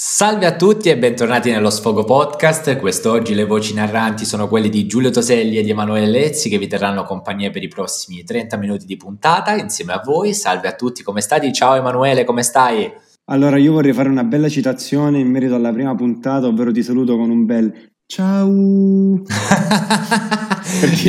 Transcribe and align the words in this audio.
Salve 0.00 0.46
a 0.46 0.54
tutti 0.54 0.90
e 0.90 0.96
bentornati 0.96 1.50
nello 1.50 1.70
Sfogo 1.70 2.04
Podcast. 2.04 2.76
Quest'oggi 2.76 3.34
le 3.34 3.44
voci 3.44 3.74
narranti 3.74 4.24
sono 4.24 4.46
quelle 4.46 4.68
di 4.68 4.86
Giulio 4.86 5.10
Toselli 5.10 5.58
e 5.58 5.62
di 5.64 5.70
Emanuele 5.70 6.06
Lezzi 6.06 6.48
che 6.48 6.56
vi 6.56 6.68
terranno 6.68 7.02
compagnia 7.02 7.50
per 7.50 7.64
i 7.64 7.68
prossimi 7.68 8.22
30 8.22 8.56
minuti 8.58 8.86
di 8.86 8.96
puntata 8.96 9.56
insieme 9.56 9.94
a 9.94 10.00
voi. 10.04 10.34
Salve 10.34 10.68
a 10.68 10.76
tutti, 10.76 11.02
come 11.02 11.20
stai? 11.20 11.52
Ciao 11.52 11.74
Emanuele, 11.74 12.22
come 12.22 12.44
stai? 12.44 12.88
Allora, 13.24 13.58
io 13.58 13.72
vorrei 13.72 13.92
fare 13.92 14.08
una 14.08 14.22
bella 14.22 14.48
citazione 14.48 15.18
in 15.18 15.28
merito 15.28 15.56
alla 15.56 15.72
prima 15.72 15.96
puntata, 15.96 16.46
ovvero 16.46 16.70
ti 16.70 16.84
saluto 16.84 17.16
con 17.16 17.30
un 17.30 17.44
bel 17.44 17.90
ciao. 18.06 18.46
mi 18.54 19.24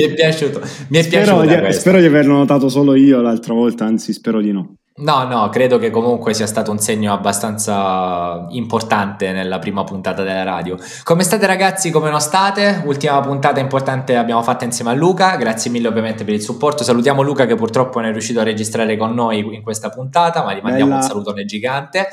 è 0.01 0.13
piaciuto, 0.15 0.61
mi 0.87 0.97
è 0.97 1.03
spero, 1.03 1.41
di, 1.41 1.73
spero 1.73 1.99
di 1.99 2.07
averlo 2.07 2.33
notato 2.33 2.69
solo 2.69 2.95
io 2.95 3.21
l'altra 3.21 3.53
volta, 3.53 3.85
anzi 3.85 4.13
spero 4.13 4.41
di 4.41 4.51
no. 4.51 4.78
No, 4.99 5.23
no, 5.23 5.47
credo 5.47 5.77
che 5.77 5.91
comunque 5.91 6.33
sia 6.33 6.45
stato 6.45 6.71
un 6.71 6.79
segno 6.79 7.13
abbastanza 7.13 8.45
importante 8.49 9.31
nella 9.31 9.57
prima 9.57 9.85
puntata 9.85 10.23
della 10.23 10.43
radio. 10.43 10.77
Come 11.03 11.23
state 11.23 11.45
ragazzi? 11.45 11.89
Come 11.89 12.09
non 12.09 12.19
state? 12.19 12.81
Ultima 12.85 13.21
puntata 13.21 13.61
importante 13.61 14.13
l'abbiamo 14.13 14.43
fatta 14.43 14.65
insieme 14.65 14.91
a 14.91 14.93
Luca, 14.93 15.37
grazie 15.37 15.71
mille 15.71 15.87
ovviamente 15.87 16.25
per 16.25 16.33
il 16.33 16.41
supporto. 16.41 16.83
Salutiamo 16.83 17.21
Luca 17.21 17.45
che 17.45 17.55
purtroppo 17.55 17.99
non 17.99 18.09
è 18.09 18.11
riuscito 18.11 18.41
a 18.41 18.43
registrare 18.43 18.97
con 18.97 19.13
noi 19.13 19.39
in 19.39 19.61
questa 19.61 19.89
puntata, 19.89 20.43
ma 20.43 20.53
gli 20.53 20.61
mandiamo 20.61 20.91
Bella. 20.91 21.03
un 21.03 21.07
salutone 21.07 21.45
gigante. 21.45 22.07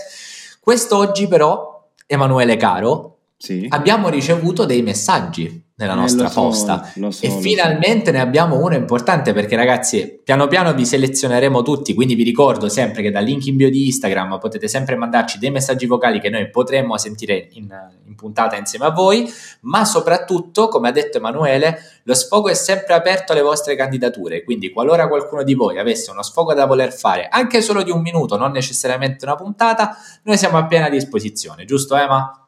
Quest'oggi 0.61 1.27
però, 1.27 1.89
Emanuele 2.07 2.57
Caro, 2.57 3.19
sì. 3.37 3.67
abbiamo 3.69 4.09
ricevuto 4.09 4.65
dei 4.65 4.83
messaggi 4.83 5.66
nella 5.79 5.93
eh, 5.93 5.97
nostra 5.97 6.29
so, 6.31 6.41
posta 6.41 6.91
so, 7.11 7.27
e 7.27 7.31
finalmente 7.31 8.07
so. 8.07 8.13
ne 8.13 8.21
abbiamo 8.21 8.59
uno 8.59 8.75
importante 8.75 9.35
perché 9.35 9.57
ragazzi 9.57 10.21
piano 10.25 10.47
piano 10.47 10.73
vi 10.73 10.87
selezioneremo 10.87 11.61
tutti 11.61 11.93
quindi 11.93 12.15
vi 12.15 12.23
ricordo 12.23 12.71
sempre 12.71 13.03
che 13.03 13.11
dal 13.11 13.25
link 13.25 13.45
in 13.47 13.57
bio 13.57 13.69
di 13.69 13.85
Instagram 13.85 14.39
potete 14.39 14.69
sempre 14.69 14.97
mandarci 14.97 15.39
dei 15.39 15.51
messaggi 15.51 15.85
vocali 15.85 16.19
che 16.19 16.31
noi 16.31 16.49
potremmo 16.49 16.97
sentire 16.97 17.49
in, 17.53 17.69
in 18.07 18.15
puntata 18.15 18.57
insieme 18.57 18.87
a 18.87 18.91
voi 18.91 19.31
ma 19.63 19.85
soprattutto 19.85 20.69
come 20.69 20.89
ha 20.89 20.93
detto 20.93 21.19
Emanuele 21.19 21.79
lo 22.05 22.15
sfogo 22.15 22.49
è 22.49 22.55
sempre 22.55 22.95
aperto 22.95 23.33
alle 23.33 23.43
vostre 23.43 23.77
candidature 23.77 24.45
quindi 24.45 24.71
qualora 24.71 25.09
qualcuno 25.09 25.43
di 25.43 25.53
voi 25.53 25.79
avesse 25.79 26.11
uno 26.11 26.23
sfogo 26.23 26.55
da 26.55 26.65
voler 26.65 26.91
fare 26.91 27.29
anche 27.29 27.61
solo 27.61 27.83
di 27.83 27.91
un 27.91 28.01
minuto 28.01 28.39
non 28.39 28.51
necessariamente 28.51 29.27
una 29.27 29.35
puntata 29.35 29.95
noi 30.23 30.39
siamo 30.39 30.57
a 30.57 30.67
piena 30.67 30.89
disposizione 30.89 31.67
giusto 31.67 31.97
Emma? 31.97 32.46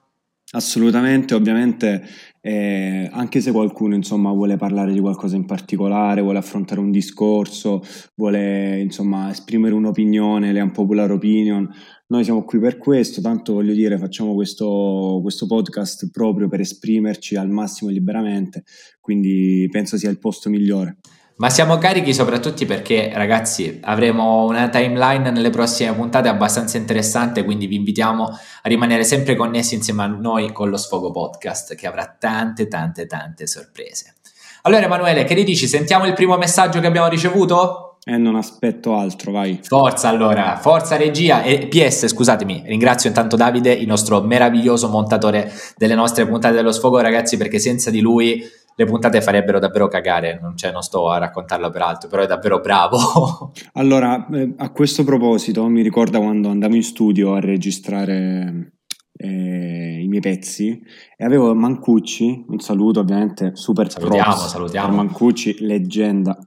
Assolutamente, 0.50 1.34
ovviamente 1.34 2.02
eh, 2.40 3.06
anche 3.12 3.42
se 3.42 3.52
qualcuno 3.52 3.94
insomma 3.94 4.32
vuole 4.32 4.56
parlare 4.56 4.94
di 4.94 5.00
qualcosa 5.00 5.36
in 5.36 5.44
particolare, 5.44 6.22
vuole 6.22 6.38
affrontare 6.38 6.80
un 6.80 6.90
discorso, 6.90 7.82
vuole 8.14 8.80
insomma 8.80 9.30
esprimere 9.30 9.74
un'opinione, 9.74 10.50
le 10.50 10.62
unpopular 10.62 11.10
opinion, 11.10 11.68
noi 12.06 12.24
siamo 12.24 12.44
qui 12.44 12.58
per 12.60 12.78
questo, 12.78 13.20
tanto 13.20 13.52
voglio 13.52 13.74
dire 13.74 13.98
facciamo 13.98 14.32
questo, 14.32 15.18
questo 15.20 15.46
podcast 15.46 16.10
proprio 16.10 16.48
per 16.48 16.60
esprimerci 16.60 17.36
al 17.36 17.50
massimo 17.50 17.90
liberamente, 17.90 18.64
quindi 19.02 19.68
penso 19.70 19.98
sia 19.98 20.08
il 20.08 20.18
posto 20.18 20.48
migliore. 20.48 20.96
Ma 21.38 21.50
siamo 21.50 21.78
carichi 21.78 22.12
soprattutto 22.12 22.66
perché, 22.66 23.12
ragazzi, 23.14 23.78
avremo 23.82 24.44
una 24.46 24.68
timeline 24.70 25.30
nelle 25.30 25.50
prossime 25.50 25.94
puntate 25.94 26.26
abbastanza 26.26 26.78
interessante, 26.78 27.44
quindi 27.44 27.68
vi 27.68 27.76
invitiamo 27.76 28.24
a 28.24 28.68
rimanere 28.68 29.04
sempre 29.04 29.36
connessi 29.36 29.76
insieme 29.76 30.02
a 30.02 30.06
noi 30.06 30.50
con 30.50 30.68
lo 30.68 30.76
Sfogo 30.76 31.12
Podcast, 31.12 31.76
che 31.76 31.86
avrà 31.86 32.12
tante, 32.18 32.66
tante, 32.66 33.06
tante 33.06 33.46
sorprese. 33.46 34.16
Allora, 34.62 34.86
Emanuele, 34.86 35.22
che 35.22 35.34
ne 35.34 35.44
dici? 35.44 35.68
Sentiamo 35.68 36.06
il 36.06 36.12
primo 36.14 36.36
messaggio 36.36 36.80
che 36.80 36.88
abbiamo 36.88 37.06
ricevuto? 37.06 37.98
Eh, 38.04 38.16
non 38.16 38.34
aspetto 38.34 38.96
altro, 38.96 39.30
vai. 39.30 39.60
Forza 39.62 40.08
allora, 40.08 40.58
forza 40.60 40.96
regia 40.96 41.42
e 41.42 41.68
PS, 41.68 42.08
scusatemi, 42.08 42.64
ringrazio 42.66 43.10
intanto 43.10 43.36
Davide, 43.36 43.72
il 43.72 43.86
nostro 43.86 44.22
meraviglioso 44.22 44.88
montatore 44.88 45.52
delle 45.76 45.94
nostre 45.94 46.26
puntate 46.26 46.56
dello 46.56 46.72
sfogo, 46.72 46.98
ragazzi, 46.98 47.36
perché 47.36 47.60
senza 47.60 47.90
di 47.90 48.00
lui 48.00 48.42
le 48.78 48.84
puntate 48.84 49.20
farebbero 49.20 49.58
davvero 49.58 49.88
cagare, 49.88 50.38
non, 50.40 50.56
cioè, 50.56 50.70
non 50.70 50.82
sto 50.82 51.10
a 51.10 51.18
raccontarlo 51.18 51.68
per 51.68 51.82
altro, 51.82 52.08
però 52.08 52.22
è 52.22 52.28
davvero 52.28 52.60
bravo. 52.60 53.50
allora, 53.74 54.24
eh, 54.28 54.54
a 54.56 54.70
questo 54.70 55.02
proposito, 55.02 55.66
mi 55.66 55.82
ricorda 55.82 56.20
quando 56.20 56.48
andavo 56.48 56.76
in 56.76 56.84
studio 56.84 57.34
a 57.34 57.40
registrare 57.40 58.74
eh, 59.16 60.00
i 60.00 60.06
miei 60.06 60.20
pezzi 60.20 60.80
e 61.16 61.24
avevo 61.24 61.52
Mancucci, 61.56 62.44
un 62.46 62.60
saluto 62.60 63.00
ovviamente, 63.00 63.56
super 63.56 63.90
salutiamo, 63.90 64.32
salutiamo. 64.32 64.94
Mancucci, 64.94 65.56
leggenda 65.58 66.38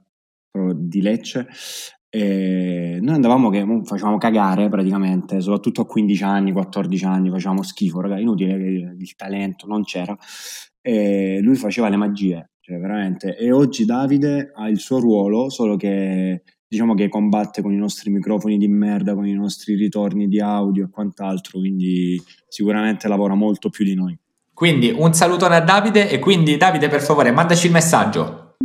di 0.74 1.02
Lecce, 1.02 1.48
e 2.08 2.98
noi 3.02 3.14
andavamo 3.14 3.50
che 3.50 3.62
facevamo 3.84 4.16
cagare 4.16 4.70
praticamente, 4.70 5.42
soprattutto 5.42 5.82
a 5.82 5.86
15 5.86 6.24
anni, 6.24 6.52
14 6.52 7.04
anni, 7.04 7.28
facevamo 7.28 7.62
schifo, 7.62 8.00
raga, 8.00 8.18
inutile 8.18 8.56
che 8.56 8.94
il 8.98 9.14
talento 9.16 9.66
non 9.66 9.82
c'era 9.82 10.16
e 10.82 11.38
lui 11.40 11.54
faceva 11.54 11.88
le 11.88 11.96
magie, 11.96 12.50
cioè 12.60 12.78
veramente. 12.78 13.36
E 13.36 13.52
oggi 13.52 13.84
Davide 13.84 14.50
ha 14.54 14.68
il 14.68 14.78
suo 14.78 14.98
ruolo, 14.98 15.48
solo 15.48 15.76
che 15.76 16.42
diciamo 16.66 16.94
che 16.94 17.08
combatte 17.08 17.62
con 17.62 17.72
i 17.72 17.76
nostri 17.76 18.10
microfoni 18.10 18.58
di 18.58 18.66
merda, 18.66 19.14
con 19.14 19.26
i 19.26 19.32
nostri 19.32 19.74
ritorni 19.76 20.26
di 20.26 20.40
audio 20.40 20.86
e 20.86 20.90
quant'altro, 20.90 21.60
quindi 21.60 22.20
sicuramente 22.48 23.08
lavora 23.08 23.34
molto 23.34 23.70
più 23.70 23.84
di 23.84 23.94
noi. 23.94 24.18
Quindi 24.52 24.90
un 24.90 25.12
salutone 25.14 25.56
a 25.56 25.60
Davide 25.60 26.10
e 26.10 26.18
quindi 26.18 26.56
Davide 26.56 26.88
per 26.88 27.00
favore 27.00 27.30
mandaci 27.30 27.66
il 27.66 27.72
messaggio. 27.72 28.56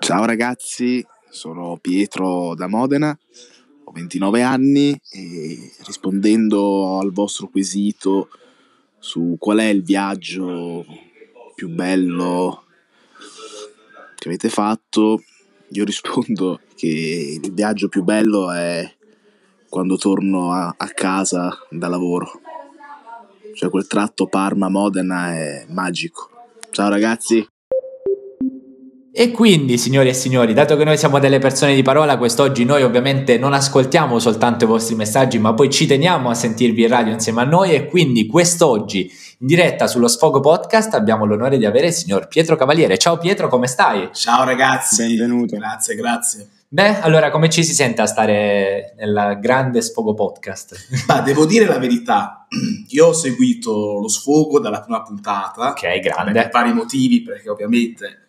Ciao 0.00 0.24
ragazzi, 0.24 1.04
sono 1.30 1.78
Pietro 1.80 2.54
da 2.54 2.68
Modena, 2.68 3.16
ho 3.84 3.92
29 3.92 4.42
anni 4.42 4.90
e 5.10 5.70
rispondendo 5.84 6.98
al 6.98 7.12
vostro 7.12 7.48
quesito 7.48 8.28
su 8.98 9.36
qual 9.38 9.58
è 9.58 9.66
il 9.66 9.82
viaggio 9.82 10.84
più 11.54 11.68
bello 11.68 12.64
che 14.16 14.28
avete 14.28 14.48
fatto, 14.48 15.22
io 15.70 15.84
rispondo 15.84 16.60
che 16.74 17.40
il 17.42 17.52
viaggio 17.52 17.88
più 17.88 18.02
bello 18.02 18.50
è 18.50 18.94
quando 19.68 19.96
torno 19.96 20.52
a, 20.52 20.74
a 20.76 20.88
casa 20.88 21.56
da 21.70 21.88
lavoro. 21.88 22.40
Cioè 23.54 23.70
quel 23.70 23.86
tratto 23.86 24.26
Parma-Modena 24.26 25.34
è 25.34 25.66
magico. 25.68 26.30
Ciao 26.70 26.88
ragazzi! 26.88 27.46
E 29.10 29.30
quindi, 29.30 29.78
signori 29.78 30.10
e 30.10 30.12
signori, 30.12 30.52
dato 30.52 30.76
che 30.76 30.84
noi 30.84 30.98
siamo 30.98 31.18
delle 31.18 31.38
persone 31.38 31.74
di 31.74 31.82
parola, 31.82 32.18
quest'oggi 32.18 32.64
noi 32.64 32.82
ovviamente 32.82 33.38
non 33.38 33.54
ascoltiamo 33.54 34.18
soltanto 34.18 34.64
i 34.64 34.68
vostri 34.68 34.94
messaggi, 34.94 35.38
ma 35.38 35.54
poi 35.54 35.70
ci 35.70 35.86
teniamo 35.86 36.28
a 36.28 36.34
sentirvi 36.34 36.82
in 36.82 36.88
radio 36.88 37.12
insieme 37.14 37.40
a 37.40 37.44
noi 37.44 37.72
e 37.72 37.86
quindi 37.86 38.26
quest'oggi 38.26 39.10
in 39.38 39.46
diretta 39.46 39.86
sullo 39.86 40.08
Sfogo 40.08 40.40
Podcast 40.40 40.94
abbiamo 40.94 41.24
l'onore 41.24 41.56
di 41.58 41.64
avere 41.64 41.86
il 41.86 41.94
signor 41.94 42.28
Pietro 42.28 42.54
Cavaliere. 42.54 42.98
Ciao 42.98 43.16
Pietro, 43.18 43.48
come 43.48 43.66
stai? 43.66 44.10
Ciao 44.12 44.44
ragazzi. 44.44 45.06
Benvenuto. 45.06 45.56
Grazie, 45.56 45.94
grazie. 45.94 46.48
Beh, 46.68 47.00
allora 47.00 47.30
come 47.30 47.48
ci 47.48 47.64
si 47.64 47.72
sente 47.72 48.02
a 48.02 48.06
stare 48.06 48.94
nel 48.98 49.38
grande 49.40 49.80
Sfogo 49.80 50.12
Podcast? 50.12 51.06
Ma 51.08 51.20
devo 51.22 51.46
dire 51.46 51.64
la 51.64 51.78
verità, 51.78 52.46
io 52.88 53.06
ho 53.06 53.12
seguito 53.14 54.00
lo 54.00 54.08
Sfogo 54.08 54.60
dalla 54.60 54.82
prima 54.82 55.02
puntata. 55.02 55.70
Ok, 55.70 55.98
grande. 55.98 56.32
Per 56.32 56.50
vari 56.52 56.74
motivi, 56.74 57.22
perché 57.22 57.48
ovviamente 57.48 58.27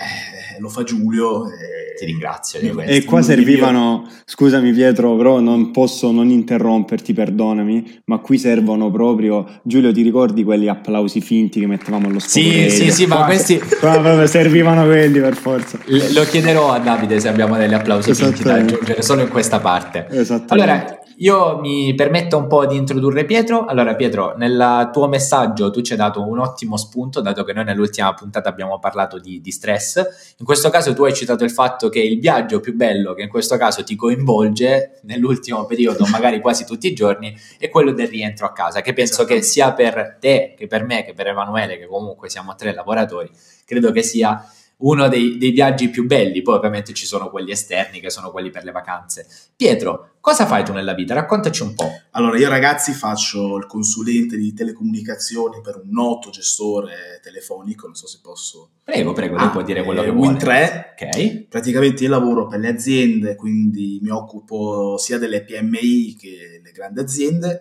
eh, 0.00 0.60
lo 0.60 0.68
fa 0.68 0.82
Giulio. 0.82 1.46
E... 1.46 1.78
Ti 2.00 2.06
ringrazio. 2.06 2.60
E 2.80 3.04
qua 3.04 3.20
servivano, 3.20 4.08
scusami 4.24 4.72
Pietro, 4.72 5.16
però 5.16 5.38
non 5.38 5.70
posso 5.70 6.10
non 6.10 6.30
interromperti, 6.30 7.12
perdonami, 7.12 8.00
ma 8.06 8.20
qui 8.20 8.38
servono 8.38 8.90
proprio, 8.90 9.60
Giulio 9.64 9.92
ti 9.92 10.00
ricordi 10.00 10.42
quegli 10.42 10.66
applausi 10.66 11.20
finti 11.20 11.60
che 11.60 11.66
mettevamo 11.66 12.08
allo 12.08 12.18
scopo? 12.18 12.46
Sì, 12.46 12.70
sì, 12.70 12.90
sì, 12.90 13.04
ma 13.04 13.26
questi... 13.26 13.60
Qua 13.78 14.26
servivano 14.26 14.86
quelli 14.86 15.20
per 15.20 15.34
forza. 15.34 15.78
Lo 16.14 16.22
chiederò 16.24 16.72
a 16.72 16.78
Davide 16.78 17.20
se 17.20 17.28
abbiamo 17.28 17.58
degli 17.58 17.74
applausi 17.74 18.14
finti 18.14 18.44
da 18.44 18.54
aggiungere 18.54 19.02
solo 19.02 19.20
in 19.20 19.28
questa 19.28 19.60
parte. 19.60 20.06
Allora, 20.46 21.00
io 21.20 21.58
mi 21.58 21.94
permetto 21.94 22.38
un 22.38 22.46
po' 22.46 22.64
di 22.64 22.76
introdurre 22.76 23.26
Pietro. 23.26 23.66
Allora, 23.66 23.94
Pietro, 23.94 24.34
nel 24.38 24.88
tuo 24.90 25.06
messaggio 25.06 25.70
tu 25.70 25.82
ci 25.82 25.92
hai 25.92 25.98
dato 25.98 26.26
un 26.26 26.38
ottimo 26.38 26.78
spunto, 26.78 27.20
dato 27.20 27.44
che 27.44 27.52
noi 27.52 27.64
nell'ultima 27.64 28.14
puntata 28.14 28.48
abbiamo 28.48 28.78
parlato 28.78 29.18
di, 29.18 29.40
di, 29.42 29.50
stress. 29.50 30.34
In 30.38 30.46
questo 30.46 30.70
caso 30.70 30.94
tu 30.94 31.04
hai 31.04 31.12
citato 31.12 31.44
il 31.44 31.50
fatto 31.50 31.90
che 31.90 32.00
il 32.00 32.18
viaggio 32.18 32.60
più 32.60 32.74
bello 32.74 33.12
che 33.12 33.22
in 33.22 33.28
questo 33.28 33.58
caso 33.58 33.84
ti 33.84 33.96
coinvolge 33.96 35.00
nell'ultimo 35.02 35.66
periodo, 35.66 36.06
magari 36.10 36.40
quasi 36.40 36.64
tutti 36.64 36.86
i 36.86 36.94
giorni, 36.94 37.36
è 37.58 37.68
quello 37.68 37.92
del 37.92 38.08
rientro 38.08 38.46
a 38.46 38.52
casa, 38.52 38.80
che 38.80 38.94
penso 38.94 39.24
che 39.24 39.42
sia 39.42 39.74
per 39.74 40.16
te, 40.18 40.54
che 40.56 40.66
per 40.66 40.84
me, 40.84 41.04
che 41.04 41.12
per 41.12 41.26
Emanuele, 41.26 41.76
che 41.76 41.86
comunque 41.86 42.30
siamo 42.30 42.54
tre 42.54 42.72
lavoratori, 42.72 43.30
credo 43.66 43.92
che 43.92 44.02
sia 44.02 44.42
uno 44.80 45.08
dei, 45.08 45.38
dei, 45.38 45.50
viaggi 45.50 45.88
più 45.88 46.06
belli, 46.06 46.42
poi 46.42 46.56
ovviamente 46.56 46.92
ci 46.92 47.06
sono 47.06 47.30
quelli 47.30 47.50
esterni 47.50 48.00
che 48.00 48.10
sono 48.10 48.30
quelli 48.30 48.50
per 48.50 48.64
le 48.64 48.70
vacanze. 48.70 49.26
Pietro, 49.56 50.12
cosa 50.20 50.46
fai 50.46 50.64
tu 50.64 50.72
nella 50.72 50.94
vita? 50.94 51.14
Raccontaci 51.14 51.62
un 51.62 51.74
po'. 51.74 51.90
Allora, 52.12 52.38
io 52.38 52.48
ragazzi 52.48 52.92
faccio 52.92 53.56
il 53.56 53.66
consulente 53.66 54.36
di 54.36 54.52
telecomunicazioni 54.54 55.60
per 55.60 55.80
un 55.82 55.90
noto 55.90 56.30
gestore 56.30 57.20
telefonico, 57.22 57.86
non 57.86 57.94
so 57.94 58.06
se 58.06 58.20
posso... 58.22 58.70
Prego, 58.84 59.12
prego, 59.12 59.36
lei 59.36 59.46
ah, 59.46 59.50
può 59.50 59.62
dire 59.62 59.84
quello 59.84 60.02
eh, 60.02 60.04
che 60.06 60.10
vuole. 60.10 60.32
Win3, 60.32 60.84
ok. 60.92 61.46
Praticamente 61.48 62.04
io 62.04 62.10
lavoro 62.10 62.46
per 62.46 62.60
le 62.60 62.68
aziende, 62.68 63.36
quindi 63.36 63.98
mi 64.02 64.10
occupo 64.10 64.96
sia 64.98 65.18
delle 65.18 65.42
PMI 65.42 66.16
che 66.18 66.60
delle 66.62 66.72
grandi 66.72 67.00
aziende. 67.00 67.60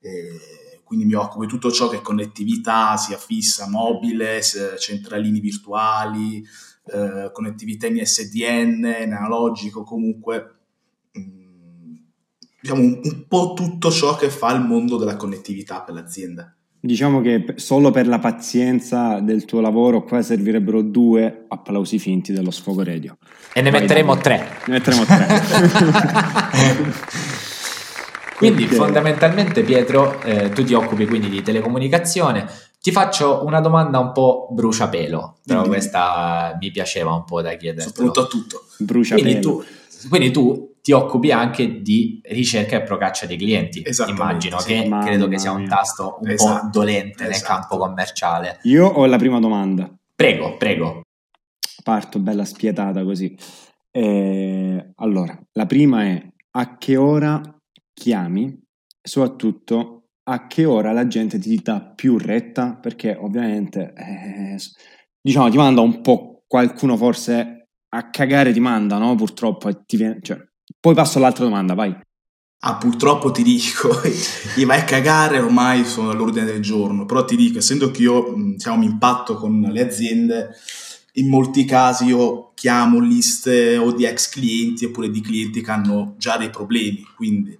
Eh, 0.00 0.65
quindi 0.86 1.04
mi 1.04 1.14
occupo 1.14 1.42
di 1.42 1.48
tutto 1.50 1.72
ciò 1.72 1.88
che 1.88 1.96
è 1.96 2.00
connettività, 2.00 2.96
sia 2.96 3.16
fissa, 3.16 3.68
mobile, 3.68 4.40
centralini 4.78 5.40
virtuali, 5.40 6.46
eh, 6.84 7.30
connettività 7.32 7.88
in 7.88 8.06
SDN, 8.06 8.94
in 9.02 9.12
analogico, 9.12 9.82
comunque 9.82 10.58
mm, 11.18 11.94
diciamo 12.60 12.80
un, 12.82 13.00
un 13.02 13.24
po' 13.26 13.52
tutto 13.56 13.90
ciò 13.90 14.14
che 14.14 14.30
fa 14.30 14.52
il 14.52 14.60
mondo 14.60 14.96
della 14.96 15.16
connettività 15.16 15.82
per 15.82 15.94
l'azienda. 15.94 16.54
Diciamo 16.78 17.20
che 17.20 17.54
solo 17.56 17.90
per 17.90 18.06
la 18.06 18.20
pazienza 18.20 19.18
del 19.18 19.44
tuo 19.44 19.60
lavoro 19.60 20.04
qua 20.04 20.22
servirebbero 20.22 20.82
due 20.82 21.46
applausi 21.48 21.98
finti 21.98 22.32
dello 22.32 22.52
sfogo 22.52 22.84
radio. 22.84 23.18
E 23.52 23.60
ne 23.60 23.70
Vai, 23.70 23.80
metteremo 23.80 24.14
Davide. 24.14 24.22
tre. 24.22 24.48
Ne 24.66 24.72
metteremo 24.74 25.04
tre. 25.04 25.26
Quindi 28.36 28.64
Ok. 28.64 28.74
fondamentalmente 28.74 29.62
Pietro, 29.62 30.20
eh, 30.22 30.50
tu 30.50 30.62
ti 30.62 30.74
occupi 30.74 31.06
quindi 31.06 31.28
di 31.28 31.42
telecomunicazione. 31.42 32.46
Ti 32.80 32.92
faccio 32.92 33.44
una 33.44 33.60
domanda 33.60 33.98
un 33.98 34.12
po' 34.12 34.48
bruciapelo, 34.52 35.38
però 35.44 35.62
Dimmi. 35.62 35.74
questa 35.74 36.56
mi 36.60 36.70
piaceva 36.70 37.12
un 37.14 37.24
po' 37.24 37.42
da 37.42 37.54
chiederti. 37.54 37.92
Sono 37.94 38.10
pronto 38.12 38.20
a 38.20 38.26
tutto. 38.26 38.64
Brucia 38.78 39.14
Quindi 39.14 39.40
tu, 39.40 39.64
quindi 40.08 40.30
tu 40.30 40.74
ti 40.82 40.92
occupi 40.92 41.32
anche 41.32 41.82
di 41.82 42.20
ricerca 42.26 42.76
e 42.76 42.82
procaccia 42.82 43.26
dei 43.26 43.36
clienti. 43.36 43.82
Immagino 44.06 44.60
sì. 44.60 44.68
che 44.68 44.88
credo 45.02 45.26
che 45.26 45.38
sia 45.38 45.50
un 45.50 45.66
tasto 45.66 46.18
un 46.20 46.28
Esatto, 46.30 46.60
po' 46.60 46.68
dolente 46.78 47.24
nel 47.24 47.32
esatto. 47.32 47.52
campo 47.52 47.76
commerciale. 47.78 48.60
Io 48.62 48.86
ho 48.86 49.04
la 49.06 49.16
prima 49.16 49.40
domanda. 49.40 49.90
Prego, 50.14 50.56
prego. 50.56 51.00
Parto 51.82 52.20
bella 52.20 52.44
spietata 52.44 53.02
così. 53.02 53.36
Eh, 53.90 54.92
allora, 54.96 55.36
la 55.52 55.66
prima 55.66 56.04
è 56.04 56.24
a 56.52 56.76
che 56.78 56.96
ora 56.96 57.40
chiami 57.96 58.62
soprattutto 59.00 60.08
a 60.28 60.46
che 60.46 60.64
ora 60.64 60.92
la 60.92 61.06
gente 61.06 61.38
ti 61.38 61.58
dà 61.62 61.80
più 61.80 62.18
retta 62.18 62.74
perché 62.74 63.16
ovviamente 63.18 63.94
eh, 63.96 64.56
diciamo 65.20 65.48
ti 65.48 65.56
manda 65.56 65.80
un 65.80 66.02
po' 66.02 66.42
qualcuno 66.46 66.96
forse 66.96 67.68
a 67.88 68.10
cagare 68.10 68.52
ti 68.52 68.60
manda, 68.60 68.98
no? 68.98 69.14
Purtroppo 69.14 69.68
e 69.68 69.84
ti 69.86 69.96
viene, 69.96 70.18
cioè, 70.20 70.36
poi 70.78 70.94
passo 70.94 71.18
all'altra 71.18 71.44
domanda, 71.44 71.74
vai. 71.74 71.96
Ah, 72.60 72.76
purtroppo 72.76 73.30
ti 73.30 73.42
dico, 73.42 73.90
i 74.56 74.64
vai 74.64 74.80
a 74.80 74.84
cagare 74.84 75.38
ormai 75.38 75.84
sono 75.84 76.10
all'ordine 76.10 76.44
del 76.44 76.60
giorno, 76.60 77.06
però 77.06 77.24
ti 77.24 77.36
dico, 77.36 77.58
essendo 77.58 77.90
che 77.90 78.02
io 78.02 78.34
diciamo, 78.34 78.78
mi 78.78 78.86
impatto 78.86 79.36
con 79.36 79.60
le 79.60 79.80
aziende, 79.80 80.50
in 81.14 81.28
molti 81.28 81.64
casi 81.64 82.06
io 82.06 82.52
chiamo 82.54 82.98
liste 82.98 83.78
o 83.78 83.92
di 83.92 84.04
ex 84.04 84.28
clienti 84.28 84.84
oppure 84.84 85.10
di 85.10 85.22
clienti 85.22 85.62
che 85.62 85.70
hanno 85.70 86.14
già 86.18 86.36
dei 86.36 86.50
problemi, 86.50 87.06
quindi 87.14 87.58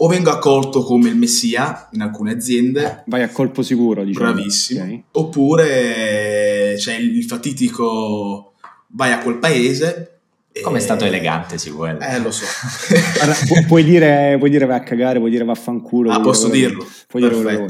o 0.00 0.06
vengo 0.08 0.30
accolto 0.30 0.82
come 0.84 1.08
il 1.08 1.16
messia 1.16 1.88
in 1.92 2.00
alcune 2.02 2.32
aziende, 2.32 3.02
Vai 3.06 3.22
a 3.22 3.28
colpo 3.30 3.62
sicuro, 3.62 4.04
diciamo. 4.04 4.32
bravissimo, 4.32 4.84
ok? 4.84 5.00
oppure 5.12 6.74
c'è 6.76 6.94
il, 6.96 7.16
il 7.16 7.24
fatitico 7.24 8.52
vai 8.88 9.12
a 9.12 9.18
quel 9.18 9.38
paese. 9.38 10.20
e- 10.52 10.60
Come 10.60 10.78
è 10.78 10.80
stato 10.80 11.04
elegante, 11.04 11.58
sì, 11.58 11.70
quello. 11.70 11.98
Eh, 12.00 12.18
lo 12.20 12.30
so. 12.30 12.44
Guarda, 13.14 13.34
pu- 13.46 13.66
puoi, 13.66 13.84
dire, 13.84 14.36
puoi 14.38 14.50
dire 14.50 14.66
vai 14.66 14.78
a 14.78 14.82
cagare, 14.82 15.18
puoi 15.18 15.30
dire 15.30 15.44
vaffanculo. 15.44 16.10
Ah, 16.12 16.20
posso 16.20 16.48
dire 16.48 16.68
dirlo? 16.68 16.86
Puoi 17.08 17.22
dire 17.22 17.40
quello. 17.42 17.66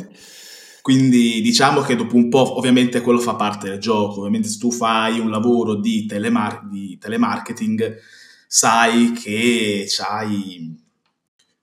Quindi 0.83 1.41
diciamo 1.43 1.81
che 1.83 1.97
dopo 1.97 2.17
un 2.17 2.29
po', 2.31 2.57
ovviamente 2.57 3.01
quello 3.03 3.19
fa 3.19 3.35
parte 3.35 3.69
del 3.69 3.79
gioco, 3.79 4.21
ovviamente 4.21 4.49
se 4.49 4.59
tu 4.59 4.71
fai 4.71 5.19
un 5.19 5.29
lavoro 5.31 5.75
di, 5.77 6.07
telemar- 6.07 6.67
di 6.69 6.97
telemarketing, 6.99 7.97
sai 8.47 9.13
che 9.13 9.85
c'hai, 9.87 10.75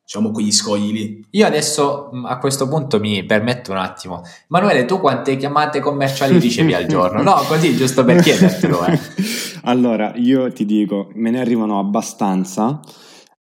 diciamo, 0.05 0.29
quegli 0.29 0.51
scogli 0.51 0.91
lì. 0.91 1.25
Io 1.31 1.47
adesso 1.47 2.09
mh, 2.11 2.25
a 2.25 2.37
questo 2.37 2.67
punto 2.67 2.99
mi 2.99 3.25
permetto 3.25 3.71
un 3.71 3.77
attimo. 3.77 4.21
Manuele, 4.49 4.85
tu 4.85 4.99
quante 4.99 5.35
chiamate 5.35 5.79
commerciali 5.79 6.37
ricevi 6.37 6.73
al 6.73 6.85
giorno? 6.85 7.23
No, 7.25 7.41
così 7.47 7.75
giusto 7.75 8.05
per 8.05 8.21
chiedertelo. 8.21 8.85
Eh. 8.85 8.99
Allora, 9.67 10.13
io 10.15 10.53
ti 10.53 10.63
dico, 10.63 11.09
me 11.15 11.31
ne 11.31 11.39
arrivano 11.39 11.79
abbastanza, 11.79 12.79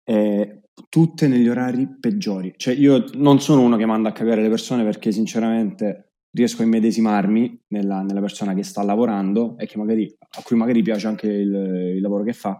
eh, 0.05 0.61
tutte 0.87 1.27
negli 1.27 1.49
orari 1.49 1.85
peggiori. 1.99 2.53
Cioè, 2.55 2.73
io 2.73 3.03
non 3.15 3.41
sono 3.41 3.61
uno 3.61 3.75
che 3.75 3.85
manda 3.85 4.09
a 4.09 4.13
cagare 4.13 4.41
le 4.41 4.47
persone 4.47 4.85
perché 4.85 5.11
sinceramente 5.11 6.13
riesco 6.31 6.61
a 6.61 6.65
immedesimarmi 6.65 7.63
nella, 7.67 8.01
nella 8.01 8.21
persona 8.21 8.53
che 8.53 8.63
sta 8.63 8.81
lavorando 8.83 9.57
e 9.57 9.67
che 9.67 9.77
magari, 9.77 10.15
a 10.37 10.41
cui 10.43 10.55
magari 10.55 10.81
piace 10.81 11.07
anche 11.07 11.27
il, 11.27 11.53
il 11.95 12.01
lavoro 12.01 12.23
che 12.23 12.33
fa. 12.33 12.57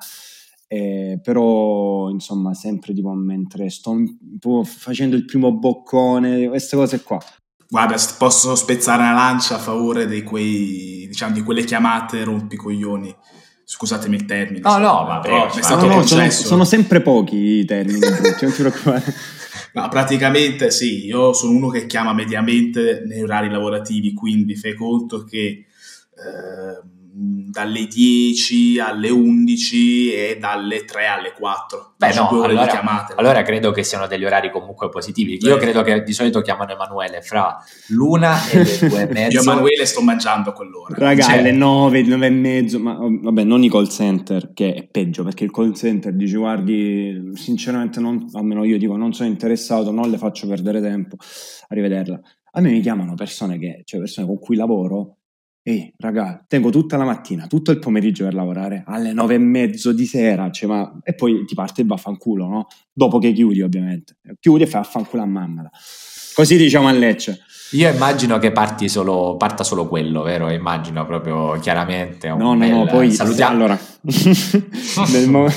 Eh, 0.74 1.20
però 1.22 2.10
insomma 2.10 2.56
sempre 2.56 2.96
tipo 2.96 3.12
mentre 3.12 3.70
sto 3.70 3.96
facendo 4.64 5.16
il 5.16 5.24
primo 5.24 5.54
boccone 5.54 6.48
queste 6.48 6.76
cose 6.76 7.04
qua 7.04 7.20
Guarda, 7.70 7.96
posso 8.20 8.56
spezzare 8.56 9.02
una 9.02 9.14
lancia 9.14 9.56
a 9.56 9.58
favore 9.58 10.06
di, 10.06 10.22
quei, 10.22 11.06
diciamo, 11.08 11.34
di 11.34 11.42
quelle 11.42 11.64
chiamate 11.64 12.24
rompicoglioni. 12.24 13.16
Scusatemi 13.64 14.16
il 14.16 14.26
termine. 14.26 14.60
No, 14.60 14.78
no, 14.78 15.06
però 15.06 15.22
prego, 15.22 15.56
mi 15.56 15.60
è 15.60 15.64
stato 15.64 15.88
No, 15.88 15.96
no, 15.96 16.06
sono, 16.06 16.30
sono 16.30 16.66
sempre 16.66 17.02
pochi 17.02 17.36
i 17.36 17.66
termini 17.66 17.98
brutti, 17.98 18.46
non 18.46 18.54
ti 18.54 18.62
preoccupare 18.62 19.14
No, 19.74 19.90
praticamente 19.90 20.70
sì, 20.70 21.06
io 21.06 21.34
sono 21.34 21.58
uno 21.58 21.70
che 21.70 21.88
chiama 21.88 22.14
mediamente 22.14 23.02
nei 23.08 23.24
orari 23.24 23.50
lavorativi, 23.50 24.14
quindi 24.14 24.56
fai 24.56 24.76
conto 24.76 25.24
che 25.24 25.66
ehm, 26.16 27.03
dalle 27.16 27.86
10 27.86 28.80
alle 28.80 29.10
11 29.12 30.14
e 30.14 30.38
dalle 30.40 30.84
3 30.84 31.06
alle 31.06 31.34
4. 31.34 31.94
Beh, 31.98 32.08
Faccio 32.12 32.36
no, 32.36 32.42
allora, 32.44 32.66
chiamate. 32.66 33.14
allora 33.16 33.44
credo 33.44 33.72
che 33.72 33.84
siano 33.84 34.08
degli 34.08 34.26
orari 34.26 34.50
comunque 34.50 34.90
positivi. 34.90 35.38
Io 35.42 35.56
Beh. 35.56 35.62
credo 35.62 35.84
che 35.84 36.02
di 36.02 36.12
solito 36.12 36.42
chiamano 36.42 36.72
Emanuele 36.72 37.22
fra 37.22 37.56
l'una 37.90 38.36
e 38.50 38.64
le 38.64 38.88
due 38.90 39.02
e 39.08 39.08
mezzo. 39.14 39.36
Io 39.36 39.42
Emanuele 39.42 39.86
sto 39.86 40.02
mangiando 40.02 40.50
a 40.50 40.54
quell'ora. 40.54 40.96
Raga, 40.98 41.22
Cioè- 41.24 41.38
alle 41.38 41.52
9, 41.52 42.02
9 42.02 42.26
e 42.26 42.30
mezzo, 42.32 42.80
ma 42.80 42.98
oh, 43.00 43.10
vabbè, 43.22 43.44
non 43.44 43.64
i 43.64 43.70
call 43.70 43.88
center, 43.88 44.52
che 44.54 44.74
è 44.74 44.88
peggio, 44.88 45.24
perché 45.24 45.44
il 45.44 45.52
call 45.52 45.74
center 45.74 46.14
dici, 46.14 46.36
guardi, 46.36 47.30
sinceramente, 47.34 48.00
non, 48.00 48.26
almeno 48.34 48.64
io 48.64 48.80
dico, 48.80 48.96
non 48.98 49.14
sono 49.14 49.30
interessato, 49.30 49.92
non 49.92 50.10
le 50.10 50.18
faccio 50.18 50.48
perdere 50.48 50.82
tempo, 50.82 51.18
arrivederla. 51.68 52.20
A 52.56 52.62
me 52.62 52.72
mi 52.72 52.82
chiamano 52.82 53.14
persone 53.14 53.58
che, 53.60 53.82
cioè 53.84 54.00
persone 54.00 54.26
con 54.28 54.40
cui 54.40 54.56
lavoro, 54.56 55.18
ehi, 55.64 55.94
raga, 55.98 56.44
tengo 56.46 56.70
tutta 56.70 56.98
la 56.98 57.06
mattina, 57.06 57.48
tutto 57.48 57.72
il 57.72 57.80
pomeriggio 57.80 58.26
per 58.26 58.34
lavorare, 58.34 58.84
alle 58.86 59.14
9 59.14 59.36
e 59.36 59.38
mezzo 59.38 59.94
di 59.94 60.06
sera, 60.06 60.52
cioè, 60.52 60.68
ma... 60.68 61.00
e 61.04 61.16
poi 61.16 61.46
ti 61.46 61.56
parte 61.56 61.82
il 61.82 61.88
vaffanculo, 61.88 62.48
no? 62.48 62.68
Dopo 62.92 63.18
che 63.18 63.32
chiudi, 63.32 63.62
ovviamente. 63.62 64.18
Chiudi 64.40 64.64
e 64.64 64.68
fai 64.68 64.82
affanculo 64.82 65.24
a 65.24 65.26
mamma. 65.26 65.70
Così 66.34 66.58
diciamo 66.58 66.88
a 66.88 66.92
Lecce. 66.92 67.40
Io 67.74 67.90
immagino 67.92 68.38
che 68.38 68.52
parti 68.52 68.88
solo, 68.88 69.36
parta 69.36 69.64
solo 69.64 69.88
quello, 69.88 70.22
vero? 70.22 70.50
Immagino 70.52 71.06
proprio 71.06 71.58
chiaramente. 71.60 72.28
un 72.30 72.38
No, 72.38 72.54
no, 72.54 72.60
bel- 72.60 72.70
no, 72.70 72.86
poi 72.86 73.12
salutiamo. 73.12 73.52
allora, 73.52 73.80
nel, 75.12 75.28
mo- 75.30 75.48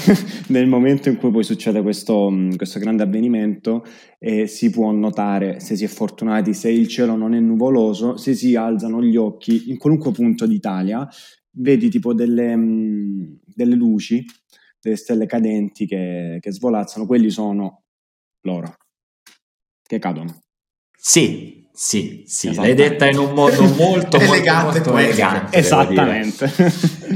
nel 0.48 0.66
momento 0.66 1.10
in 1.10 1.16
cui 1.16 1.30
poi 1.30 1.44
succede 1.44 1.82
questo, 1.82 2.30
mh, 2.30 2.56
questo 2.56 2.78
grande 2.78 3.02
avvenimento, 3.02 3.84
eh, 4.18 4.46
si 4.46 4.70
può 4.70 4.90
notare 4.92 5.60
se 5.60 5.76
si 5.76 5.84
è 5.84 5.88
fortunati, 5.88 6.54
se 6.54 6.70
il 6.70 6.88
cielo 6.88 7.16
non 7.16 7.34
è 7.34 7.38
nuvoloso, 7.38 8.16
se 8.16 8.34
si 8.34 8.56
alzano 8.56 9.02
gli 9.02 9.16
occhi 9.16 9.68
in 9.70 9.76
qualunque 9.76 10.10
punto 10.12 10.46
d'Italia, 10.46 11.06
vedi 11.58 11.90
tipo 11.90 12.14
delle, 12.14 12.56
mh, 12.56 13.40
delle 13.44 13.74
luci, 13.74 14.24
delle 14.80 14.96
stelle 14.96 15.26
cadenti 15.26 15.86
che, 15.86 16.38
che 16.40 16.50
svolazzano, 16.50 17.04
quelli 17.06 17.28
sono 17.28 17.82
loro 18.42 18.74
che 19.82 19.98
cadono. 19.98 20.40
Sì, 20.98 21.55
sì, 21.78 22.24
sì, 22.26 22.54
l'hai 22.54 22.74
detta 22.74 23.06
in 23.06 23.18
un 23.18 23.34
modo 23.34 23.60
molto, 23.62 23.74
molto, 23.82 24.16
Elegante, 24.18 24.72
molto 24.78 24.90
poetica. 24.92 25.28
elegante. 25.30 25.56
Esattamente. 25.58 26.52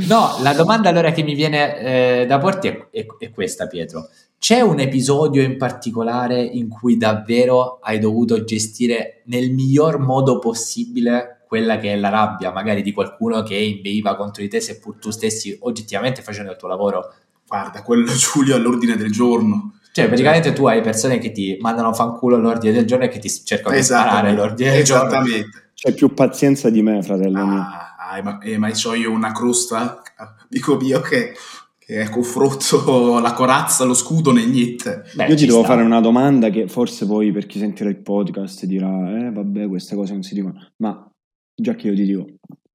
No, 0.07 0.37
la 0.43 0.53
domanda 0.53 0.91
allora 0.91 1.13
che 1.13 1.23
mi 1.23 1.35
viene 1.35 1.79
eh, 2.23 2.27
da 2.27 2.39
porti 2.39 2.69
è, 2.69 2.89
è- 2.91 3.07
è 3.19 3.31
questa, 3.31 3.67
Pietro. 3.67 4.09
C'è 4.39 4.61
un 4.61 4.79
episodio 4.81 5.43
in 5.43 5.57
particolare 5.57 6.43
in 6.43 6.69
cui 6.69 6.99
davvero 6.99 7.79
hai 7.83 7.99
dovuto 7.99 8.45
gestire 8.45 9.23
nel 9.27 9.51
miglior 9.51 9.99
modo 9.99 10.39
possibile 10.39 11.45
quella 11.49 11.79
che 11.79 11.93
è 11.95 11.97
la 11.97 12.11
rabbia, 12.11 12.53
magari 12.53 12.83
di 12.83 12.93
qualcuno 12.93 13.43
che 13.43 13.57
inveiva 13.57 14.15
contro 14.15 14.43
di 14.43 14.49
te, 14.49 14.61
seppur 14.61 14.97
tu 14.97 15.11
stessi 15.11 15.57
oggettivamente 15.63 16.21
facendo 16.23 16.51
il 16.53 16.57
tuo 16.59 16.69
lavoro? 16.69 17.13
Guarda, 17.47 17.83
quello 17.83 18.13
Giulio 18.13 18.55
all'ordine 18.57 18.97
del 18.97 19.11
giorno. 19.11 19.80
Cioè, 19.93 20.07
praticamente 20.07 20.53
tu 20.53 20.67
hai 20.67 20.81
persone 20.81 21.19
che 21.19 21.33
ti 21.33 21.57
mandano 21.61 21.93
fanculo 21.93 22.37
all'ordine 22.37 22.73
del 22.73 22.87
giorno 22.87 23.05
e 23.05 23.09
che 23.09 23.19
ti 23.19 23.29
cercano 23.29 23.75
di 23.75 23.83
sparare 23.83 24.29
all'ordine 24.31 24.71
del 24.73 24.85
giorno. 24.85 25.09
Esattamente. 25.09 25.71
C'è 25.75 25.95
più 25.95 26.13
pazienza 26.15 26.71
di 26.71 26.83
me, 26.83 27.03
fratello 27.03 27.45
mio. 27.45 27.59
Ah, 27.61 27.97
ah, 28.11 28.23
ma, 28.23 28.39
eh, 28.41 28.59
ma 28.59 28.71
c'ho 28.71 28.95
io 28.95 29.11
una 29.11 29.33
crosta, 29.33 30.03
dico 30.49 30.77
mio, 30.77 31.01
che, 31.01 31.33
che 31.79 32.09
confronto 32.11 33.19
la 33.19 33.33
corazza, 33.33 33.85
lo 33.85 33.95
scudo 33.95 34.31
né 34.33 34.45
niente. 34.45 35.05
Beh, 35.15 35.27
Io 35.27 35.35
ti 35.37 35.47
devo 35.47 35.61
sta. 35.65 35.69
fare 35.69 35.83
una 35.83 36.01
domanda 36.01 36.51
che 36.51 36.69
forse 36.69 37.07
poi 37.07 37.33
per 37.33 37.47
chi 37.47 37.59
sentirà 37.59 37.89
il 37.89 38.01
podcast 38.01 38.65
dirà, 38.67 38.89
eh 39.27 39.31
vabbè, 39.33 39.67
queste 39.69 39.97
cose 39.97 40.13
non 40.13 40.23
si 40.23 40.35
dicono. 40.35 40.67
Ma 40.77 41.11
già 41.55 41.75
che 41.75 41.89
io 41.89 41.95
ti 41.95 42.05
dico, 42.05 42.27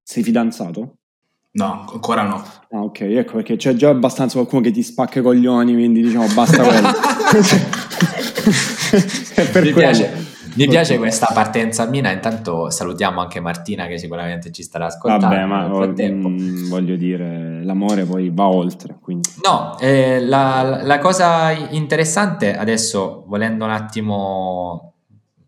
sei 0.04 0.24
fidanzato? 0.24 0.96
No, 1.56 1.86
ancora 1.92 2.24
no. 2.24 2.44
Ah, 2.72 2.84
ok, 2.84 3.02
ecco 3.02 3.36
perché 3.36 3.56
c'è 3.56 3.76
già 3.76 3.90
abbastanza 3.90 4.36
qualcuno 4.36 4.62
che 4.62 4.72
ti 4.72 4.84
spacca 4.84 5.20
i 5.20 5.22
coglioni, 5.22 5.74
quindi 5.74 6.02
diciamo 6.02 6.28
basta 6.34 6.64
quello. 6.64 6.90
Mi, 9.64 9.72
quello. 9.72 9.74
piace, 9.74 10.28
Mi 10.56 10.68
piace 10.68 10.98
questa 10.98 11.30
partenza 11.34 11.86
mina, 11.86 12.12
intanto 12.12 12.70
salutiamo 12.70 13.22
anche 13.22 13.40
Martina 13.40 13.88
che 13.88 13.98
sicuramente 13.98 14.52
ci 14.52 14.64
starà 14.64 14.88
ascoltando. 14.88 15.28
Vabbè, 15.28 15.46
ma 15.46 15.68
mh, 15.68 16.28
mm, 16.28 16.68
voglio 16.68 16.98
dire, 16.98 17.64
l'amore 17.64 18.04
poi 18.04 18.30
va 18.34 18.48
oltre. 18.48 18.98
Quindi. 19.02 19.30
No, 19.42 19.80
eh, 19.80 20.20
la, 20.20 20.82
la 20.84 21.00
cosa 21.00 21.52
interessante 21.52 22.54
adesso, 22.54 23.24
volendo 23.28 23.64
un 23.64 23.72
attimo 23.72 24.92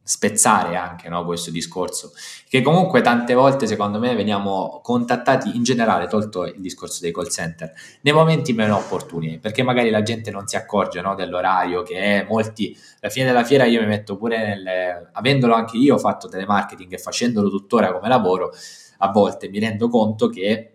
spezzare 0.07 0.77
anche 0.77 1.09
no, 1.09 1.25
questo 1.25 1.51
discorso, 1.51 2.13
che 2.49 2.61
comunque 2.61 3.01
tante 3.01 3.33
volte 3.33 3.67
secondo 3.67 3.99
me 3.99 4.15
veniamo 4.15 4.79
contattati 4.81 5.55
in 5.55 5.63
generale, 5.63 6.07
tolto 6.07 6.45
il 6.45 6.59
discorso 6.59 7.01
dei 7.01 7.11
call 7.11 7.27
center, 7.27 7.73
nei 8.01 8.13
momenti 8.13 8.53
meno 8.53 8.77
opportuni, 8.77 9.37
perché 9.39 9.63
magari 9.63 9.89
la 9.89 10.01
gente 10.01 10.31
non 10.31 10.47
si 10.47 10.55
accorge 10.55 11.01
no, 11.01 11.13
dell'orario 11.13 11.83
che 11.83 12.21
è, 12.21 12.25
molti, 12.27 12.77
alla 13.01 13.11
fine 13.11 13.25
della 13.25 13.43
fiera 13.43 13.65
io 13.65 13.81
mi 13.81 13.87
metto 13.87 14.15
pure 14.15 14.45
nelle, 14.45 15.09
avendolo 15.11 15.53
anche 15.53 15.77
io 15.77 15.97
fatto 15.97 16.29
telemarketing 16.29 16.93
e 16.93 16.97
facendolo 16.97 17.49
tuttora 17.49 17.91
come 17.91 18.07
lavoro, 18.07 18.53
a 18.99 19.11
volte 19.11 19.49
mi 19.49 19.59
rendo 19.59 19.89
conto 19.89 20.29
che 20.29 20.73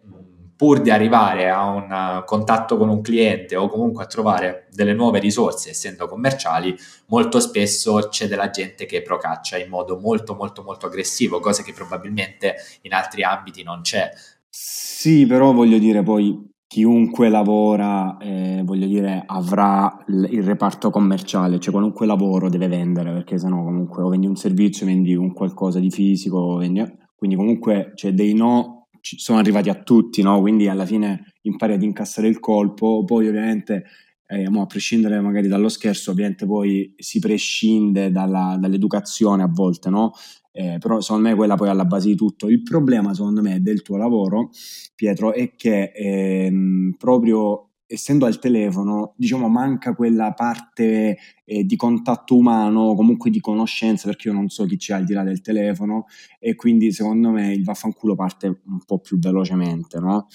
pur 0.62 0.81
di 0.81 0.90
arrivare 0.90 1.50
a 1.50 1.66
un 1.71 1.90
uh, 1.90 2.25
contatto 2.25 2.76
con 2.76 2.88
un 2.88 3.00
cliente 3.00 3.57
o 3.57 3.66
comunque 3.66 4.04
a 4.04 4.07
trovare 4.07 4.69
delle 4.71 4.95
nuove 4.95 5.19
risorse, 5.19 5.71
essendo 5.71 6.07
commerciali, 6.07 6.73
molto 7.09 7.40
spesso 7.40 8.07
c'è 8.09 8.28
della 8.28 8.49
gente 8.49 8.87
che 8.87 9.02
procaccia 9.02 9.59
in 9.59 9.69
modo 9.69 9.99
molto 9.99 10.37
molto 10.37 10.62
molto 10.62 10.87
aggressivo, 10.87 11.40
cosa 11.40 11.64
che 11.64 11.73
probabilmente 11.73 12.54
in 12.83 12.92
altri 12.92 13.25
ambiti 13.25 13.64
non 13.64 13.81
c'è. 13.81 14.09
Sì, 14.49 15.26
però 15.26 15.52
voglio 15.52 15.78
dire 15.78 16.04
poi 16.04 16.49
chiunque 16.69 17.28
lavora, 17.28 18.16
eh, 18.19 18.62
voglio 18.64 18.87
dire, 18.87 19.21
avrà 19.26 19.92
il 20.07 20.45
reparto 20.45 20.90
commerciale, 20.90 21.59
cioè 21.59 21.73
qualunque 21.73 22.07
lavoro 22.07 22.49
deve 22.49 22.69
vendere, 22.69 23.11
perché 23.12 23.37
sennò 23.37 23.64
comunque 23.64 24.04
o 24.04 24.09
vendi 24.11 24.28
un 24.28 24.37
servizio, 24.37 24.87
vendi 24.87 25.16
un 25.16 25.33
qualcosa 25.33 25.81
di 25.81 25.90
fisico, 25.90 26.54
vendi... 26.54 26.85
quindi 27.16 27.35
comunque 27.35 27.90
c'è 27.97 28.12
dei 28.12 28.33
no 28.33 28.82
sono 29.02 29.38
arrivati 29.38 29.68
a 29.68 29.75
tutti, 29.75 30.23
no? 30.23 30.40
quindi 30.40 30.68
alla 30.68 30.87
fine 30.87 31.35
impari 31.42 31.75
ad 31.75 31.82
incassare 31.82 32.28
il 32.28 32.38
colpo, 32.38 33.04
poi 33.04 33.28
ovviamente 33.28 33.85
eh, 34.26 34.44
a 34.44 34.66
prescindere 34.66 35.21
magari 35.21 35.49
dallo 35.49 35.68
scherzo, 35.68 36.12
ovviamente 36.12 36.47
poi 36.47 36.94
si 36.97 37.18
prescinde 37.18 38.11
dalla, 38.11 38.56
dall'educazione 38.59 39.42
a 39.42 39.49
volte, 39.50 39.90
no? 39.90 40.12
Eh, 40.54 40.76
però 40.78 41.00
secondo 41.00 41.28
me 41.28 41.35
quella 41.35 41.54
poi 41.54 41.68
è 41.68 41.71
alla 41.71 41.85
base 41.85 42.09
di 42.09 42.14
tutto. 42.14 42.49
Il 42.49 42.62
problema 42.62 43.14
secondo 43.14 43.42
me 43.42 43.61
del 43.61 43.82
tuo 43.82 43.97
lavoro, 43.97 44.50
Pietro, 44.94 45.32
è 45.32 45.54
che 45.54 45.92
ehm, 45.94 46.94
proprio 46.99 47.72
essendo 47.92 48.25
al 48.25 48.38
telefono, 48.38 49.12
diciamo, 49.16 49.49
manca 49.49 49.94
quella 49.94 50.32
parte 50.32 51.18
eh, 51.44 51.64
di 51.64 51.76
contatto 51.76 52.37
umano, 52.37 52.94
comunque 52.94 53.30
di 53.30 53.40
conoscenza, 53.40 54.08
perché 54.08 54.28
io 54.28 54.34
non 54.34 54.49
so 54.49 54.64
chi 54.64 54.76
c'è 54.76 54.94
al 54.94 55.04
di 55.04 55.12
là 55.12 55.22
del 55.22 55.42
telefono, 55.42 56.06
e 56.38 56.54
quindi 56.54 56.90
secondo 56.92 57.30
me 57.30 57.52
il 57.52 57.64
vaffanculo 57.64 58.14
parte 58.14 58.46
un 58.46 58.84
po' 58.87 58.99
più 59.00 59.18
velocemente, 59.18 59.99
no? 59.99 60.26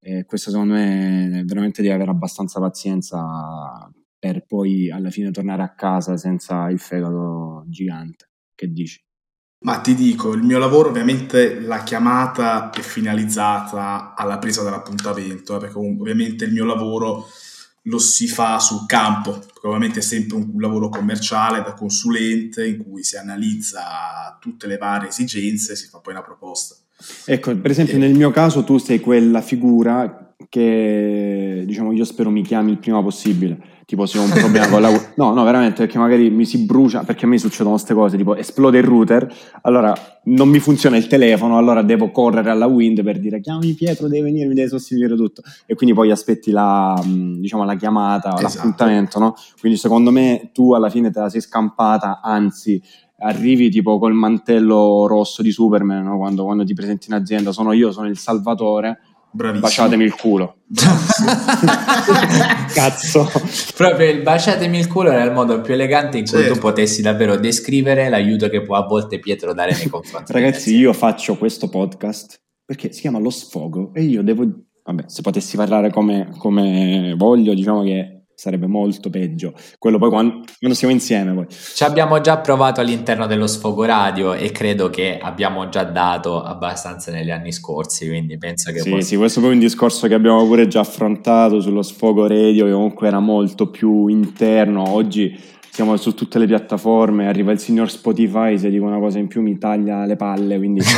E 0.00 0.24
questo 0.24 0.50
secondo 0.50 0.74
me 0.74 1.42
veramente 1.46 1.82
devi 1.82 1.94
avere 1.94 2.10
abbastanza 2.10 2.60
pazienza 2.60 3.90
per 4.18 4.44
poi 4.46 4.90
alla 4.90 5.10
fine 5.10 5.30
tornare 5.30 5.62
a 5.62 5.74
casa 5.74 6.16
senza 6.16 6.68
il 6.70 6.78
fegato 6.78 7.64
gigante. 7.68 8.30
Che 8.54 8.70
dici? 8.70 9.05
Ma 9.58 9.80
ti 9.80 9.94
dico, 9.94 10.32
il 10.32 10.42
mio 10.42 10.58
lavoro 10.58 10.90
ovviamente 10.90 11.60
la 11.60 11.82
chiamata 11.82 12.70
è 12.70 12.80
finalizzata 12.80 14.14
alla 14.14 14.38
presa 14.38 14.62
dell'appuntamento, 14.62 15.56
eh, 15.56 15.58
perché 15.58 15.78
ovviamente 15.78 16.44
il 16.44 16.52
mio 16.52 16.64
lavoro 16.64 17.26
lo 17.82 17.98
si 17.98 18.28
fa 18.28 18.58
sul 18.58 18.84
campo, 18.86 19.32
perché 19.32 19.66
ovviamente 19.66 20.00
è 20.00 20.02
sempre 20.02 20.36
un 20.36 20.52
lavoro 20.58 20.88
commerciale 20.88 21.62
da 21.62 21.72
consulente 21.72 22.66
in 22.66 22.84
cui 22.84 23.02
si 23.02 23.16
analizza 23.16 24.36
tutte 24.40 24.66
le 24.66 24.76
varie 24.76 25.08
esigenze 25.08 25.72
e 25.72 25.76
si 25.76 25.88
fa 25.88 25.98
poi 25.98 26.12
una 26.12 26.22
proposta. 26.22 26.74
Ecco, 27.24 27.56
per 27.56 27.70
esempio 27.70 27.96
e... 27.96 27.98
nel 27.98 28.14
mio 28.14 28.30
caso 28.30 28.64
tu 28.64 28.78
sei 28.78 29.00
quella 29.00 29.40
figura 29.40 30.25
che 30.48 31.64
diciamo 31.66 31.92
io 31.92 32.04
spero 32.04 32.30
mi 32.30 32.42
chiami 32.42 32.72
il 32.72 32.78
prima 32.78 33.02
possibile 33.02 33.74
tipo 33.86 34.04
se 34.04 34.18
ho 34.18 34.22
un 34.22 34.30
problema 34.30 34.68
con 34.68 34.80
la 34.80 34.90
no 35.14 35.32
no 35.32 35.44
veramente 35.44 35.76
perché 35.84 35.98
magari 35.98 36.28
mi 36.28 36.44
si 36.44 36.64
brucia 36.64 37.04
perché 37.04 37.24
a 37.24 37.28
me 37.28 37.38
succedono 37.38 37.70
queste 37.70 37.94
cose 37.94 38.16
tipo 38.16 38.34
esplode 38.34 38.78
il 38.78 38.84
router 38.84 39.32
allora 39.62 39.94
non 40.24 40.48
mi 40.48 40.58
funziona 40.58 40.96
il 40.96 41.06
telefono 41.06 41.56
allora 41.56 41.82
devo 41.82 42.10
correre 42.10 42.50
alla 42.50 42.66
wind 42.66 43.02
per 43.04 43.20
dire 43.20 43.40
chiamami 43.40 43.74
Pietro 43.74 44.08
devi 44.08 44.22
venire 44.22 44.48
mi 44.48 44.54
devi 44.54 44.68
sostituire 44.68 45.14
tutto 45.14 45.42
e 45.66 45.74
quindi 45.74 45.94
poi 45.94 46.10
aspetti 46.10 46.50
la 46.50 47.00
diciamo 47.04 47.64
la 47.64 47.76
chiamata 47.76 48.36
esatto. 48.36 48.42
l'appuntamento 48.42 49.18
no 49.20 49.34
quindi 49.60 49.78
secondo 49.78 50.10
me 50.10 50.50
tu 50.52 50.72
alla 50.72 50.90
fine 50.90 51.10
te 51.10 51.20
la 51.20 51.28
sei 51.28 51.40
scampata 51.40 52.20
anzi 52.20 52.82
arrivi 53.18 53.70
tipo 53.70 53.98
col 53.98 54.14
mantello 54.14 55.06
rosso 55.06 55.42
di 55.42 55.50
Superman 55.50 56.04
no? 56.04 56.18
quando, 56.18 56.44
quando 56.44 56.64
ti 56.64 56.74
presenti 56.74 57.06
in 57.08 57.14
azienda 57.14 57.52
sono 57.52 57.72
io 57.72 57.92
sono 57.92 58.08
il 58.08 58.18
salvatore 58.18 58.98
Bravissimo. 59.36 59.68
Baciatemi 59.68 60.02
il 60.02 60.14
culo. 60.14 60.56
Cazzo. 62.72 63.30
Proprio 63.76 64.08
il 64.10 64.22
baciatemi 64.22 64.78
il 64.78 64.88
culo 64.88 65.10
era 65.10 65.22
il 65.24 65.32
modo 65.32 65.60
più 65.60 65.74
elegante 65.74 66.16
in 66.16 66.24
cui 66.24 66.38
certo. 66.38 66.54
tu 66.54 66.58
potessi 66.58 67.02
davvero 67.02 67.36
descrivere 67.36 68.08
l'aiuto 68.08 68.48
che 68.48 68.62
può 68.62 68.76
a 68.76 68.86
volte 68.86 69.18
Pietro 69.18 69.52
dare 69.52 69.76
nei 69.76 69.88
confronti. 69.88 70.32
Ragazzi, 70.32 70.74
io 70.74 70.94
faccio 70.94 71.36
questo 71.36 71.68
podcast 71.68 72.40
perché 72.64 72.92
si 72.92 73.02
chiama 73.02 73.18
Lo 73.18 73.28
Sfogo 73.28 73.92
e 73.92 74.02
io 74.02 74.22
devo... 74.22 74.46
Vabbè, 74.84 75.04
se 75.06 75.20
potessi 75.20 75.56
parlare 75.56 75.90
come, 75.90 76.32
come 76.38 77.12
voglio, 77.14 77.52
diciamo 77.52 77.82
che 77.82 78.15
sarebbe 78.36 78.66
molto 78.66 79.08
peggio. 79.08 79.54
Quello 79.78 79.98
poi 79.98 80.10
quando, 80.10 80.42
quando 80.58 80.76
siamo 80.76 80.92
insieme. 80.92 81.32
Poi. 81.32 81.46
Ci 81.48 81.82
abbiamo 81.84 82.20
già 82.20 82.36
provato 82.38 82.80
all'interno 82.80 83.26
dello 83.26 83.46
sfogo 83.46 83.84
radio 83.84 84.34
e 84.34 84.52
credo 84.52 84.90
che 84.90 85.18
abbiamo 85.18 85.70
già 85.70 85.84
dato 85.84 86.42
abbastanza 86.42 87.10
negli 87.10 87.30
anni 87.30 87.50
scorsi, 87.50 88.06
quindi 88.06 88.36
penso 88.36 88.70
che... 88.72 88.80
Sì, 88.80 88.90
possa... 88.90 89.02
sì, 89.06 89.16
questo 89.16 89.40
è 89.40 89.42
poi 89.42 89.52
un 89.52 89.58
discorso 89.58 90.06
che 90.06 90.14
abbiamo 90.14 90.44
pure 90.46 90.68
già 90.68 90.80
affrontato 90.80 91.60
sullo 91.60 91.82
sfogo 91.82 92.26
radio, 92.26 92.66
che 92.66 92.72
comunque 92.72 93.06
era 93.08 93.20
molto 93.20 93.70
più 93.70 94.06
interno. 94.08 94.86
Oggi 94.86 95.34
siamo 95.76 95.98
su 95.98 96.14
tutte 96.14 96.38
le 96.38 96.46
piattaforme, 96.46 97.28
arriva 97.28 97.52
il 97.52 97.58
signor 97.58 97.90
Spotify, 97.90 98.58
se 98.58 98.70
dico 98.70 98.86
una 98.86 98.98
cosa 98.98 99.18
in 99.18 99.26
più 99.26 99.42
mi 99.42 99.58
taglia 99.58 100.06
le 100.06 100.16
palle, 100.16 100.56
quindi 100.56 100.80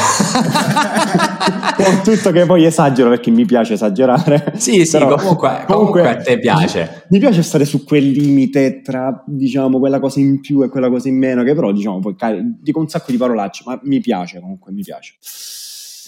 tutto 2.04 2.30
che 2.30 2.46
poi 2.46 2.64
esagero 2.64 3.08
perché 3.10 3.32
mi 3.32 3.44
piace 3.44 3.72
esagerare. 3.72 4.52
Sì, 4.54 4.86
sì, 4.86 4.98
Però, 4.98 5.16
comunque, 5.16 5.64
comunque, 5.66 6.02
comunque, 6.02 6.08
a 6.08 6.16
te 6.18 6.38
piace. 6.38 7.06
Mi 7.08 7.18
piace 7.18 7.42
stare 7.42 7.64
su 7.64 7.82
quel 7.82 8.08
limite 8.08 8.80
tra, 8.80 9.20
diciamo, 9.26 9.80
quella 9.80 9.98
cosa 9.98 10.20
in 10.20 10.40
più 10.40 10.62
e 10.62 10.68
quella 10.68 10.88
cosa 10.88 11.08
in 11.08 11.18
meno, 11.18 11.42
che 11.42 11.54
però, 11.56 11.72
diciamo, 11.72 11.98
poi 11.98 12.14
dico 12.60 12.78
un 12.78 12.88
sacco 12.88 13.10
di 13.10 13.16
parolacce, 13.16 13.64
ma 13.66 13.80
mi 13.82 13.98
piace 13.98 14.38
comunque, 14.38 14.70
mi 14.70 14.82
piace. 14.82 15.14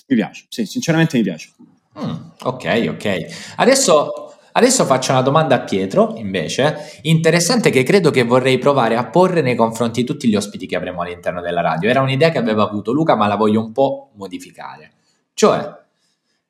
Mi 0.07 0.15
piace, 0.15 0.45
sì, 0.49 0.65
sinceramente 0.65 1.17
mi 1.17 1.25
piace. 1.25 1.51
Mm, 1.99 2.13
ok, 2.43 2.87
ok. 2.89 3.27
Adesso 3.57 4.30
Adesso 4.53 4.85
faccio 4.85 5.13
una 5.13 5.23
domanda 5.23 5.57
a 5.57 5.61
Pietro, 5.61 6.15
invece, 6.17 6.99
interessante 7.03 7.71
che 7.71 7.83
credo 7.83 8.11
che 8.11 8.25
vorrei 8.25 8.59
provare 8.59 8.97
a 8.97 9.07
porre 9.07 9.43
nei 9.43 9.55
confronti 9.55 10.01
di 10.01 10.07
tutti 10.07 10.29
gli 10.29 10.37
ospiti 10.37 10.67
che 10.67 10.77
avremo 10.77 11.03
all'interno 11.03 11.41
della 11.41 11.61
radio. 11.61 11.89
Era 11.89 12.01
un'idea 12.01 12.31
che 12.31 12.39
aveva 12.39 12.65
avuto 12.65 12.93
Luca, 12.93 13.15
ma 13.15 13.27
la 13.27 13.37
voglio 13.37 13.61
un 13.61 13.73
po' 13.73 14.11
modificare. 14.15 14.93
Cioè, 15.35 15.73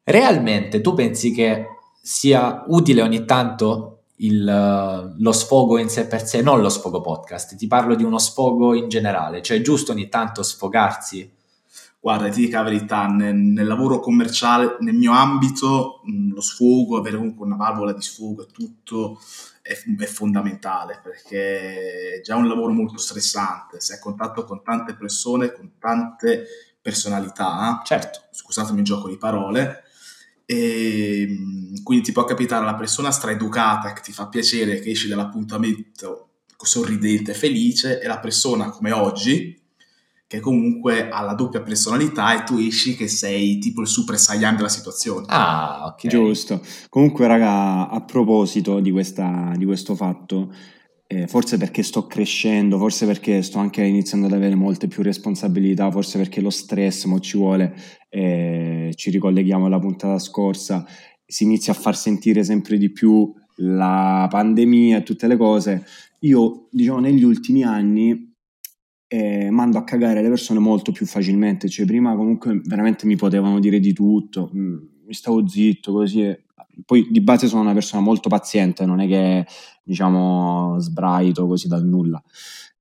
realmente 0.04 0.80
tu 0.80 0.94
pensi 0.94 1.32
che 1.32 1.66
sia 2.02 2.64
utile 2.68 3.02
ogni 3.02 3.24
tanto 3.24 4.00
il, 4.16 5.14
lo 5.18 5.32
sfogo 5.32 5.78
in 5.78 5.88
sé 5.88 6.06
per 6.06 6.26
sé, 6.26 6.42
non 6.42 6.60
lo 6.60 6.68
sfogo 6.68 7.00
podcast, 7.00 7.56
ti 7.56 7.66
parlo 7.66 7.94
di 7.94 8.04
uno 8.04 8.18
sfogo 8.18 8.74
in 8.74 8.88
generale, 8.88 9.42
cioè 9.42 9.58
è 9.58 9.60
giusto 9.62 9.92
ogni 9.92 10.08
tanto 10.08 10.42
sfogarsi 10.42 11.38
guarda, 12.00 12.30
ti 12.30 12.40
dico 12.40 12.56
la 12.56 12.62
verità, 12.62 13.06
nel, 13.06 13.36
nel 13.36 13.66
lavoro 13.66 14.00
commerciale, 14.00 14.76
nel 14.80 14.94
mio 14.94 15.12
ambito, 15.12 16.00
mh, 16.04 16.32
lo 16.32 16.40
sfogo, 16.40 16.96
avere 16.96 17.18
comunque 17.18 17.44
una 17.44 17.56
valvola 17.56 17.92
di 17.92 18.00
sfogo 18.00 18.42
e 18.42 18.46
tutto 18.50 19.20
è, 19.60 19.76
è, 19.98 20.06
fondamentale 20.06 20.98
perché 21.02 22.16
è 22.16 22.20
già 22.22 22.36
un 22.36 22.48
lavoro 22.48 22.72
molto 22.72 22.96
stressante, 22.96 23.80
sei 23.80 23.98
a 23.98 24.00
contatto 24.00 24.44
con 24.44 24.62
tante 24.62 24.94
persone, 24.94 25.52
con 25.52 25.72
tante 25.78 26.46
personalità, 26.80 27.82
certo. 27.84 28.22
scusatemi 28.30 28.78
il 28.78 28.84
gioco 28.84 29.08
di 29.08 29.18
parole, 29.18 29.84
e 30.46 31.28
quindi 31.84 32.04
ti 32.06 32.12
può 32.12 32.24
capitare 32.24 32.64
la 32.64 32.74
persona 32.74 33.10
straeducata 33.10 33.92
che 33.92 34.00
ti 34.00 34.10
fa 34.10 34.26
piacere, 34.26 34.80
che 34.80 34.90
esci 34.90 35.06
dall'appuntamento 35.06 36.28
sorridente, 36.62 37.34
felice, 37.34 38.00
e 38.00 38.06
la 38.06 38.18
persona 38.18 38.70
come 38.70 38.92
oggi, 38.92 39.58
che 40.30 40.38
comunque 40.38 41.08
ha 41.08 41.22
la 41.22 41.34
doppia 41.34 41.60
personalità 41.60 42.38
e 42.38 42.44
tu 42.44 42.56
esci 42.56 42.94
che 42.94 43.08
sei 43.08 43.58
tipo 43.58 43.80
il 43.80 43.88
super 43.88 44.16
saiyan 44.16 44.54
della 44.54 44.68
situazione. 44.68 45.26
Ah, 45.28 45.86
ok. 45.86 46.06
Giusto. 46.06 46.60
Comunque, 46.88 47.26
raga, 47.26 47.88
a 47.88 48.00
proposito 48.04 48.78
di, 48.78 48.92
questa, 48.92 49.52
di 49.56 49.64
questo 49.64 49.96
fatto, 49.96 50.54
eh, 51.08 51.26
forse 51.26 51.56
perché 51.56 51.82
sto 51.82 52.06
crescendo, 52.06 52.78
forse 52.78 53.06
perché 53.06 53.42
sto 53.42 53.58
anche 53.58 53.82
iniziando 53.82 54.26
ad 54.28 54.32
avere 54.32 54.54
molte 54.54 54.86
più 54.86 55.02
responsabilità, 55.02 55.90
forse 55.90 56.16
perché 56.16 56.40
lo 56.40 56.50
stress 56.50 57.06
mo 57.06 57.18
ci 57.18 57.36
vuole, 57.36 57.74
eh, 58.08 58.92
ci 58.94 59.10
ricolleghiamo 59.10 59.66
alla 59.66 59.80
puntata 59.80 60.20
scorsa, 60.20 60.86
si 61.26 61.42
inizia 61.42 61.72
a 61.72 61.76
far 61.76 61.96
sentire 61.96 62.44
sempre 62.44 62.78
di 62.78 62.92
più 62.92 63.34
la 63.56 64.28
pandemia 64.30 64.98
e 64.98 65.02
tutte 65.02 65.26
le 65.26 65.36
cose. 65.36 65.84
Io, 66.20 66.68
diciamo, 66.70 67.00
negli 67.00 67.24
ultimi 67.24 67.64
anni 67.64 68.29
e 69.12 69.50
mando 69.50 69.76
a 69.76 69.82
cagare 69.82 70.22
le 70.22 70.28
persone 70.28 70.60
molto 70.60 70.92
più 70.92 71.04
facilmente. 71.04 71.68
Cioè, 71.68 71.84
prima 71.84 72.14
comunque 72.14 72.60
veramente 72.64 73.06
mi 73.06 73.16
potevano 73.16 73.58
dire 73.58 73.80
di 73.80 73.92
tutto, 73.92 74.52
mm, 74.54 74.76
mi 75.04 75.14
stavo 75.14 75.48
zitto 75.48 75.90
così. 75.90 76.22
E... 76.22 76.44
Poi 76.86 77.08
di 77.10 77.20
base 77.20 77.48
sono 77.48 77.62
una 77.62 77.72
persona 77.72 78.00
molto 78.00 78.28
paziente, 78.28 78.86
non 78.86 79.00
è 79.00 79.08
che 79.08 79.46
diciamo 79.82 80.78
sbraito 80.78 81.48
così 81.48 81.66
dal 81.66 81.84
nulla. 81.84 82.22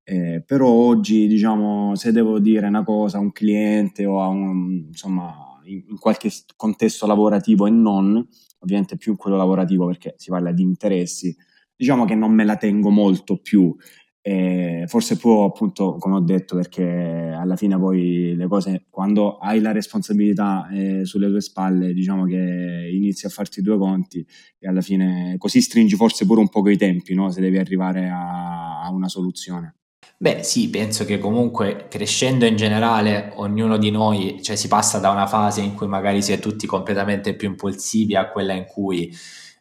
Eh, 0.04 0.40
però 0.46 0.68
oggi, 0.68 1.26
diciamo, 1.26 1.96
se 1.96 2.12
devo 2.12 2.38
dire 2.38 2.68
una 2.68 2.84
cosa 2.84 3.18
a 3.18 3.20
un 3.20 3.32
cliente 3.32 4.06
o 4.06 4.22
a 4.22 4.28
un, 4.28 4.84
insomma, 4.86 5.34
in, 5.64 5.82
in 5.88 5.98
qualche 5.98 6.30
contesto 6.54 7.08
lavorativo 7.08 7.66
e 7.66 7.70
non, 7.70 8.24
ovviamente 8.60 8.96
più 8.96 9.10
in 9.10 9.18
quello 9.18 9.36
lavorativo 9.36 9.86
perché 9.86 10.14
si 10.16 10.30
parla 10.30 10.52
di 10.52 10.62
interessi, 10.62 11.36
diciamo 11.74 12.04
che 12.04 12.14
non 12.14 12.30
me 12.32 12.44
la 12.44 12.56
tengo 12.56 12.90
molto 12.90 13.38
più. 13.38 13.74
Eh, 14.22 14.84
forse 14.86 15.16
può 15.16 15.44
appunto, 15.44 15.96
come 15.96 16.16
ho 16.16 16.20
detto, 16.20 16.56
perché 16.56 16.84
alla 16.84 17.56
fine 17.56 17.78
poi 17.78 18.34
le 18.36 18.46
cose, 18.48 18.86
quando 18.90 19.38
hai 19.38 19.60
la 19.60 19.72
responsabilità 19.72 20.68
eh, 20.68 21.04
sulle 21.04 21.28
tue 21.28 21.40
spalle, 21.40 21.94
diciamo 21.94 22.24
che 22.26 22.90
inizi 22.92 23.26
a 23.26 23.30
farti 23.30 23.62
due 23.62 23.78
conti 23.78 24.26
e 24.58 24.68
alla 24.68 24.82
fine 24.82 25.36
così 25.38 25.60
stringi 25.60 25.96
forse 25.96 26.26
pure 26.26 26.40
un 26.40 26.48
po' 26.48 26.68
i 26.68 26.76
tempi, 26.76 27.14
no? 27.14 27.30
se 27.30 27.40
devi 27.40 27.58
arrivare 27.58 28.08
a, 28.08 28.82
a 28.82 28.90
una 28.90 29.08
soluzione. 29.08 29.76
Beh, 30.22 30.42
sì, 30.42 30.68
penso 30.68 31.06
che 31.06 31.18
comunque 31.18 31.86
crescendo 31.88 32.44
in 32.44 32.56
generale, 32.56 33.32
ognuno 33.36 33.78
di 33.78 33.90
noi, 33.90 34.42
cioè 34.42 34.54
si 34.54 34.68
passa 34.68 34.98
da 34.98 35.08
una 35.08 35.26
fase 35.26 35.62
in 35.62 35.72
cui 35.74 35.86
magari 35.86 36.20
si 36.20 36.32
è 36.32 36.38
tutti 36.38 36.66
completamente 36.66 37.34
più 37.34 37.48
impulsivi 37.48 38.14
a 38.16 38.28
quella 38.28 38.52
in 38.52 38.66
cui 38.66 39.10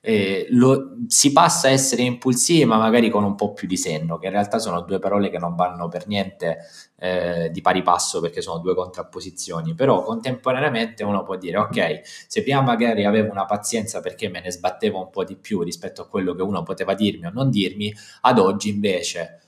eh, 0.01 0.47
lo, 0.51 0.95
si 1.07 1.31
passa 1.33 1.67
a 1.67 1.71
essere 1.71 2.03
impulsivi, 2.03 2.63
ma 2.65 2.77
magari 2.77 3.09
con 3.09 3.23
un 3.23 3.35
po' 3.35 3.53
più 3.53 3.67
di 3.67 3.77
senno, 3.77 4.17
che 4.17 4.27
in 4.27 4.31
realtà 4.31 4.59
sono 4.59 4.81
due 4.81 4.99
parole 4.99 5.29
che 5.29 5.37
non 5.37 5.55
vanno 5.55 5.87
per 5.89 6.07
niente 6.07 6.59
eh, 6.97 7.49
di 7.51 7.61
pari 7.61 7.81
passo 7.81 8.21
perché 8.21 8.41
sono 8.41 8.59
due 8.59 8.75
contrapposizioni, 8.75 9.73
però 9.75 10.01
contemporaneamente 10.03 11.03
uno 11.03 11.23
può 11.23 11.35
dire 11.35 11.57
ok, 11.57 12.01
se 12.03 12.43
prima 12.43 12.61
magari 12.61 13.05
avevo 13.05 13.31
una 13.31 13.45
pazienza 13.45 13.99
perché 13.99 14.29
me 14.29 14.41
ne 14.41 14.51
sbattevo 14.51 14.99
un 14.99 15.09
po' 15.09 15.23
di 15.23 15.35
più 15.35 15.61
rispetto 15.61 16.01
a 16.01 16.07
quello 16.07 16.33
che 16.33 16.41
uno 16.41 16.63
poteva 16.63 16.93
dirmi 16.93 17.25
o 17.25 17.31
non 17.31 17.49
dirmi, 17.49 17.93
ad 18.21 18.39
oggi 18.39 18.69
invece 18.69 19.39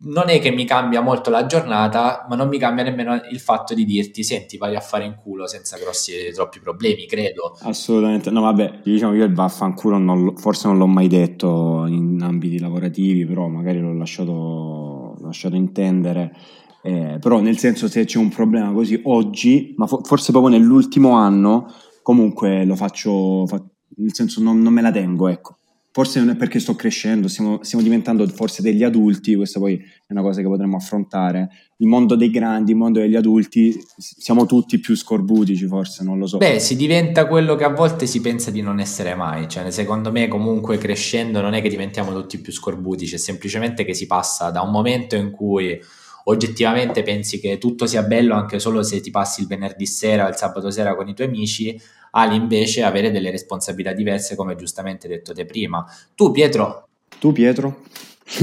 non 0.00 0.28
è 0.28 0.38
che 0.38 0.50
mi 0.50 0.64
cambia 0.64 1.00
molto 1.00 1.28
la 1.30 1.46
giornata, 1.46 2.26
ma 2.28 2.36
non 2.36 2.48
mi 2.48 2.58
cambia 2.58 2.84
nemmeno 2.84 3.14
il 3.30 3.40
fatto 3.40 3.74
di 3.74 3.84
dirti 3.84 4.22
senti 4.22 4.56
vai 4.56 4.76
a 4.76 4.80
fare 4.80 5.04
in 5.04 5.16
culo 5.20 5.48
senza 5.48 5.76
grossi 5.76 6.30
troppi 6.32 6.60
problemi, 6.60 7.06
credo. 7.06 7.56
Assolutamente, 7.62 8.30
no 8.30 8.42
vabbè, 8.42 8.80
diciamo 8.84 9.14
io 9.14 9.24
il 9.24 9.34
vaffanculo 9.34 9.98
non, 9.98 10.36
forse 10.36 10.68
non 10.68 10.78
l'ho 10.78 10.86
mai 10.86 11.08
detto 11.08 11.84
in 11.88 12.20
ambiti 12.22 12.60
lavorativi, 12.60 13.26
però 13.26 13.48
magari 13.48 13.80
l'ho 13.80 13.94
lasciato, 13.94 15.16
lasciato 15.20 15.56
intendere. 15.56 16.36
Eh, 16.80 17.18
però 17.20 17.40
nel 17.40 17.58
senso 17.58 17.88
se 17.88 18.04
c'è 18.04 18.18
un 18.18 18.28
problema 18.28 18.72
così 18.72 19.00
oggi, 19.04 19.74
ma 19.76 19.88
fo- 19.88 20.00
forse 20.04 20.30
proprio 20.30 20.56
nell'ultimo 20.56 21.16
anno, 21.16 21.72
comunque 22.02 22.64
lo 22.64 22.76
faccio, 22.76 23.46
fa- 23.46 23.62
nel 23.96 24.14
senso 24.14 24.40
non, 24.40 24.60
non 24.60 24.72
me 24.72 24.80
la 24.80 24.92
tengo, 24.92 25.26
ecco 25.26 25.56
forse 25.98 26.20
non 26.20 26.30
è 26.30 26.36
perché 26.36 26.60
sto 26.60 26.76
crescendo, 26.76 27.26
stiamo, 27.26 27.58
stiamo, 27.62 27.82
diventando 27.82 28.24
forse 28.28 28.62
degli 28.62 28.84
adulti, 28.84 29.34
questa 29.34 29.58
poi 29.58 29.74
è 29.74 30.12
una 30.12 30.22
cosa 30.22 30.40
che 30.40 30.46
potremmo 30.46 30.76
affrontare. 30.76 31.50
Il 31.78 31.88
mondo 31.88 32.14
dei 32.14 32.30
grandi, 32.30 32.70
il 32.70 32.76
mondo 32.76 33.00
degli 33.00 33.16
adulti, 33.16 33.76
siamo 33.96 34.46
tutti 34.46 34.78
più 34.78 34.94
scorbutici 34.94 35.66
forse, 35.66 36.04
non 36.04 36.20
lo 36.20 36.28
so. 36.28 36.38
Beh, 36.38 36.60
si 36.60 36.76
diventa 36.76 37.26
quello 37.26 37.56
che 37.56 37.64
a 37.64 37.70
volte 37.70 38.06
si 38.06 38.20
pensa 38.20 38.52
di 38.52 38.60
non 38.60 38.78
essere 38.78 39.16
mai, 39.16 39.48
cioè 39.48 39.72
secondo 39.72 40.12
me 40.12 40.28
comunque 40.28 40.78
crescendo 40.78 41.40
non 41.40 41.54
è 41.54 41.60
che 41.60 41.68
diventiamo 41.68 42.12
tutti 42.12 42.38
più 42.38 42.52
scorbutici, 42.52 43.16
è 43.16 43.18
semplicemente 43.18 43.84
che 43.84 43.92
si 43.92 44.06
passa 44.06 44.50
da 44.50 44.62
un 44.62 44.70
momento 44.70 45.16
in 45.16 45.32
cui 45.32 45.80
oggettivamente 46.26 47.02
pensi 47.02 47.40
che 47.40 47.58
tutto 47.58 47.86
sia 47.86 48.04
bello 48.04 48.34
anche 48.34 48.60
solo 48.60 48.84
se 48.84 49.00
ti 49.00 49.10
passi 49.10 49.40
il 49.40 49.48
venerdì 49.48 49.86
sera 49.86 50.26
o 50.26 50.28
il 50.28 50.36
sabato 50.36 50.70
sera 50.70 50.94
con 50.94 51.08
i 51.08 51.14
tuoi 51.14 51.26
amici, 51.26 51.76
Ali 52.12 52.36
invece 52.36 52.82
avere 52.82 53.10
delle 53.10 53.30
responsabilità 53.30 53.92
diverse 53.92 54.34
come 54.36 54.56
giustamente 54.56 55.08
detto 55.08 55.32
te 55.32 55.44
prima. 55.44 55.84
Tu 56.14 56.30
Pietro? 56.30 56.88
Tu 57.18 57.32
Pietro? 57.32 57.82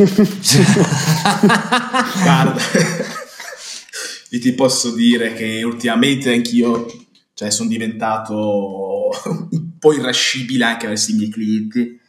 Guarda, 2.23 2.59
io 4.29 4.39
ti 4.39 4.53
posso 4.53 4.93
dire 4.93 5.33
che 5.33 5.63
ultimamente 5.63 6.33
anch'io 6.33 6.87
cioè, 7.33 7.51
sono 7.51 7.69
diventato 7.69 9.09
un 9.51 9.77
po' 9.77 9.93
irascibile 9.93 10.63
anche 10.63 10.87
verso 10.87 11.11
i 11.11 11.15
miei 11.15 11.29
clienti, 11.29 11.99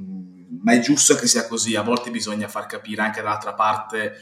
mm, 0.00 0.58
ma 0.62 0.72
è 0.72 0.80
giusto 0.80 1.14
che 1.14 1.26
sia 1.26 1.46
così, 1.46 1.76
a 1.76 1.82
volte 1.82 2.10
bisogna 2.10 2.48
far 2.48 2.66
capire 2.66 3.02
anche 3.02 3.20
dall'altra 3.20 3.54
parte 3.54 4.12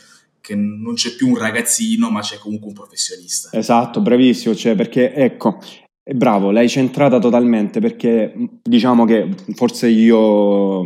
che 0.41 0.55
non 0.55 0.95
c'è 0.95 1.15
più 1.15 1.29
un 1.29 1.39
ragazzino, 1.39 2.11
ma 2.11 2.21
c'è 2.21 2.39
comunque 2.39 2.69
un 2.69 2.75
professionista. 2.75 3.51
Esatto, 3.53 4.01
bravissimo, 4.01 4.55
cioè 4.55 4.75
perché 4.75 5.13
ecco, 5.13 5.59
bravo, 6.15 6.51
l'hai 6.51 6.69
centrata 6.69 7.19
totalmente 7.19 7.81
perché 7.81 8.33
diciamo 8.63 9.05
che 9.05 9.29
forse 9.55 9.89
io 9.89 10.83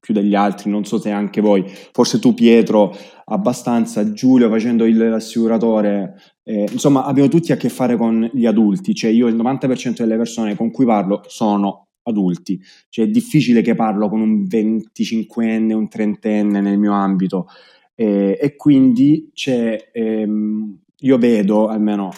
più 0.00 0.12
degli 0.12 0.34
altri, 0.34 0.70
non 0.70 0.84
so 0.84 0.98
se 0.98 1.10
anche 1.10 1.40
voi, 1.40 1.64
forse 1.92 2.18
tu 2.18 2.34
Pietro 2.34 2.94
abbastanza, 3.24 4.12
Giulio 4.12 4.50
facendo 4.50 4.84
l'assicuratore, 4.86 6.14
eh, 6.42 6.68
insomma 6.70 7.04
abbiamo 7.04 7.30
tutti 7.30 7.52
a 7.52 7.56
che 7.56 7.70
fare 7.70 7.96
con 7.96 8.28
gli 8.32 8.44
adulti, 8.44 8.94
cioè 8.94 9.10
io 9.10 9.28
il 9.28 9.34
90% 9.34 9.96
delle 9.96 10.16
persone 10.16 10.54
con 10.56 10.70
cui 10.70 10.84
parlo 10.84 11.22
sono 11.26 11.88
adulti, 12.02 12.60
cioè 12.90 13.06
è 13.06 13.08
difficile 13.08 13.62
che 13.62 13.74
parlo 13.74 14.10
con 14.10 14.20
un 14.20 14.42
25enne, 14.46 15.72
un 15.72 15.88
30enne 15.90 16.60
nel 16.60 16.78
mio 16.78 16.92
ambito. 16.92 17.46
Eh, 17.94 18.38
e 18.40 18.56
quindi 18.56 19.30
c'è, 19.32 19.90
ehm, 19.92 20.80
io 20.98 21.18
vedo 21.18 21.68
almeno 21.68 22.10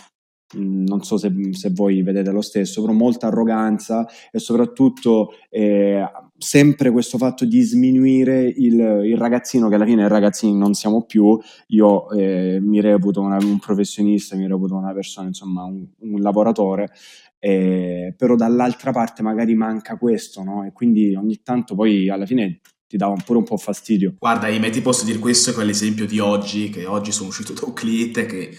non 0.54 1.02
so 1.02 1.16
se, 1.16 1.32
se, 1.50 1.70
voi 1.70 2.02
vedete 2.02 2.30
lo 2.30 2.40
stesso, 2.40 2.80
però 2.80 2.92
molta 2.92 3.26
arroganza 3.26 4.06
e 4.30 4.38
soprattutto 4.38 5.30
eh, 5.50 6.04
sempre 6.38 6.90
questo 6.90 7.18
fatto 7.18 7.44
di 7.44 7.60
sminuire 7.62 8.42
il, 8.42 8.78
il, 9.04 9.16
ragazzino, 9.16 9.68
che 9.68 9.74
alla 9.74 9.84
fine 9.84 10.06
ragazzini 10.08 10.56
non 10.56 10.74
siamo 10.74 11.04
più, 11.04 11.38
io 11.68 12.10
eh, 12.10 12.58
mi 12.60 12.80
reputo 12.80 13.20
una, 13.20 13.38
un 13.40 13.58
professionista, 13.58 14.36
mi 14.36 14.46
reputo 14.46 14.76
una 14.76 14.92
persona, 14.92 15.26
insomma 15.26 15.64
un, 15.64 15.84
un 15.98 16.20
lavoratore, 16.20 16.90
eh, 17.38 18.14
però 18.16 18.36
dall'altra 18.36 18.92
parte 18.92 19.22
magari 19.22 19.54
manca 19.54 19.96
questo, 19.96 20.42
no? 20.42 20.64
E 20.64 20.72
quindi 20.72 21.14
ogni 21.14 21.40
tanto 21.42 21.74
poi 21.74 22.08
alla 22.08 22.26
fine 22.26 22.60
ti 22.88 22.96
dà 22.96 23.12
pure 23.24 23.38
un 23.38 23.44
po' 23.44 23.56
fastidio. 23.56 24.14
Guarda, 24.18 24.48
Ime, 24.48 24.70
ti 24.70 24.80
posso 24.80 25.04
dire 25.04 25.18
questo 25.18 25.58
è 25.60 25.64
l'esempio 25.64 26.06
di 26.06 26.20
oggi, 26.20 26.70
che 26.70 26.86
oggi 26.86 27.10
sono 27.10 27.28
uscito 27.28 27.52
da 27.52 27.62
un 27.66 27.72
cliente 27.72 28.26
che 28.26 28.50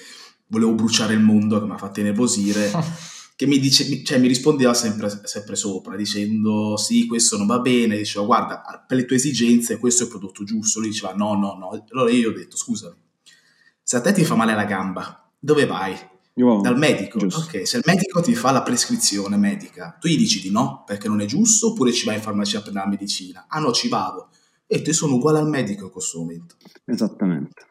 volevo 0.47 0.73
bruciare 0.73 1.13
il 1.13 1.19
mondo, 1.19 1.59
che 1.59 1.65
mi 1.65 1.73
ha 1.73 1.77
fatto 1.77 1.99
innervosire, 1.99 2.71
che 3.35 3.45
mi, 3.45 3.59
dice, 3.59 4.03
cioè, 4.03 4.17
mi 4.17 4.27
rispondeva 4.27 4.73
sempre, 4.73 5.09
sempre, 5.23 5.55
sopra, 5.55 5.95
dicendo 5.95 6.77
sì, 6.77 7.05
questo 7.05 7.37
non 7.37 7.47
va 7.47 7.59
bene, 7.59 7.97
diceva 7.97 8.25
guarda, 8.25 8.85
per 8.87 8.97
le 8.97 9.05
tue 9.05 9.17
esigenze 9.17 9.77
questo 9.77 10.03
è 10.03 10.05
il 10.05 10.11
prodotto 10.11 10.43
giusto, 10.43 10.79
lui 10.79 10.89
diceva 10.89 11.13
no, 11.13 11.35
no, 11.35 11.53
no, 11.53 11.85
allora 11.91 12.11
io 12.11 12.29
ho 12.29 12.33
detto 12.33 12.57
scusami, 12.57 12.95
se 13.83 13.95
a 13.95 14.01
te 14.01 14.11
ti 14.11 14.25
fa 14.25 14.35
male 14.35 14.55
la 14.55 14.65
gamba, 14.65 15.29
dove 15.39 15.65
vai? 15.65 15.95
Io, 16.37 16.61
Dal 16.61 16.77
medico. 16.77 17.17
Giusto. 17.17 17.39
Ok, 17.41 17.67
se 17.67 17.77
il 17.77 17.83
medico 17.85 18.21
ti 18.21 18.35
fa 18.35 18.51
la 18.51 18.61
prescrizione 18.61 19.37
medica, 19.37 19.97
tu 19.99 20.07
gli 20.07 20.17
dici 20.17 20.39
di 20.39 20.51
no 20.51 20.83
perché 20.85 21.07
non 21.07 21.19
è 21.19 21.25
giusto 21.25 21.71
oppure 21.71 21.91
ci 21.91 22.05
vai 22.05 22.15
in 22.15 22.21
farmacia 22.21 22.61
per 22.61 22.73
la 22.73 22.85
medicina? 22.85 23.45
Ah 23.47 23.59
no, 23.59 23.71
ci 23.71 23.87
vado. 23.87 24.29
E 24.67 24.81
te 24.83 24.93
sono 24.93 25.15
uguale 25.15 25.39
al 25.39 25.47
medico 25.47 25.85
in 25.85 25.91
questo 25.91 26.19
momento. 26.19 26.55
Esattamente. 26.85 27.66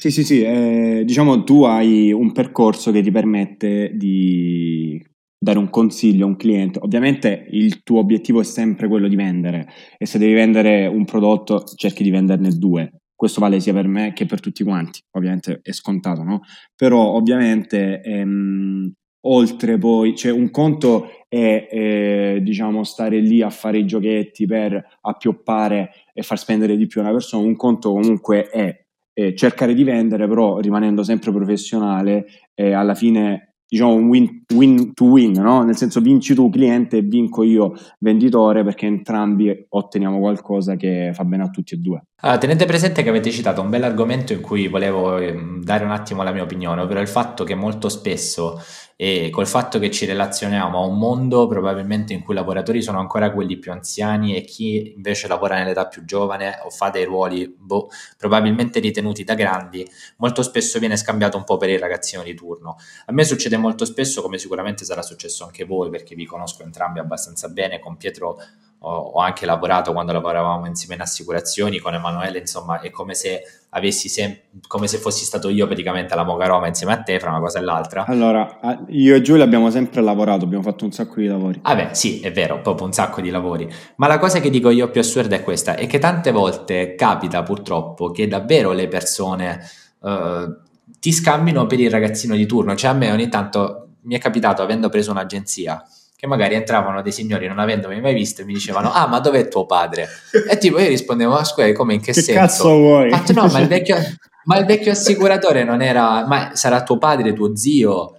Sì, 0.00 0.10
sì, 0.10 0.24
sì, 0.24 0.40
eh, 0.42 1.02
diciamo 1.04 1.44
tu 1.44 1.62
hai 1.64 2.10
un 2.10 2.32
percorso 2.32 2.90
che 2.90 3.02
ti 3.02 3.10
permette 3.10 3.90
di 3.94 4.98
dare 5.38 5.58
un 5.58 5.68
consiglio 5.68 6.24
a 6.24 6.28
un 6.28 6.36
cliente. 6.36 6.78
Ovviamente 6.80 7.46
il 7.50 7.82
tuo 7.82 7.98
obiettivo 7.98 8.40
è 8.40 8.44
sempre 8.44 8.88
quello 8.88 9.08
di 9.08 9.14
vendere 9.16 9.66
e 9.98 10.06
se 10.06 10.16
devi 10.18 10.32
vendere 10.32 10.86
un 10.86 11.04
prodotto 11.04 11.62
cerchi 11.76 12.02
di 12.02 12.08
venderne 12.08 12.48
due 12.56 12.92
questo 13.14 13.40
vale 13.42 13.60
sia 13.60 13.74
per 13.74 13.86
me 13.86 14.14
che 14.14 14.24
per 14.24 14.40
tutti 14.40 14.64
quanti, 14.64 15.02
ovviamente 15.10 15.60
è 15.62 15.72
scontato, 15.72 16.22
no? 16.22 16.40
Però 16.74 16.98
ovviamente 17.12 18.00
ehm, 18.00 18.90
oltre 19.26 19.76
poi, 19.76 20.16
cioè 20.16 20.32
un 20.32 20.50
conto 20.50 21.08
è 21.28 21.68
eh, 21.70 22.40
diciamo 22.42 22.82
stare 22.84 23.18
lì 23.20 23.42
a 23.42 23.50
fare 23.50 23.76
i 23.76 23.84
giochetti 23.84 24.46
per 24.46 24.82
appioppare 25.02 25.90
e 26.14 26.22
far 26.22 26.38
spendere 26.38 26.78
di 26.78 26.86
più 26.86 27.02
una 27.02 27.12
persona, 27.12 27.46
un 27.46 27.56
conto 27.56 27.92
comunque 27.92 28.48
è 28.48 28.74
eh, 29.20 29.34
cercare 29.34 29.74
di 29.74 29.84
vendere 29.84 30.26
però 30.26 30.58
rimanendo 30.58 31.02
sempre 31.02 31.32
professionale 31.32 32.26
e 32.54 32.72
alla 32.72 32.94
fine 32.94 33.50
diciamo 33.70 33.94
un 33.94 34.08
win, 34.08 34.42
win 34.52 34.94
to 34.94 35.04
win, 35.04 35.30
no? 35.32 35.62
nel 35.62 35.76
senso 35.76 36.00
vinci 36.00 36.34
tu 36.34 36.50
cliente 36.50 36.96
e 36.96 37.02
vinco 37.02 37.44
io 37.44 37.72
venditore 38.00 38.64
perché 38.64 38.86
entrambi 38.86 39.66
otteniamo 39.68 40.18
qualcosa 40.18 40.74
che 40.74 41.12
fa 41.14 41.24
bene 41.24 41.44
a 41.44 41.50
tutti 41.50 41.74
e 41.74 41.76
due. 41.76 42.02
Allora, 42.22 42.38
tenete 42.38 42.64
presente 42.64 43.04
che 43.04 43.08
avete 43.08 43.30
citato 43.30 43.60
un 43.60 43.70
bel 43.70 43.84
argomento 43.84 44.32
in 44.32 44.40
cui 44.40 44.66
volevo 44.66 45.18
ehm, 45.18 45.62
dare 45.62 45.84
un 45.84 45.92
attimo 45.92 46.24
la 46.24 46.32
mia 46.32 46.42
opinione, 46.42 46.80
ovvero 46.80 47.00
il 47.00 47.06
fatto 47.06 47.44
che 47.44 47.54
molto 47.54 47.88
spesso 47.88 48.60
e 49.02 49.30
col 49.30 49.46
fatto 49.46 49.78
che 49.78 49.90
ci 49.90 50.04
relazioniamo 50.04 50.76
a 50.78 50.84
un 50.84 50.98
mondo 50.98 51.46
probabilmente 51.46 52.12
in 52.12 52.20
cui 52.20 52.34
i 52.34 52.36
lavoratori 52.36 52.82
sono 52.82 52.98
ancora 52.98 53.32
quelli 53.32 53.56
più 53.56 53.72
anziani 53.72 54.36
e 54.36 54.42
chi 54.42 54.92
invece 54.94 55.26
lavora 55.26 55.56
nell'età 55.56 55.86
più 55.86 56.04
giovane 56.04 56.58
o 56.64 56.68
fa 56.68 56.90
dei 56.90 57.04
ruoli 57.04 57.48
boh, 57.48 57.88
probabilmente 58.18 58.78
ritenuti 58.78 59.24
da 59.24 59.32
grandi, 59.32 59.88
molto 60.18 60.42
spesso 60.42 60.78
viene 60.78 60.98
scambiato 60.98 61.38
un 61.38 61.44
po' 61.44 61.56
per 61.56 61.70
il 61.70 61.78
ragazzino 61.78 62.22
di 62.22 62.34
turno. 62.34 62.76
A 63.06 63.12
me 63.12 63.24
succede 63.24 63.56
molto 63.56 63.86
spesso, 63.86 64.20
come 64.20 64.36
sicuramente 64.36 64.84
sarà 64.84 65.00
successo 65.00 65.46
anche 65.46 65.64
voi, 65.64 65.88
perché 65.88 66.14
vi 66.14 66.26
conosco 66.26 66.62
entrambi 66.62 66.98
abbastanza 66.98 67.48
bene, 67.48 67.78
con 67.78 67.96
Pietro 67.96 68.36
ho, 68.82 68.96
ho, 69.14 69.20
anche 69.20 69.44
lavorato 69.44 69.92
quando 69.92 70.12
lavoravamo 70.12 70.66
insieme 70.66 70.94
in 70.94 71.02
assicurazioni 71.02 71.78
con 71.78 71.94
Emanuele, 71.94 72.38
insomma, 72.38 72.80
è 72.80 72.90
come 72.90 73.14
se 73.14 73.42
avessi 73.70 74.08
sem- 74.08 74.36
come 74.66 74.88
se 74.88 74.98
fossi 74.98 75.24
stato 75.24 75.48
io 75.48 75.66
praticamente 75.66 76.14
alla 76.14 76.24
Moga 76.24 76.46
Roma 76.46 76.66
insieme 76.66 76.94
a 76.94 77.02
te 77.02 77.18
fra 77.20 77.30
una 77.30 77.40
cosa 77.40 77.58
e 77.58 77.62
l'altra. 77.62 78.04
Allora, 78.06 78.58
io 78.88 79.14
e 79.14 79.20
Giulia 79.20 79.44
abbiamo 79.44 79.70
sempre 79.70 80.00
lavorato, 80.00 80.44
abbiamo 80.44 80.62
fatto 80.62 80.84
un 80.84 80.92
sacco 80.92 81.20
di 81.20 81.26
lavori. 81.26 81.60
Ah 81.62 81.92
sì, 81.92 82.20
è 82.20 82.32
vero, 82.32 82.60
proprio 82.62 82.86
un 82.86 82.92
sacco 82.92 83.20
di 83.20 83.30
lavori. 83.30 83.70
Ma 83.96 84.06
la 84.06 84.18
cosa 84.18 84.40
che 84.40 84.48
dico 84.48 84.70
io 84.70 84.90
più 84.90 85.00
assurda 85.00 85.36
è 85.36 85.42
questa, 85.42 85.76
è 85.76 85.86
che 85.86 85.98
tante 85.98 86.32
volte 86.32 86.94
capita 86.94 87.42
purtroppo 87.42 88.10
che 88.10 88.28
davvero 88.28 88.72
le 88.72 88.88
persone 88.88 89.60
uh, 90.00 90.56
ti 90.98 91.12
scambino 91.12 91.66
per 91.66 91.80
il 91.80 91.90
ragazzino 91.90 92.34
di 92.34 92.46
turno. 92.46 92.74
Cioè 92.74 92.90
a 92.90 92.94
me 92.94 93.12
ogni 93.12 93.28
tanto 93.28 93.88
mi 94.02 94.14
è 94.14 94.18
capitato, 94.18 94.62
avendo 94.62 94.88
preso 94.88 95.10
un'agenzia, 95.10 95.84
che 96.20 96.26
magari 96.26 96.54
entravano 96.54 97.00
dei 97.00 97.12
signori 97.12 97.46
non 97.46 97.58
avendomi 97.58 97.98
mai 97.98 98.12
visto 98.12 98.42
e 98.42 98.44
mi 98.44 98.52
dicevano 98.52 98.92
ah 98.92 99.06
ma 99.06 99.20
dov'è 99.20 99.48
tuo 99.48 99.64
padre? 99.64 100.06
E 100.50 100.58
tipo 100.58 100.78
io 100.78 100.86
rispondevo 100.86 101.32
ma 101.32 101.44
scusa 101.44 101.72
come 101.72 101.94
in 101.94 102.00
che, 102.02 102.12
che 102.12 102.20
senso? 102.20 102.40
cazzo 102.40 102.76
vuoi? 102.76 103.08
Fatto, 103.08 103.32
no 103.32 103.46
ma 103.46 103.58
il, 103.58 103.68
vecchio, 103.68 103.96
ma 104.44 104.58
il 104.58 104.66
vecchio 104.66 104.92
assicuratore 104.92 105.64
non 105.64 105.80
era 105.80 106.26
ma 106.26 106.50
sarà 106.52 106.82
tuo 106.82 106.98
padre, 106.98 107.32
tuo 107.32 107.56
zio? 107.56 108.16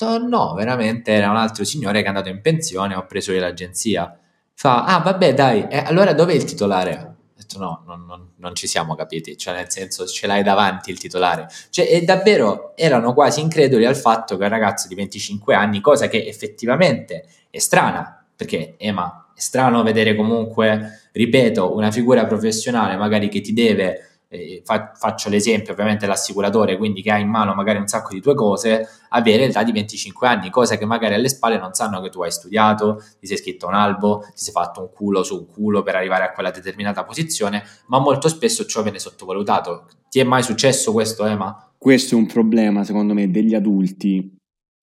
No 0.00 0.54
veramente 0.54 1.12
era 1.12 1.28
un 1.28 1.36
altro 1.36 1.64
signore 1.64 1.98
che 1.98 2.06
è 2.06 2.08
andato 2.08 2.30
in 2.30 2.40
pensione 2.40 2.94
ho 2.94 3.04
preso 3.04 3.32
io 3.32 3.40
l'agenzia 3.40 4.18
fa 4.54 4.84
ah 4.84 5.00
vabbè 5.00 5.34
dai 5.34 5.68
eh, 5.68 5.76
allora 5.76 6.14
dov'è 6.14 6.32
il 6.32 6.44
titolare? 6.44 7.11
Detto 7.52 7.58
no, 7.58 7.82
non, 7.86 8.06
non, 8.06 8.28
non, 8.36 8.54
ci 8.54 8.66
siamo 8.66 8.94
capiti, 8.94 9.36
cioè 9.36 9.54
nel 9.54 9.70
senso 9.70 10.06
ce 10.06 10.26
l'hai 10.26 10.42
davanti 10.42 10.90
il 10.90 10.98
titolare. 10.98 11.48
Cioè, 11.70 11.86
e 11.90 12.02
davvero 12.02 12.72
erano 12.76 13.14
quasi 13.14 13.40
increduli 13.40 13.84
al 13.84 13.96
fatto 13.96 14.36
che 14.36 14.44
un 14.44 14.50
ragazzo 14.50 14.88
di 14.88 14.94
25 14.94 15.54
anni, 15.54 15.80
cosa 15.80 16.08
che 16.08 16.26
effettivamente 16.26 17.26
è 17.50 17.58
strana, 17.58 18.24
perché 18.34 18.74
Ema, 18.78 19.32
è 19.34 19.40
strano 19.40 19.82
vedere 19.82 20.14
comunque, 20.14 21.08
ripeto, 21.12 21.74
una 21.74 21.90
figura 21.90 22.26
professionale 22.26 22.96
magari 22.96 23.28
che 23.28 23.40
ti 23.40 23.52
deve 23.52 24.11
eh, 24.32 24.62
fa, 24.64 24.92
faccio 24.94 25.28
l'esempio 25.28 25.74
ovviamente 25.74 26.06
l'assicuratore, 26.06 26.78
quindi 26.78 27.02
che 27.02 27.10
ha 27.10 27.18
in 27.18 27.28
mano 27.28 27.52
magari 27.54 27.78
un 27.78 27.86
sacco 27.86 28.14
di 28.14 28.20
tue 28.20 28.34
cose, 28.34 28.88
avere 29.10 29.46
l'età 29.46 29.62
di 29.62 29.72
25 29.72 30.26
anni, 30.26 30.48
cosa 30.48 30.78
che 30.78 30.86
magari 30.86 31.14
alle 31.14 31.28
spalle 31.28 31.58
non 31.58 31.74
sanno 31.74 32.00
che 32.00 32.08
tu 32.08 32.22
hai 32.22 32.30
studiato, 32.30 33.02
ti 33.20 33.26
sei 33.26 33.36
scritto 33.36 33.66
un 33.66 33.74
albo, 33.74 34.20
ti 34.20 34.42
sei 34.42 34.52
fatto 34.52 34.80
un 34.80 34.88
culo 34.90 35.22
su 35.22 35.36
un 35.36 35.46
culo 35.46 35.82
per 35.82 35.96
arrivare 35.96 36.24
a 36.24 36.32
quella 36.32 36.50
determinata 36.50 37.04
posizione, 37.04 37.62
ma 37.86 37.98
molto 37.98 38.28
spesso 38.28 38.64
ciò 38.64 38.82
viene 38.82 38.98
sottovalutato. 38.98 39.86
Ti 40.08 40.20
è 40.20 40.24
mai 40.24 40.42
successo 40.42 40.92
questo, 40.92 41.26
Ema? 41.26 41.70
Questo 41.76 42.14
è 42.14 42.18
un 42.18 42.26
problema, 42.26 42.84
secondo 42.84 43.12
me, 43.12 43.30
degli 43.30 43.54
adulti 43.54 44.36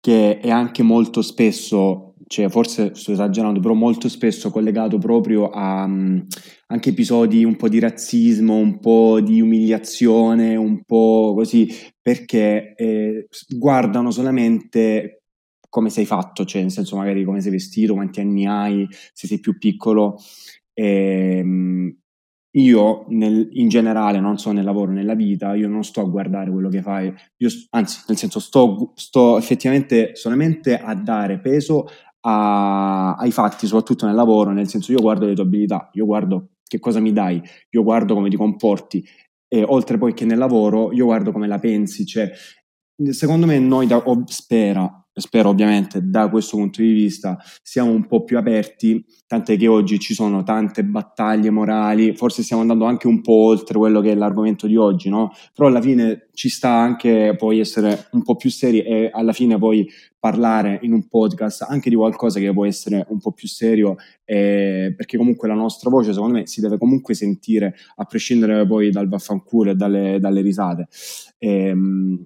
che 0.01 0.41
è 0.41 0.51
anche 0.51 0.83
molto 0.83 1.23
spesso, 1.23 2.12
cioè 2.33 2.49
forse 2.49 2.95
sto 2.95 3.13
esagerando, 3.13 3.61
però 3.61 3.75
molto 3.75 4.09
spesso 4.09 4.51
collegato 4.51 4.97
proprio 4.97 5.51
a 5.51 5.85
um, 5.85 6.27
anche 6.69 6.89
episodi 6.89 7.45
un 7.45 7.57
po' 7.57 7.69
di 7.69 7.79
razzismo, 7.79 8.57
un 8.57 8.81
po' 8.81 9.21
di 9.21 9.43
umiliazione, 9.43 10.57
un 10.57 10.83
po' 10.85 11.35
così, 11.37 11.69
perché 12.01 12.73
eh, 12.75 13.29
guardano 13.55 14.11
solamente 14.11 15.25
come 15.69 15.91
sei 15.91 16.07
fatto, 16.07 16.47
cioè 16.47 16.63
nel 16.63 16.71
senso 16.71 16.97
magari 16.97 17.23
come 17.23 17.43
sei 17.43 17.51
vestito, 17.51 17.93
quanti 17.93 18.21
anni 18.21 18.47
hai, 18.47 18.87
se 19.13 19.27
sei 19.27 19.39
più 19.39 19.59
piccolo. 19.59 20.17
Ehm, 20.73 21.95
io 22.55 23.05
nel, 23.09 23.49
in 23.53 23.69
generale, 23.69 24.21
non 24.21 24.39
so 24.39 24.53
nel 24.53 24.65
lavoro, 24.65 24.91
nella 24.91 25.15
vita, 25.15 25.55
io 25.55 25.69
non 25.69 25.85
sto 25.85 26.01
a 26.01 26.09
guardare 26.09 26.51
quello 26.51 26.71
che 26.71 26.81
fai, 26.81 27.13
io, 27.37 27.49
anzi, 27.71 28.05
nel 28.09 28.17
senso 28.17 28.41
sto, 28.41 28.93
sto 28.95 29.37
effettivamente 29.37 30.15
solamente 30.15 30.79
a 30.79 30.95
dare 30.95 31.41
peso 31.41 31.87
a, 32.23 33.15
ai 33.15 33.31
fatti, 33.31 33.67
soprattutto 33.67 34.07
nel 34.07 34.15
lavoro, 34.15 34.51
nel 34.51 34.69
senso 34.69 34.93
io 34.93 35.01
guardo 35.01 35.27
le 35.27 35.35
tue 35.35 35.45
abilità, 35.45 35.91
io 35.93 36.05
guardo 36.05 36.49
che 36.67 36.79
cosa 36.79 37.01
mi 37.01 37.13
dai, 37.13 37.41
io 37.71 37.83
guardo 37.83 38.15
come 38.15 38.31
ti 38.31 38.37
comporti 38.37 39.05
e 39.49 39.63
oltre 39.63 39.99
poi 39.99 40.15
che 40.15 40.25
nel 40.25 40.39
lavoro 40.39 40.93
io 40.93 41.05
guardo 41.05 41.33
come 41.33 41.47
la 41.47 41.59
pensi, 41.59 42.07
cioè 42.07 42.31
secondo 43.11 43.47
me 43.47 43.59
noi 43.59 43.87
da, 43.87 43.97
oh, 43.99 44.23
spera, 44.27 45.03
spero 45.15 45.51
ovviamente 45.51 46.01
da 46.09 46.31
questo 46.31 46.57
punto 46.57 46.81
di 46.81 46.93
vista 46.93 47.37
siamo 47.63 47.91
un 47.91 48.07
po' 48.07 48.25
più 48.25 48.39
aperti, 48.39 49.05
tant'è 49.27 49.59
che 49.59 49.69
oggi 49.69 49.99
ci 49.99 50.15
sono 50.15 50.43
tante 50.43 50.85
battaglie 50.85 51.51
morali, 51.51 52.15
forse 52.17 52.43
stiamo 52.43 52.63
andando 52.63 52.87
anche 52.87 53.07
un 53.07 53.21
po' 53.21 53.45
oltre 53.49 53.77
quello 53.77 54.01
che 54.01 54.13
è 54.13 54.15
l'argomento 54.15 54.67
di 54.67 54.77
oggi, 54.77 55.11
no? 55.11 55.33
Però 55.55 55.69
alla 55.69 55.83
fine 55.83 56.29
ci 56.33 56.49
sta 56.49 56.71
anche 56.71 57.35
poi 57.37 57.59
essere 57.59 58.09
un 58.13 58.23
po' 58.23 58.37
più 58.37 58.49
seri 58.49 58.81
e 58.81 59.11
alla 59.13 59.33
fine 59.33 59.59
poi 59.59 59.87
parlare 60.23 60.79
in 60.83 60.93
un 60.93 61.09
podcast 61.09 61.67
anche 61.69 61.91
di 61.91 61.97
qualcosa 61.97 62.39
che 62.39 62.53
può 62.53 62.65
essere 62.65 63.05
un 63.09 63.19
po' 63.19 63.33
più 63.33 63.49
serio, 63.49 63.97
eh, 64.25 64.95
perché 64.97 65.17
comunque 65.17 65.49
la 65.49 65.55
nostra 65.55 65.91
voce 65.91 66.13
secondo 66.13 66.39
me 66.39 66.47
si 66.47 66.61
deve 66.61 66.79
comunque 66.79 67.13
sentire 67.15 67.75
a 67.97 68.05
prescindere 68.05 68.65
poi 68.65 68.93
dal 68.93 69.09
vaffanculo 69.09 69.73
e 69.73 69.75
dalle, 69.75 70.21
dalle 70.21 70.41
risate. 70.41 70.87
Eh, 71.39 71.75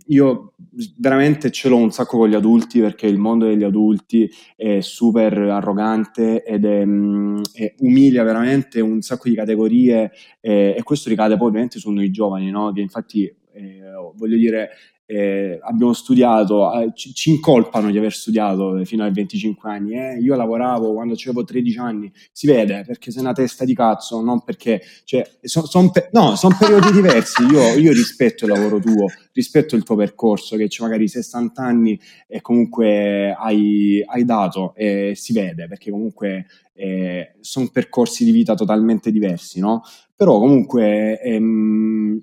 io 0.08 0.52
veramente 0.98 1.50
ce 1.50 1.70
l'ho 1.70 1.78
un 1.78 1.90
sacco 1.90 2.18
con 2.18 2.28
gli 2.28 2.34
adulti 2.34 2.80
perché 2.80 3.06
il 3.06 3.16
mondo 3.16 3.46
degli 3.46 3.64
adulti 3.64 4.30
è 4.54 4.80
super 4.82 5.32
arrogante 5.38 6.44
ed 6.44 6.66
è, 6.66 6.84
mm, 6.84 7.38
è 7.54 7.74
umilia 7.78 8.24
veramente 8.24 8.78
un 8.82 9.00
sacco 9.00 9.30
di 9.30 9.34
categorie 9.34 10.12
eh, 10.42 10.74
e 10.76 10.82
questo 10.82 11.08
ricade 11.08 11.38
poi 11.38 11.48
ovviamente 11.48 11.78
su 11.78 11.90
noi 11.90 12.10
giovani, 12.10 12.50
no? 12.50 12.72
che 12.72 12.82
infatti 12.82 13.24
eh, 13.54 13.80
voglio 14.14 14.36
dire 14.36 14.68
eh, 15.06 15.60
abbiamo 15.62 15.92
studiato, 15.92 16.72
eh, 16.72 16.90
ci, 16.92 17.14
ci, 17.14 17.30
incolpano 17.30 17.92
di 17.92 17.96
aver 17.96 18.12
studiato 18.12 18.84
fino 18.84 19.04
ai 19.04 19.12
25 19.12 19.70
anni. 19.70 19.94
Eh? 19.94 20.18
Io 20.18 20.34
lavoravo 20.34 20.92
quando 20.92 21.14
avevo 21.14 21.44
13 21.44 21.78
anni, 21.78 22.12
si 22.32 22.48
vede 22.48 22.82
perché 22.84 23.12
sei 23.12 23.22
una 23.22 23.32
testa 23.32 23.64
di 23.64 23.74
cazzo, 23.74 24.20
non 24.20 24.42
perché, 24.42 24.82
cioè, 25.04 25.24
sono 25.42 25.66
son 25.66 25.92
pe- 25.92 26.10
no, 26.12 26.34
sono 26.34 26.56
periodi 26.58 26.90
diversi. 26.90 27.44
Io, 27.44 27.74
io, 27.78 27.92
rispetto 27.92 28.46
il 28.46 28.50
lavoro 28.50 28.80
tuo, 28.80 29.06
rispetto 29.32 29.76
il 29.76 29.84
tuo 29.84 29.94
percorso, 29.94 30.56
che 30.56 30.68
magari 30.80 31.06
60 31.06 31.62
anni 31.62 31.98
e 32.26 32.40
comunque 32.40 33.32
hai, 33.32 34.02
hai 34.04 34.24
dato 34.24 34.74
e 34.74 35.12
si 35.14 35.32
vede 35.32 35.68
perché 35.68 35.90
comunque 35.90 36.46
eh, 36.74 37.36
sono 37.40 37.68
percorsi 37.72 38.24
di 38.24 38.32
vita 38.32 38.54
totalmente 38.54 39.12
diversi, 39.12 39.60
no? 39.60 39.82
Però 40.16 40.38
comunque 40.38 41.20
ehm, 41.20 42.20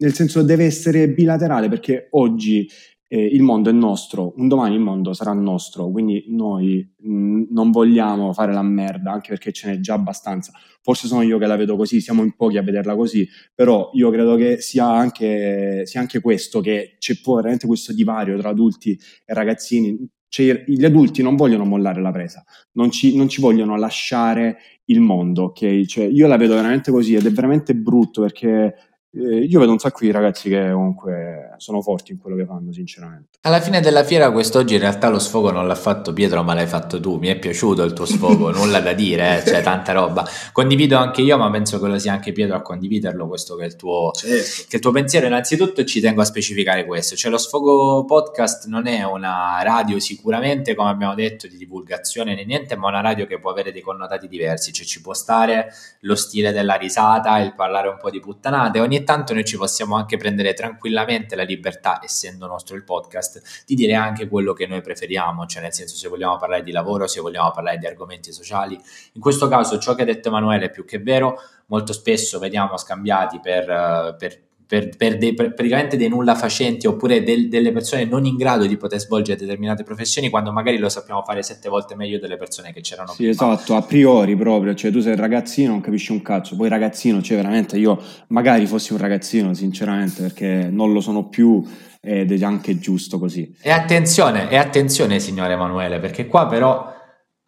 nel 0.00 0.14
senso 0.14 0.42
deve 0.42 0.64
essere 0.64 1.08
bilaterale 1.08 1.68
perché 1.68 2.08
oggi 2.10 2.68
eh, 3.12 3.24
il 3.24 3.42
mondo 3.42 3.70
è 3.70 3.72
nostro, 3.72 4.34
un 4.36 4.46
domani 4.46 4.76
il 4.76 4.80
mondo 4.80 5.12
sarà 5.12 5.32
nostro, 5.32 5.90
quindi 5.90 6.26
noi 6.28 6.94
mh, 6.96 7.12
mm, 7.12 7.42
non 7.50 7.72
vogliamo 7.72 8.32
fare 8.32 8.52
la 8.52 8.62
merda, 8.62 9.10
anche 9.10 9.30
perché 9.30 9.50
ce 9.50 9.68
n'è 9.68 9.80
già 9.80 9.94
abbastanza. 9.94 10.52
Forse 10.80 11.08
sono 11.08 11.22
io 11.22 11.36
che 11.36 11.46
la 11.46 11.56
vedo 11.56 11.76
così, 11.76 12.00
siamo 12.00 12.22
in 12.22 12.36
pochi 12.36 12.56
a 12.56 12.62
vederla 12.62 12.94
così, 12.94 13.28
però 13.52 13.90
io 13.94 14.10
credo 14.10 14.36
che 14.36 14.60
sia 14.60 14.88
anche, 14.88 15.82
sia 15.86 16.00
anche 16.00 16.20
questo, 16.20 16.60
che 16.60 16.96
c'è 16.98 17.14
veramente 17.24 17.66
questo 17.66 17.92
divario 17.92 18.38
tra 18.38 18.50
adulti 18.50 18.96
e 19.24 19.34
ragazzini. 19.34 20.08
Cioè, 20.28 20.62
gli 20.68 20.84
adulti 20.84 21.22
non 21.22 21.34
vogliono 21.34 21.64
mollare 21.64 22.00
la 22.00 22.12
presa, 22.12 22.44
non 22.74 22.92
ci, 22.92 23.16
non 23.16 23.28
ci 23.28 23.40
vogliono 23.40 23.76
lasciare 23.76 24.58
il 24.84 25.00
mondo, 25.00 25.44
ok? 25.46 25.84
Cioè, 25.84 26.04
io 26.04 26.28
la 26.28 26.36
vedo 26.36 26.54
veramente 26.54 26.92
così 26.92 27.14
ed 27.14 27.26
è 27.26 27.32
veramente 27.32 27.74
brutto 27.74 28.20
perché 28.22 28.89
eh, 29.12 29.44
io 29.44 29.58
vedo 29.58 29.72
un 29.72 29.78
sacco 29.78 30.04
di 30.04 30.12
ragazzi 30.12 30.48
che 30.48 30.70
comunque 30.70 31.54
sono 31.56 31.82
forti 31.82 32.12
in 32.12 32.18
quello 32.18 32.36
che 32.36 32.44
fanno, 32.44 32.72
sinceramente. 32.72 33.38
Alla 33.42 33.60
fine 33.60 33.80
della 33.80 34.04
fiera, 34.04 34.30
quest'oggi 34.30 34.74
in 34.74 34.80
realtà 34.80 35.08
lo 35.08 35.18
sfogo 35.18 35.50
non 35.50 35.66
l'ha 35.66 35.74
fatto 35.74 36.12
Pietro, 36.12 36.44
ma 36.44 36.54
l'hai 36.54 36.68
fatto 36.68 37.00
tu. 37.00 37.16
Mi 37.16 37.26
è 37.26 37.36
piaciuto 37.36 37.82
il 37.82 37.92
tuo 37.92 38.04
sfogo, 38.04 38.50
nulla 38.54 38.80
da 38.80 38.92
dire, 38.92 39.38
eh, 39.38 39.44
cioè 39.44 39.62
tanta 39.62 39.92
roba. 39.92 40.24
Condivido 40.52 40.96
anche 40.96 41.22
io, 41.22 41.36
ma 41.38 41.50
penso 41.50 41.80
che 41.80 41.88
lo 41.88 41.98
sia 41.98 42.12
anche 42.12 42.30
Pietro 42.30 42.54
a 42.54 42.62
condividerlo. 42.62 43.26
Questo 43.26 43.56
che 43.56 43.64
è 43.64 43.66
il 43.66 43.74
tuo, 43.74 44.12
certo. 44.12 44.66
che 44.68 44.76
il 44.76 44.82
tuo 44.82 44.92
pensiero. 44.92 45.26
Innanzitutto, 45.26 45.82
ci 45.84 46.00
tengo 46.00 46.20
a 46.20 46.24
specificare 46.24 46.84
questo: 46.84 47.16
cioè, 47.16 47.32
lo 47.32 47.38
sfogo 47.38 48.04
podcast 48.04 48.68
non 48.68 48.86
è 48.86 49.02
una 49.02 49.58
radio, 49.64 49.98
sicuramente, 49.98 50.76
come 50.76 50.90
abbiamo 50.90 51.14
detto, 51.14 51.48
di 51.48 51.56
divulgazione 51.56 52.36
né 52.36 52.44
niente, 52.44 52.76
ma 52.76 52.86
una 52.86 53.00
radio 53.00 53.26
che 53.26 53.40
può 53.40 53.50
avere 53.50 53.72
dei 53.72 53.82
connotati 53.82 54.28
diversi. 54.28 54.72
Cioè, 54.72 54.86
ci 54.86 55.00
può 55.00 55.14
stare 55.14 55.72
lo 56.02 56.14
stile 56.14 56.52
della 56.52 56.74
risata, 56.74 57.38
il 57.38 57.54
parlare 57.56 57.88
un 57.88 57.96
po' 57.98 58.10
di 58.10 58.20
puttanate. 58.20 58.78
Ogni 58.78 58.98
tanto 59.04 59.32
noi 59.34 59.44
ci 59.44 59.56
possiamo 59.56 59.96
anche 59.96 60.16
prendere 60.16 60.54
tranquillamente 60.54 61.36
la 61.36 61.42
libertà, 61.42 62.00
essendo 62.02 62.46
nostro 62.46 62.76
il 62.76 62.84
podcast, 62.84 63.64
di 63.66 63.74
dire 63.74 63.94
anche 63.94 64.28
quello 64.28 64.52
che 64.52 64.66
noi 64.66 64.80
preferiamo, 64.80 65.46
cioè 65.46 65.62
nel 65.62 65.72
senso 65.72 65.96
se 65.96 66.08
vogliamo 66.08 66.36
parlare 66.36 66.62
di 66.62 66.72
lavoro, 66.72 67.06
se 67.06 67.20
vogliamo 67.20 67.50
parlare 67.50 67.78
di 67.78 67.86
argomenti 67.86 68.32
sociali. 68.32 68.78
In 69.12 69.20
questo 69.20 69.48
caso 69.48 69.78
ciò 69.78 69.94
che 69.94 70.02
ha 70.02 70.06
detto 70.06 70.28
Emanuele 70.28 70.66
è 70.66 70.70
più 70.70 70.84
che 70.84 70.98
vero, 70.98 71.40
molto 71.66 71.92
spesso 71.92 72.38
vediamo 72.38 72.76
scambiati 72.76 73.40
per, 73.40 74.16
per 74.18 74.48
per, 74.70 74.96
per 74.96 75.18
dei, 75.18 75.34
per, 75.34 75.52
praticamente 75.52 75.96
dei 75.96 76.08
nulla 76.08 76.36
facenti 76.36 76.86
oppure 76.86 77.24
del, 77.24 77.48
delle 77.48 77.72
persone 77.72 78.04
non 78.04 78.24
in 78.24 78.36
grado 78.36 78.66
di 78.66 78.76
poter 78.76 79.00
svolgere 79.00 79.36
determinate 79.36 79.82
professioni 79.82 80.30
quando 80.30 80.52
magari 80.52 80.78
lo 80.78 80.88
sappiamo 80.88 81.24
fare 81.24 81.42
sette 81.42 81.68
volte 81.68 81.96
meglio 81.96 82.20
delle 82.20 82.36
persone 82.36 82.72
che 82.72 82.80
c'erano 82.80 83.08
sì, 83.08 83.16
prima. 83.16 83.32
esatto, 83.32 83.74
a 83.74 83.82
priori 83.82 84.36
proprio, 84.36 84.72
cioè 84.76 84.92
tu 84.92 85.00
sei 85.00 85.16
ragazzino 85.16 85.72
non 85.72 85.80
capisci 85.80 86.12
un 86.12 86.22
cazzo, 86.22 86.54
poi 86.54 86.68
ragazzino, 86.68 87.20
cioè 87.20 87.38
veramente 87.38 87.78
io 87.78 88.00
magari 88.28 88.64
fossi 88.66 88.92
un 88.92 89.00
ragazzino 89.00 89.52
sinceramente 89.54 90.22
perché 90.22 90.68
non 90.70 90.92
lo 90.92 91.00
sono 91.00 91.26
più 91.28 91.66
ed 92.00 92.30
è 92.30 92.44
anche 92.44 92.78
giusto 92.78 93.18
così. 93.18 93.52
E 93.60 93.72
attenzione, 93.72 94.48
e 94.50 94.56
attenzione 94.56 95.18
signore 95.18 95.54
Emanuele, 95.54 95.98
perché 95.98 96.28
qua 96.28 96.46
però 96.46 96.94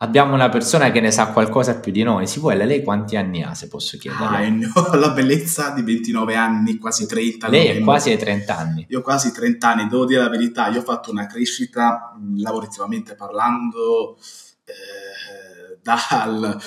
abbiamo 0.03 0.35
una 0.35 0.49
persona 0.49 0.91
che 0.91 1.01
ne 1.01 1.11
sa 1.11 1.29
qualcosa 1.29 1.79
più 1.79 1.93
di 1.93 2.03
noi. 2.03 2.27
Si 2.27 2.41
vuole, 2.41 2.67
lei 2.67 2.83
quanti 2.83 3.17
anni 3.17 3.43
ha, 3.43 3.55
se 3.55 3.69
posso 3.69 3.97
chiedere? 3.97 4.61
Ah, 4.75 4.97
la 4.99 5.11
bellezza 5.11 5.71
di 5.71 5.83
29 5.83 6.35
anni, 6.35 6.77
quasi 6.79 7.07
30. 7.07 7.49
Lei 7.49 7.69
è 7.69 7.81
quasi 7.81 8.11
ai 8.11 8.19
30 8.19 8.57
anni. 8.57 8.87
Io 8.88 8.99
ho 8.99 9.03
quasi 9.03 9.33
30 9.33 9.69
anni, 9.69 9.88
devo 9.88 10.05
dire 10.05 10.21
la 10.21 10.29
verità, 10.29 10.69
io 10.69 10.81
ho 10.81 10.83
fatto 10.83 11.11
una 11.11 11.27
crescita, 11.27 12.12
lavorativamente 12.37 13.15
parlando, 13.15 14.19
eh, 14.65 15.79
dal... 15.83 16.61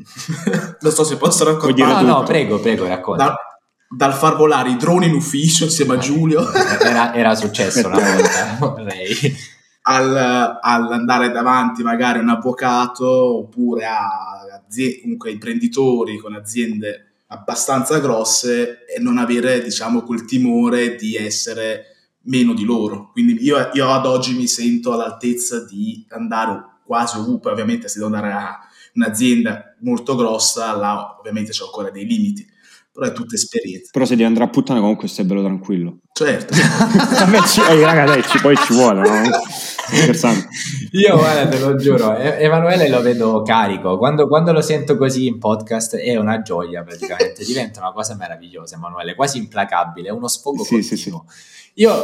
non 0.80 0.92
so 0.92 1.04
se 1.04 1.16
posso 1.16 1.44
raccontare. 1.44 2.02
No, 2.02 2.18
no, 2.18 2.22
prego, 2.24 2.58
prego, 2.58 2.86
racconta. 2.86 3.24
Da 3.24 3.34
dal 3.92 4.14
far 4.14 4.36
volare 4.36 4.70
i 4.70 4.76
droni 4.76 5.06
in 5.06 5.14
ufficio 5.14 5.64
insieme 5.64 5.94
a 5.94 5.98
Giulio. 5.98 6.48
Era, 6.52 7.12
era 7.12 7.34
successo 7.34 7.88
una 7.88 7.98
volta, 7.98 8.86
al, 9.90 10.58
all'andare 10.60 11.32
davanti 11.32 11.82
magari 11.82 12.20
a 12.20 12.22
un 12.22 12.28
avvocato 12.28 13.38
oppure 13.38 13.86
a 13.86 14.62
aziende, 14.64 15.00
comunque 15.00 15.30
imprenditori 15.32 16.18
con 16.18 16.34
aziende 16.34 17.06
abbastanza 17.26 17.98
grosse 17.98 18.84
e 18.86 19.00
non 19.00 19.18
avere 19.18 19.62
diciamo 19.62 20.02
quel 20.02 20.24
timore 20.24 20.94
di 20.94 21.16
essere 21.16 21.86
meno 22.22 22.54
di 22.54 22.64
loro. 22.64 23.10
Quindi 23.10 23.42
io, 23.42 23.70
io 23.72 23.90
ad 23.90 24.06
oggi 24.06 24.36
mi 24.36 24.46
sento 24.46 24.92
all'altezza 24.92 25.64
di 25.64 26.04
andare 26.10 26.64
quasi 26.84 27.18
ovunque, 27.18 27.50
ovviamente 27.50 27.88
se 27.88 27.98
devo 27.98 28.14
andare 28.14 28.32
a 28.32 28.58
un'azienda 28.94 29.76
molto 29.80 30.14
grossa, 30.14 30.74
là 30.76 31.16
ovviamente 31.18 31.50
c'è 31.50 31.64
ancora 31.64 31.90
dei 31.90 32.06
limiti 32.06 32.46
però 33.00 33.10
è 33.10 33.14
tutta 33.14 33.34
esperienza. 33.34 33.88
Però 33.92 34.04
se 34.04 34.10
devi 34.10 34.24
andare 34.24 34.44
a 34.44 34.48
puttana 34.48 34.78
comunque 34.78 35.08
stai 35.08 35.24
bello 35.24 35.42
tranquillo. 35.42 36.00
Certo. 36.12 36.52
ci, 37.48 37.60
eh, 37.62 37.80
raga, 37.82 38.04
dai, 38.04 38.22
ci, 38.22 38.38
poi 38.40 38.54
ci 38.56 38.74
vuole, 38.74 39.00
no? 39.00 39.30
Scherzando. 39.90 40.44
Io, 40.92 41.16
guarda, 41.16 41.48
te 41.48 41.58
lo 41.58 41.76
giuro, 41.76 42.14
Emanuele 42.14 42.90
lo 42.90 43.00
vedo 43.00 43.40
carico. 43.42 43.96
Quando, 43.96 44.28
quando, 44.28 44.52
lo 44.52 44.60
sento 44.60 44.98
così 44.98 45.26
in 45.26 45.38
podcast 45.38 45.96
è 45.96 46.16
una 46.16 46.42
gioia 46.42 46.82
praticamente. 46.82 47.42
Diventa 47.42 47.80
una 47.80 47.92
cosa 47.92 48.14
meravigliosa, 48.14 48.74
Emanuele, 48.74 49.14
quasi 49.14 49.38
implacabile, 49.38 50.08
è 50.08 50.12
uno 50.12 50.28
sfogo 50.28 50.62
sì, 50.62 50.74
continuo. 50.74 51.24
Sì, 51.26 51.42
sì. 51.46 51.80
Io 51.80 51.94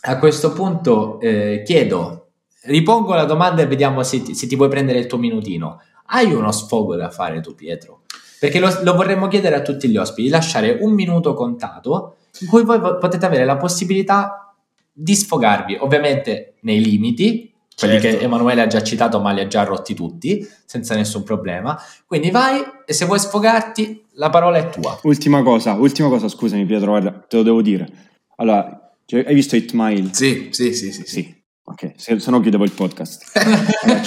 a 0.00 0.18
questo 0.18 0.52
punto 0.52 1.20
eh, 1.20 1.62
chiedo, 1.66 2.30
ripongo 2.62 3.12
la 3.14 3.24
domanda 3.24 3.60
e 3.60 3.66
vediamo 3.66 4.02
se 4.02 4.22
ti, 4.22 4.34
se 4.34 4.46
ti 4.46 4.56
puoi 4.56 4.70
prendere 4.70 5.00
il 5.00 5.06
tuo 5.06 5.18
minutino. 5.18 5.82
Hai 6.06 6.32
uno 6.32 6.50
sfogo 6.50 6.96
da 6.96 7.10
fare 7.10 7.42
tu, 7.42 7.54
Pietro? 7.54 8.04
Perché 8.38 8.58
lo, 8.58 8.68
lo, 8.82 8.94
vorremmo 8.94 9.28
chiedere 9.28 9.56
a 9.56 9.62
tutti 9.62 9.88
gli 9.88 9.96
ospiti, 9.96 10.28
lasciare 10.28 10.78
un 10.80 10.92
minuto 10.92 11.34
contato 11.34 12.16
in 12.40 12.46
cui 12.46 12.64
voi 12.64 12.80
potete 12.80 13.26
avere 13.26 13.44
la 13.44 13.56
possibilità 13.56 14.54
di 14.92 15.14
sfogarvi, 15.14 15.76
ovviamente 15.80 16.54
nei 16.60 16.80
limiti, 16.80 17.52
quelli 17.76 18.00
certo. 18.00 18.18
che 18.18 18.24
Emanuele 18.24 18.62
ha 18.62 18.66
già 18.66 18.82
citato 18.82 19.20
ma 19.20 19.30
li 19.30 19.40
ha 19.40 19.46
già 19.46 19.62
rotti 19.62 19.94
tutti, 19.94 20.46
senza 20.64 20.94
nessun 20.94 21.22
problema. 21.22 21.80
Quindi 22.06 22.30
vai 22.30 22.60
e 22.84 22.92
se 22.92 23.04
vuoi 23.04 23.18
sfogarti 23.20 24.04
la 24.14 24.30
parola 24.30 24.58
è 24.58 24.68
tua. 24.70 24.98
Ultima 25.02 25.42
cosa, 25.42 25.74
ultima 25.74 26.08
cosa, 26.08 26.28
scusami 26.28 26.64
Pietro, 26.66 26.90
guarda, 26.90 27.12
te 27.12 27.36
lo 27.36 27.42
devo 27.42 27.62
dire. 27.62 27.88
Allora, 28.36 28.92
cioè, 29.04 29.24
hai 29.26 29.34
visto 29.34 29.56
Hit 29.56 29.70
Mile? 29.74 30.08
Sì, 30.12 30.48
sì, 30.50 30.74
sì, 30.74 30.92
sì. 30.92 31.04
sì. 31.06 31.36
Ok, 31.64 31.92
se, 31.96 32.18
se 32.18 32.30
no 32.30 32.40
chiudevo 32.40 32.64
il 32.64 32.72
podcast. 32.72 33.32
allora, 33.34 34.02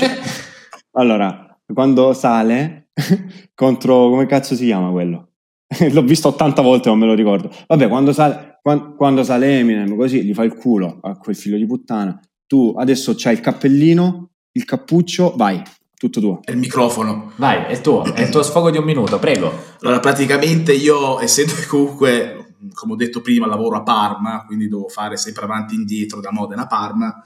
allora, 0.94 1.58
quando 1.74 2.14
sale 2.14 2.81
contro 3.54 4.10
come 4.10 4.26
cazzo 4.26 4.56
si 4.56 4.66
chiama 4.66 4.92
quello? 4.92 5.30
L'ho 5.92 6.04
visto 6.04 6.28
80 6.30 6.62
volte, 6.62 6.90
non 6.90 7.00
me 7.00 7.06
lo 7.06 7.14
ricordo. 7.14 7.50
Vabbè, 7.68 7.88
quando 7.88 8.12
sale, 8.12 8.60
quando, 8.62 8.96
quando 8.96 9.24
sale 9.24 9.60
Eminem 9.60 9.96
così 9.96 10.24
gli 10.24 10.34
fa 10.34 10.44
il 10.44 10.54
culo 10.54 11.00
a 11.02 11.18
quel 11.18 11.36
figlio 11.36 11.58
di 11.58 11.66
puttana. 11.66 12.20
Tu 12.46 12.76
adesso 12.78 13.14
c'hai 13.16 13.34
il 13.34 13.40
cappellino, 13.40 14.32
il 14.52 14.66
cappuccio, 14.66 15.34
vai, 15.38 15.62
tutto 15.98 16.20
tuo. 16.20 16.40
E 16.44 16.52
il 16.52 16.58
microfono. 16.58 17.32
Vai, 17.38 17.72
è 17.72 17.80
tuo, 17.80 18.04
è 18.04 18.22
il 18.22 18.30
tuo 18.30 18.44
sfogo 18.44 18.70
di 18.70 18.78
un 18.78 18.84
minuto, 18.84 19.18
prego. 19.20 19.52
Allora, 19.82 20.00
praticamente 20.00 20.74
io, 20.74 21.22
essendo 21.22 21.54
che 21.54 21.66
comunque, 21.66 22.56
come 22.74 22.94
ho 22.94 22.96
detto 22.98 23.22
prima, 23.22 23.48
lavoro 23.48 23.78
a 23.78 23.84
Parma, 23.84 24.44
quindi 24.46 24.68
devo 24.68 24.90
fare 24.90 25.16
sempre 25.16 25.46
avanti 25.46 25.76
e 25.76 25.78
indietro 25.78 26.20
da 26.20 26.32
Modena 26.34 26.64
a 26.64 26.68
Parma, 26.68 27.24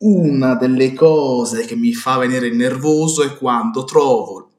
una 0.00 0.54
delle 0.54 0.92
cose 0.92 1.64
che 1.64 1.76
mi 1.76 1.92
fa 1.94 2.18
venire 2.18 2.50
nervoso 2.50 3.22
è 3.22 3.36
quando 3.36 3.84
trovo 3.84 4.49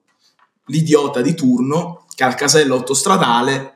l'idiota 0.71 1.21
di 1.21 1.35
turno 1.35 2.07
che 2.15 2.23
al 2.23 2.35
casello 2.35 2.75
autostradale 2.75 3.75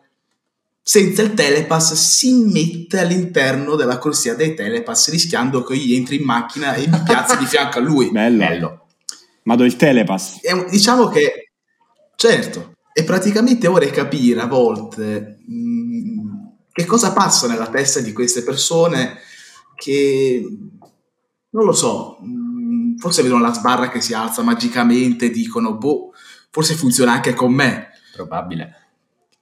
senza 0.82 1.24
il 1.24 1.34
telepass 1.34 1.94
si 1.94 2.32
mette 2.34 3.00
all'interno 3.00 3.76
della 3.76 3.98
corsia 3.98 4.36
dei 4.36 4.54
telepass 4.54 5.10
rischiando 5.10 5.64
che 5.64 5.74
io 5.74 5.98
entri 5.98 6.18
in 6.18 6.24
macchina 6.24 6.76
e 6.76 6.88
mi 6.88 7.02
piazzi 7.04 7.38
di 7.38 7.46
fianco 7.46 7.80
a 7.80 7.82
lui. 7.82 8.10
Bello. 8.14 8.38
Bello. 8.38 8.86
Ma 9.44 9.56
do 9.56 9.64
il 9.64 9.76
telepass. 9.76 10.40
E, 10.42 10.66
diciamo 10.70 11.08
che, 11.08 11.52
certo, 12.16 12.76
e 12.94 13.04
praticamente 13.04 13.68
vorrei 13.68 13.90
capire 13.90 14.42
a 14.42 14.46
volte 14.46 15.40
mh, 15.46 15.54
mm, 15.54 16.30
che 16.72 16.86
cosa 16.86 17.14
passa 17.14 17.48
nella 17.48 17.68
testa 17.68 18.00
di 18.00 18.14
queste 18.14 18.44
persone 18.44 19.18
che, 19.76 20.48
non 21.50 21.66
lo 21.66 21.74
so, 21.74 22.20
mh, 22.22 22.28
mm, 22.28 22.98
forse 22.98 23.24
vedono 23.24 23.42
la 23.42 23.54
sbarra 23.54 23.90
che 23.90 24.02
si 24.02 24.14
alza 24.14 24.44
magicamente, 24.44 25.32
dicono, 25.32 25.76
boh, 25.78 26.12
forse 26.56 26.76
funziona 26.76 27.12
anche 27.12 27.34
con 27.34 27.52
me. 27.52 27.90
Probabile. 28.14 28.76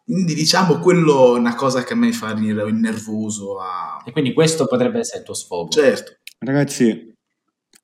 Quindi 0.04 0.34
diciamo 0.34 0.80
quello 0.80 1.36
è 1.36 1.40
una 1.40 1.54
cosa 1.54 1.84
che 1.84 1.94
a 1.94 1.96
me 1.96 2.12
fa 2.12 2.34
venire 2.34 2.72
nervoso. 2.72 3.60
A... 3.60 4.02
E 4.04 4.12
quindi 4.12 4.34
questo 4.34 4.66
potrebbe 4.66 4.98
essere 4.98 5.20
il 5.20 5.26
tuo 5.26 5.36
sfogo. 5.36 5.70
Certo. 5.70 6.14
Ragazzi, 6.40 7.14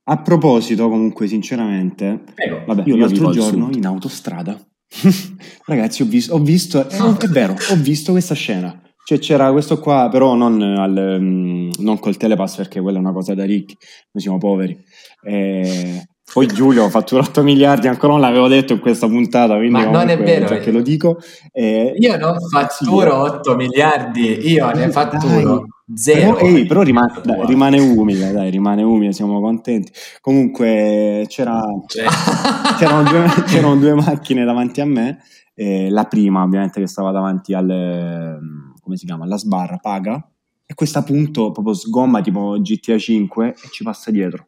a 0.06 0.22
proposito 0.24 0.90
comunque 0.90 1.28
sinceramente, 1.28 2.24
Prego. 2.34 2.64
vabbè, 2.66 2.82
io, 2.88 2.96
io 2.96 3.02
l'altro 3.02 3.30
giorno 3.30 3.70
in 3.72 3.86
autostrada, 3.86 4.60
ragazzi 5.68 6.02
ho 6.02 6.06
visto, 6.06 6.34
ho 6.34 6.40
visto 6.40 6.90
eh, 6.90 7.18
è 7.20 7.28
vero, 7.28 7.54
ho 7.54 7.76
visto 7.76 8.14
questa 8.14 8.34
scena. 8.34 8.82
Cioè 9.06 9.20
c'era 9.20 9.52
questo 9.52 9.80
qua, 9.80 10.10
però 10.12 10.34
non, 10.34 10.60
al, 10.60 11.20
um, 11.20 11.70
non 11.78 12.00
col 12.00 12.18
telepass 12.18 12.56
perché 12.56 12.82
quella 12.82 12.98
è 12.98 13.02
una 13.02 13.14
cosa 13.14 13.36
da 13.36 13.46
ricchi, 13.46 13.78
noi 14.12 14.24
siamo 14.24 14.40
poveri. 14.40 14.76
Eh, 15.22 16.04
poi 16.32 16.48
Giulio 16.48 16.86
ha 16.86 16.90
fatturato 16.90 17.30
8 17.30 17.44
miliardi, 17.44 17.88
ancora 17.88 18.14
non 18.14 18.22
l'avevo 18.22 18.48
detto 18.48 18.74
in 18.74 18.80
questa 18.80 19.08
puntata, 19.08 19.56
quindi 19.56 19.72
Ma 19.72 19.86
non 19.86 20.10
è 20.10 20.18
vero, 20.18 20.48
perché 20.48 20.72
lo 20.72 20.82
dico. 20.82 21.18
Eh, 21.52 21.94
io 21.98 22.18
non 22.18 22.38
fatturo 22.40 23.22
8 23.22 23.56
miliardi, 23.56 24.52
io 24.52 24.70
ne 24.72 24.92
fatturo 24.92 25.42
dai. 25.88 25.98
zero. 25.98 26.36
Però, 26.36 26.48
ehi, 26.48 26.66
però 26.66 26.82
rimane, 26.82 27.14
dai, 27.24 27.46
rimane, 27.46 27.80
umile, 27.80 28.32
dai, 28.32 28.52
rimane 28.52 28.84
umile, 28.84 29.12
siamo 29.12 29.42
contenti. 29.42 29.92
Comunque 30.22 31.26
c'era, 31.28 31.62
c'erano, 31.88 33.04
due, 33.10 33.26
c'erano, 33.46 33.76
due, 33.78 33.94
macchine 33.96 34.46
davanti 34.46 34.82
a 34.82 34.86
me, 34.86 35.20
eh, 35.56 35.90
la 35.90 36.04
prima 36.06 36.44
ovviamente 36.44 36.80
che 36.80 36.88
stava 36.88 37.12
davanti 37.12 37.54
al, 37.54 38.40
come 38.82 38.98
si 38.98 39.06
chiama, 39.06 39.24
alla 39.24 39.38
sbarra, 39.38 39.78
paga, 39.78 40.30
e 40.66 40.76
questa 40.76 41.00
appunto 41.00 41.52
proprio 41.52 41.74
sgomma 41.74 42.22
tipo 42.22 42.56
GTA 42.60 42.98
5 42.98 43.48
e 43.48 43.70
ci 43.72 43.84
passa 43.84 44.12
dietro. 44.12 44.48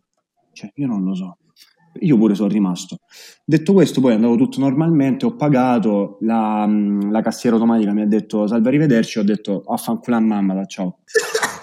Cioè, 0.54 0.72
io 0.76 0.86
non 0.86 1.04
lo 1.04 1.15
so. 1.15 1.38
Io 2.00 2.18
pure 2.18 2.36
sono 2.36 2.50
rimasto. 2.50 2.98
Detto 3.44 3.74
questo, 3.74 4.02
poi 4.02 4.14
andavo 4.14 4.36
tutto 4.36 4.60
normalmente, 4.60 5.26
ho 5.26 5.36
pagato, 5.36 6.18
la, 6.22 6.68
la 7.10 7.22
cassiera 7.22 7.56
automatica 7.56 7.92
mi 7.92 8.02
ha 8.02 8.08
detto 8.08 8.48
salve 8.48 8.70
arrivederci, 8.70 9.20
ho 9.20 9.24
detto 9.24 9.64
affanculo 9.68 10.16
a 10.16 10.20
mamma, 10.20 10.66
ciao. 10.66 11.00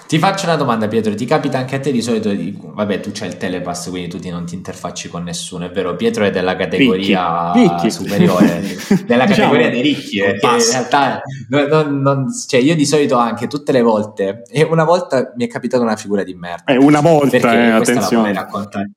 Ti 0.09 0.19
faccio 0.19 0.47
una 0.47 0.57
domanda 0.57 0.89
Pietro, 0.89 1.15
ti 1.15 1.27
capita 1.27 1.59
anche 1.59 1.77
a 1.77 1.81
te 1.81 1.93
di 1.93 2.01
solito, 2.01 2.31
di, 2.31 2.57
vabbè 2.59 3.01
tu 3.01 3.11
c'hai 3.13 3.29
il 3.29 3.37
telepass 3.37 3.91
quindi 3.91 4.09
tu 4.09 4.19
ti 4.19 4.31
non 4.31 4.47
ti 4.47 4.55
interfacci 4.55 5.11
con 5.11 5.23
nessuno, 5.23 5.67
è 5.67 5.71
vero? 5.71 5.97
Pietro 5.97 6.25
è 6.25 6.31
della 6.31 6.57
categoria 6.57 7.53
ricchi. 7.53 7.91
superiore, 7.91 8.63
della 9.05 9.27
diciamo, 9.27 9.51
categoria 9.51 9.69
dei 9.69 9.83
ricchi, 9.83 10.19
perché 10.19 10.47
in 10.47 10.71
realtà 10.71 11.21
non, 11.51 12.01
non, 12.01 12.27
cioè 12.49 12.61
io 12.61 12.75
di 12.75 12.87
solito 12.87 13.17
anche 13.17 13.49
tutte 13.49 13.71
le 13.71 13.83
volte, 13.83 14.45
e 14.51 14.63
una 14.63 14.85
volta 14.85 15.33
mi 15.37 15.45
è 15.45 15.49
capitata 15.49 15.83
una 15.83 15.97
figura 15.97 16.23
di 16.23 16.33
merda. 16.33 16.73
Eh, 16.73 16.79
una 16.79 17.03
volta, 17.03 17.37
eh, 17.37 17.71
attenzione. 17.71 18.33
La 18.33 18.41
raccontare 18.41 18.93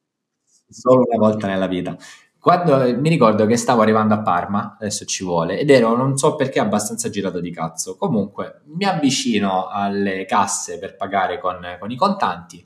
solo 0.71 1.03
una 1.07 1.17
volta 1.17 1.47
nella 1.47 1.67
vita. 1.67 1.95
Quando 2.39 2.99
mi 2.99 3.09
ricordo 3.09 3.45
che 3.45 3.55
stavo 3.55 3.83
arrivando 3.83 4.15
a 4.15 4.21
Parma, 4.21 4.75
adesso 4.79 5.05
ci 5.05 5.23
vuole, 5.23 5.59
ed 5.59 5.69
ero 5.69 5.95
non 5.95 6.17
so 6.17 6.35
perché 6.35 6.59
abbastanza 6.59 7.09
girato 7.11 7.39
di 7.39 7.51
cazzo. 7.51 7.95
Comunque 7.95 8.61
mi 8.75 8.85
avvicino 8.85 9.67
alle 9.67 10.25
casse 10.25 10.79
per 10.79 10.95
pagare 10.95 11.39
con, 11.39 11.59
con 11.79 11.91
i 11.91 11.95
contanti. 11.95 12.65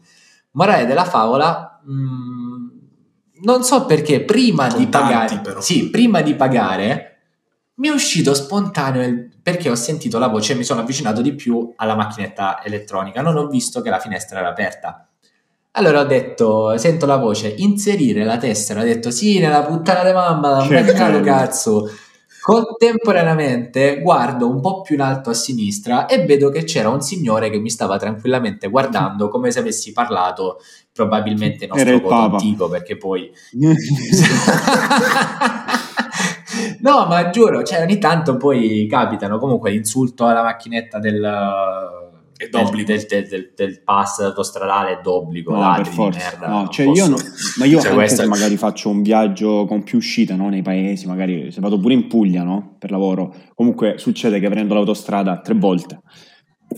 Morale 0.51 0.85
della 0.85 1.03
favola, 1.03 1.81
mh, 1.83 1.91
mm, 1.91 2.67
non 3.41 3.63
so 3.63 3.85
perché 3.85 4.23
prima 4.23 4.67
contanti, 4.67 4.85
di 4.85 4.89
pagare, 4.89 5.39
però. 5.39 5.59
sì, 5.59 5.89
prima 5.89 6.21
di 6.21 6.35
pagare 6.35 7.15
mi 7.75 7.89
è 7.89 7.91
uscito 7.91 8.33
spontaneo 8.33 9.05
il- 9.05 9.29
perché 9.43 9.69
ho 9.69 9.75
sentito 9.75 10.17
la 10.17 10.27
voce 10.27 10.53
e 10.53 10.55
mi 10.55 10.63
sono 10.63 10.79
avvicinato 10.79 11.21
di 11.21 11.35
più 11.35 11.73
alla 11.75 11.95
macchinetta 11.95 12.63
elettronica, 12.63 13.21
non 13.21 13.35
ho 13.35 13.47
visto 13.47 13.81
che 13.81 13.89
la 13.89 13.99
finestra 13.99 14.39
era 14.39 14.49
aperta. 14.49 15.09
Allora 15.77 15.99
ho 16.01 16.05
detto, 16.05 16.77
sento 16.77 17.05
la 17.05 17.17
voce, 17.17 17.53
inserire 17.57 18.23
la 18.23 18.37
tessera, 18.37 18.79
ho 18.79 18.85
detto 18.85 19.11
sì, 19.11 19.39
nella 19.39 19.61
puttana 19.63 20.05
di 20.05 20.13
mamma, 20.13 20.51
da 20.51 20.61
un 20.61 20.69
bello. 20.69 21.19
cazzo. 21.21 21.91
Contemporaneamente 22.41 23.99
guardo 24.01 24.47
un 24.47 24.61
po' 24.61 24.79
più 24.81 24.95
in 24.95 25.01
alto 25.01 25.31
a 25.31 25.33
sinistra 25.33 26.05
e 26.05 26.23
vedo 26.25 26.49
che 26.49 26.63
c'era 26.63 26.87
un 26.89 27.01
signore 27.01 27.49
che 27.49 27.57
mi 27.57 27.69
stava 27.71 27.97
tranquillamente 27.97 28.69
guardando 28.69 29.27
come 29.29 29.51
se 29.51 29.59
avessi 29.59 29.91
parlato 29.91 30.59
probabilmente 30.93 31.65
il 31.65 31.71
nostro 31.71 31.95
il 31.95 32.01
voto 32.01 32.13
antico 32.13 32.69
perché 32.69 32.97
poi 32.97 33.31
no, 36.81 37.05
ma 37.07 37.29
giuro, 37.31 37.63
cioè 37.63 37.81
ogni 37.81 37.97
tanto 37.97 38.37
poi 38.37 38.87
capitano 38.87 39.39
comunque 39.39 39.71
l'insulto 39.71 40.27
alla 40.27 40.43
macchinetta 40.43 40.99
del, 40.99 41.27
del, 42.37 42.85
del, 43.07 43.27
del, 43.29 43.53
del- 43.55 43.81
pass 43.83 44.19
autostradale 44.19 44.97
è 44.97 45.01
d'obbligo, 45.01 45.53
No, 45.53 45.59
ladri 45.61 45.83
per 45.83 45.93
forza. 45.93 46.19
merda. 46.29 46.47
No, 46.47 46.67
cioè 46.67 46.85
posso- 46.85 47.03
io 47.03 47.09
no- 47.09 47.17
ma 47.57 47.65
io 47.65 47.77
Cioè, 47.77 47.85
anche 47.91 47.93
questo- 47.93 48.21
se 48.23 48.27
magari 48.27 48.57
faccio 48.57 48.89
un 48.89 49.01
viaggio 49.01 49.65
con 49.65 49.83
più 49.83 49.97
uscite 49.97 50.35
no, 50.35 50.49
nei 50.49 50.61
paesi, 50.61 51.07
magari 51.07 51.51
se 51.51 51.61
vado 51.61 51.79
pure 51.79 51.93
in 51.93 52.07
Puglia 52.07 52.43
no, 52.43 52.75
per 52.77 52.91
lavoro, 52.91 53.33
comunque 53.55 53.97
succede 53.97 54.39
che 54.39 54.49
prendo 54.49 54.73
l'autostrada 54.73 55.39
tre 55.39 55.53
volte. 55.53 55.99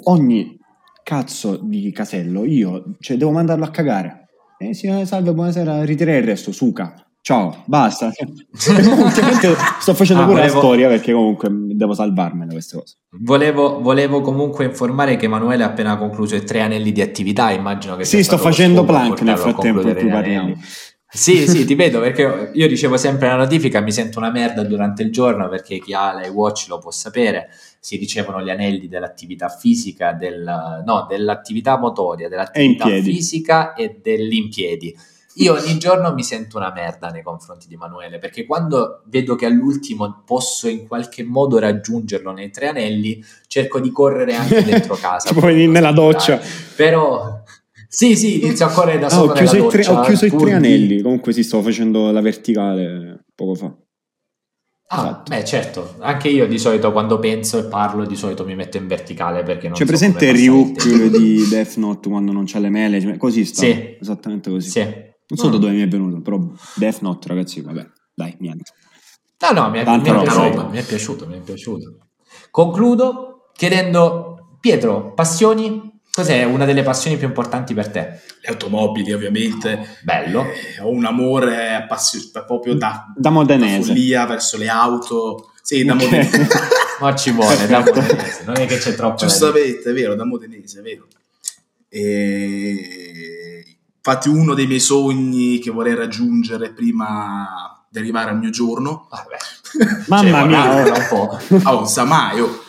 Ogni 0.03 0.57
cazzo 1.03 1.57
di 1.63 1.91
casello 1.91 2.45
io 2.45 2.95
cioè, 2.99 3.17
devo 3.17 3.31
mandarlo 3.31 3.63
a 3.65 3.69
cagare. 3.71 4.25
Eh 4.59 4.73
sì, 4.73 4.87
eh, 4.87 5.05
salve, 5.05 5.33
buonasera, 5.33 5.83
ritirare 5.85 6.17
il 6.17 6.23
resto, 6.25 6.51
suca. 6.51 6.93
Ciao, 7.27 7.61
basta. 7.65 8.09
Sto 9.81 9.93
facendo 9.93 10.21
Ah, 10.21 10.25
pure 10.27 10.37
volevo- 10.39 10.53
la 10.53 10.59
storia 10.59 10.87
perché 10.87 11.11
comunque 11.11 11.49
devo 11.51 11.93
salvarmene 11.93 12.53
queste 12.53 12.77
cose. 12.77 12.95
Volevo, 13.19 13.81
volevo 13.81 14.21
comunque 14.21 14.63
informare 14.63 15.17
che 15.17 15.25
Emanuele 15.25 15.63
ha 15.63 15.67
appena 15.67 15.97
concluso 15.97 16.37
i 16.37 16.45
tre 16.45 16.61
anelli 16.61 16.93
di 16.93 17.01
attività. 17.01 17.51
Immagino 17.51 17.97
che 17.97 18.05
Sì, 18.05 18.23
sto 18.23 18.37
facendo 18.37 18.85
plank 18.85 19.19
nel 19.23 19.37
frattempo 19.37 19.81
in 19.81 19.93
cui 19.93 20.07
parliamo. 20.07 20.55
Sì, 21.09 21.49
sì, 21.49 21.65
ti 21.65 21.75
vedo 21.75 21.99
perché 21.99 22.51
io 22.53 22.65
ricevo 22.65 22.95
sempre 22.95 23.27
la 23.27 23.35
notifica, 23.35 23.81
mi 23.81 23.91
sento 23.91 24.19
una 24.19 24.31
merda 24.31 24.63
durante 24.63 25.03
il 25.03 25.11
giorno 25.11 25.49
perché 25.49 25.79
chi 25.79 25.93
ha 25.93 26.17
l'iWatch 26.17 26.67
lo 26.69 26.77
può 26.77 26.91
sapere. 26.91 27.49
Si 27.81 27.97
ricevono 27.97 28.41
gli 28.41 28.49
anelli 28.49 28.87
dell'attività 28.87 29.49
fisica, 29.49 30.13
del, 30.13 30.45
no, 30.85 31.05
dell'attività 31.09 31.77
motoria, 31.77 32.29
dell'attività 32.29 32.85
piedi. 32.85 33.11
fisica 33.11 33.73
e 33.73 33.99
dell'impiedi. 34.01 34.95
Io 35.39 35.54
ogni 35.54 35.78
giorno 35.78 36.13
mi 36.13 36.23
sento 36.23 36.58
una 36.58 36.71
merda 36.73 37.10
nei 37.10 37.21
confronti 37.21 37.67
di 37.67 37.76
Emanuele 37.76 38.17
perché 38.17 38.45
quando 38.45 39.04
vedo 39.06 39.36
che 39.36 39.45
all'ultimo 39.45 40.23
posso 40.26 40.67
in 40.67 40.88
qualche 40.88 41.23
modo 41.23 41.60
raggiungerlo 41.60 42.32
nei 42.32 42.50
tre 42.50 42.67
anelli, 42.69 43.23
cerco 43.47 43.80
di 43.80 43.91
correre 43.91 44.34
anche 44.36 44.63
dentro 44.65 44.95
casa. 44.95 45.30
Tipo 45.34 45.47
nella 45.47 45.91
doccia. 45.91 46.39
Però 46.76 47.43
sì, 47.88 48.15
sì, 48.15 48.43
inizio 48.43 48.65
a 48.65 48.69
correre 48.71 49.00
da 49.00 49.06
Ah, 49.08 49.10
solo 49.10 49.32
ho, 49.32 49.36
chiuso 49.36 49.56
i 49.58 49.67
tre, 49.67 49.84
doccia, 49.84 50.00
ho 50.00 50.04
chiuso 50.04 50.26
i 50.26 50.30
pur 50.30 50.41
tre 50.41 50.54
anelli. 50.54 51.02
Comunque 51.02 51.34
sì, 51.34 51.43
stavo 51.43 51.63
facendo 51.63 52.12
la 52.12 52.21
verticale 52.21 53.26
poco 53.36 53.54
fa. 53.56 53.76
Ah, 54.89 55.02
Esatto. 55.02 55.23
beh, 55.36 55.45
certo, 55.45 55.95
anche 56.00 56.30
io 56.30 56.47
di 56.47 56.58
solito 56.58 56.93
quando 56.93 57.19
penso 57.19 57.60
e 57.60 57.63
parlo 57.65 58.06
di 58.06 58.15
solito 58.15 58.45
mi 58.45 58.56
metto 58.56 58.78
in 58.78 58.88
verticale 58.88 59.43
perché 59.43 59.67
non 59.67 59.73
C'è 59.73 59.84
so 59.84 59.89
presente 59.89 60.32
Ryuk 60.32 61.08
di 61.10 61.45
Death 61.50 61.76
Note 61.76 62.08
quando 62.08 62.32
non 62.32 62.45
c'ha 62.47 62.60
le 62.60 62.69
mele? 62.69 63.02
Cioè, 63.02 63.17
Così 63.17 63.43
sta. 63.43 63.63
Sì. 63.63 63.97
Esattamente 64.00 64.50
così. 64.50 64.69
Sì. 64.69 65.06
Non 65.29 65.37
so 65.37 65.49
da 65.49 65.57
Mm. 65.57 65.59
dove 65.59 65.73
mi 65.73 65.81
è 65.81 65.87
venuto, 65.87 66.21
però 66.21 66.39
Death 66.75 67.01
Note, 67.01 67.27
ragazzi, 67.27 67.61
vabbè, 67.61 67.85
dai, 68.13 68.35
niente. 68.39 68.71
No, 69.39 69.51
no, 69.61 69.69
mi 69.69 69.79
è, 69.79 69.85
mi 69.85 69.97
è 69.99 70.01
piaciuto, 70.01 70.67
mi 70.69 70.77
è 70.77 70.83
piaciuto, 70.83 71.27
mi 71.27 71.35
è 71.37 71.39
piaciuto. 71.41 71.97
Concludo 72.49 73.49
chiedendo, 73.53 74.57
Pietro, 74.59 75.13
passioni? 75.13 75.99
Cos'è 76.11 76.43
una 76.45 76.65
delle 76.65 76.81
passioni 76.81 77.15
più 77.17 77.27
importanti 77.27 77.75
per 77.75 77.89
te? 77.89 77.99
Le 78.41 78.47
automobili, 78.47 79.13
ovviamente. 79.13 79.97
Bello. 80.03 80.43
Eh, 80.45 80.81
ho 80.81 80.89
un 80.89 81.05
amore 81.05 81.75
appassio- 81.75 82.21
proprio 82.45 82.73
da, 82.73 83.05
Da 83.13 83.21
da 83.21 83.29
modenese. 83.29 83.85
follia 83.87 84.25
verso 84.25 84.57
le 84.57 84.67
auto. 84.67 85.51
Sì, 85.61 85.83
da 85.85 85.93
Ok. 85.93 86.01
modenese. 86.01 86.47
Ma 86.99 87.15
ci 87.15 87.29
vuole, 87.31 87.67
da 87.67 87.79
modenese, 87.81 88.43
non 88.45 88.57
è 88.57 88.65
che 88.65 88.77
c'è 88.77 88.95
troppo 88.95 89.21
da. 89.21 89.27
Giustamente, 89.27 89.89
è 89.91 89.93
vero, 89.93 90.15
da 90.15 90.25
modenese, 90.25 90.79
è 90.79 90.81
vero. 90.81 91.05
E... 91.89 93.76
Infatti 94.07 94.29
uno 94.29 94.53
dei 94.53 94.67
miei 94.67 94.79
sogni 94.79 95.59
che 95.59 95.69
vorrei 95.69 95.93
raggiungere 95.93 96.71
prima 96.71 97.85
di 97.89 97.99
arrivare 97.99 98.29
al 98.29 98.37
mio 98.37 98.49
giorno, 98.51 99.09
Vabbè. 99.09 99.35
Mamma 100.07 100.21
Cioè, 100.39 100.45
mia. 100.47 100.65
guarda, 100.65 100.97
un 100.97 101.05
po'. 101.09 101.37
a 101.69 101.75
un 101.75 101.85
samaio, 101.87 102.63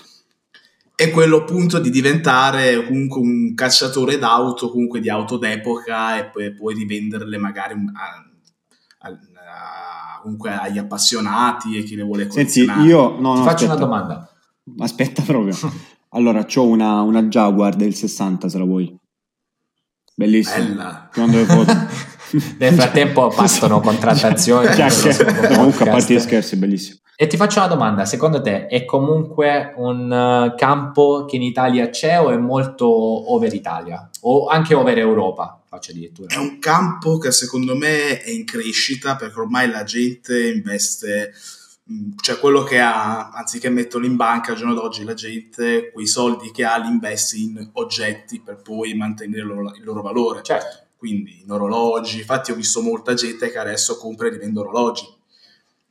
è 0.97 1.11
quello 1.13 1.37
appunto 1.37 1.79
di 1.79 1.91
diventare 1.91 2.85
comunque 2.85 3.21
un 3.21 3.55
cacciatore 3.55 4.19
d'auto, 4.19 4.69
comunque 4.69 4.99
di 4.99 5.09
auto 5.09 5.37
d'epoca 5.39 6.19
e 6.19 6.25
poi, 6.25 6.53
poi 6.53 6.75
rivenderle 6.75 7.39
magari 7.39 7.75
a- 7.75 9.07
a- 9.07 9.09
a- 9.11 10.21
comunque 10.21 10.51
agli 10.53 10.79
appassionati 10.79 11.79
e 11.79 11.85
chi 11.85 11.95
le 11.95 12.03
vuole 12.03 12.29
Senti, 12.29 12.63
io... 12.63 13.17
No, 13.21 13.35
Ti 13.35 13.39
no, 13.39 13.45
faccio 13.45 13.65
aspetta. 13.67 13.73
una 13.75 13.77
domanda. 13.77 14.33
Aspetta 14.81 15.23
proprio. 15.23 15.57
Allora, 16.13 16.47
c'ho 16.47 16.65
una, 16.65 17.03
una 17.03 17.23
Jaguar 17.25 17.77
del 17.77 17.95
60, 17.95 18.49
se 18.49 18.57
la 18.59 18.65
vuoi. 18.65 18.99
Bellissima. 20.19 21.09
Bella. 21.15 21.27
Le 21.27 21.45
foto. 21.47 21.73
Nel 22.59 22.75
frattempo 22.75 23.29
partono 23.29 23.79
contrattazioni. 23.79 24.67
Comunque, 25.55 25.89
a 25.89 25.91
parte 25.93 26.15
gli 26.15 26.19
scherzi, 26.19 26.57
è 26.57 26.59
bellissimo. 26.59 26.99
E 27.15 27.29
ti 27.29 27.37
faccio 27.37 27.61
una 27.61 27.69
domanda, 27.69 28.05
secondo 28.05 28.41
te 28.41 28.67
è 28.67 28.85
comunque 28.85 29.73
un 29.77 30.13
eh, 30.13 30.55
campo 30.57 31.25
che 31.25 31.37
in 31.37 31.43
Italia 31.43 31.89
c'è 31.91 32.21
o 32.21 32.31
è 32.31 32.37
molto 32.37 32.87
over 33.33 33.53
Italia? 33.53 34.09
O 34.23 34.47
anche 34.47 34.75
over 34.75 34.99
Europa, 34.99 35.61
faccio 35.69 35.93
addirittura. 35.93 36.35
È 36.35 36.39
un 36.39 36.59
campo 36.59 37.19
che 37.19 37.33
secondo 37.33 37.77
me 37.77 38.21
è 38.21 38.31
in 38.31 38.45
crescita 38.45 39.17
perché 39.17 39.39
ormai 39.39 39.69
la 39.69 39.83
gente 39.83 40.49
investe, 40.49 41.33
cioè 42.21 42.39
quello 42.39 42.63
che 42.63 42.79
ha, 42.79 43.31
anziché 43.31 43.71
metterlo 43.71 44.07
in 44.07 44.17
banca 44.17 44.53
al 44.53 44.59
giorno 44.59 44.75
d'oggi, 44.75 45.05
la 45.05 45.15
gente 45.15 45.91
quei 45.91 46.07
soldi 46.07 46.51
che 46.51 46.65
ha 46.65 46.77
li 46.77 46.89
investe 46.89 47.37
in 47.37 47.71
oggetti 47.75 48.41
per 48.41 48.61
poi 48.61 48.95
mantenere 48.95 49.43
il 49.43 49.47
loro, 49.47 49.75
il 49.75 49.85
loro 49.85 50.03
valore. 50.03 50.43
Certo. 50.43 50.87
Quindi 50.97 51.43
in 51.43 51.51
orologi, 51.51 52.19
infatti 52.19 52.51
ho 52.51 52.55
visto 52.55 52.83
molta 52.83 53.15
gente 53.15 53.51
che 53.51 53.59
adesso 53.59 53.97
compra 53.97 54.27
e 54.27 54.31
rivende 54.31 54.59
orologi, 54.59 55.07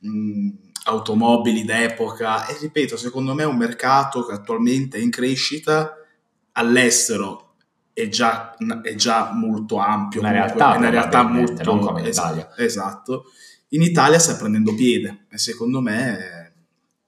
mh, 0.00 0.50
automobili 0.84 1.64
d'epoca 1.64 2.46
e 2.46 2.56
ripeto, 2.60 2.96
secondo 2.96 3.34
me 3.34 3.42
è 3.42 3.46
un 3.46 3.56
mercato 3.56 4.24
che 4.24 4.32
attualmente 4.32 4.98
è 4.98 5.00
in 5.00 5.10
crescita 5.10 5.94
all'estero 6.52 7.46
è 7.92 8.08
già, 8.08 8.54
è 8.82 8.94
già 8.94 9.32
molto 9.32 9.78
ampio. 9.78 10.20
Una 10.20 10.30
comunque, 10.30 10.54
realtà, 10.54 10.74
è 10.74 10.78
una 10.78 10.90
realtà 10.90 11.22
molto 11.24 11.62
non 11.64 11.80
come 11.80 12.00
in 12.02 12.06
Italia. 12.06 12.54
esatto. 12.56 13.24
In 13.70 13.82
Italia 13.82 14.18
sta 14.18 14.36
prendendo 14.36 14.74
piede 14.74 15.26
e 15.30 15.38
secondo 15.38 15.80
me 15.80 16.18
eh, 16.18 16.52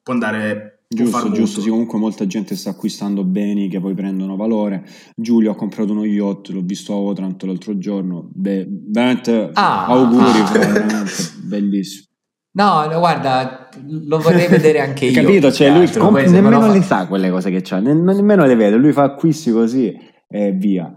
può 0.02 0.12
andare 0.12 0.74
Giusto, 0.92 1.30
giusto, 1.30 1.60
sì, 1.60 1.68
comunque 1.68 2.00
molta 2.00 2.26
gente 2.26 2.56
sta 2.56 2.70
acquistando 2.70 3.22
beni 3.22 3.68
che 3.68 3.78
poi 3.78 3.94
prendono 3.94 4.34
valore. 4.34 4.84
Giulio 5.14 5.52
ha 5.52 5.54
comprato 5.54 5.92
uno 5.92 6.04
yacht, 6.04 6.48
l'ho 6.48 6.62
visto 6.62 6.92
a 6.92 6.96
Otranto 6.96 7.46
l'altro 7.46 7.78
giorno. 7.78 8.28
Beh, 8.34 8.66
veramente 8.68 9.50
Ah, 9.52 9.86
auguri, 9.86 10.40
ah. 10.40 10.50
veramente 10.58 11.12
bellissimo. 11.44 12.06
No, 12.54 12.86
no, 12.86 12.98
guarda, 12.98 13.68
lo 13.86 14.18
vorrei 14.18 14.48
vedere 14.48 14.80
anche 14.80 15.04
io. 15.06 15.22
Capito? 15.22 15.52
Cioè, 15.52 15.70
lui 15.70 15.84
altro. 15.84 16.02
comp- 16.06 16.26
nemmeno 16.26 16.60
fa- 16.60 16.72
le 16.72 16.82
sa 16.82 17.06
quelle 17.06 17.30
cose 17.30 17.50
che 17.52 17.60
c'ha, 17.62 17.78
ne- 17.78 17.94
nemmeno 17.94 18.44
le 18.44 18.56
vede. 18.56 18.74
Lui 18.74 18.92
fa 18.92 19.04
acquisti 19.04 19.52
così 19.52 19.96
e 20.26 20.50
via. 20.50 20.92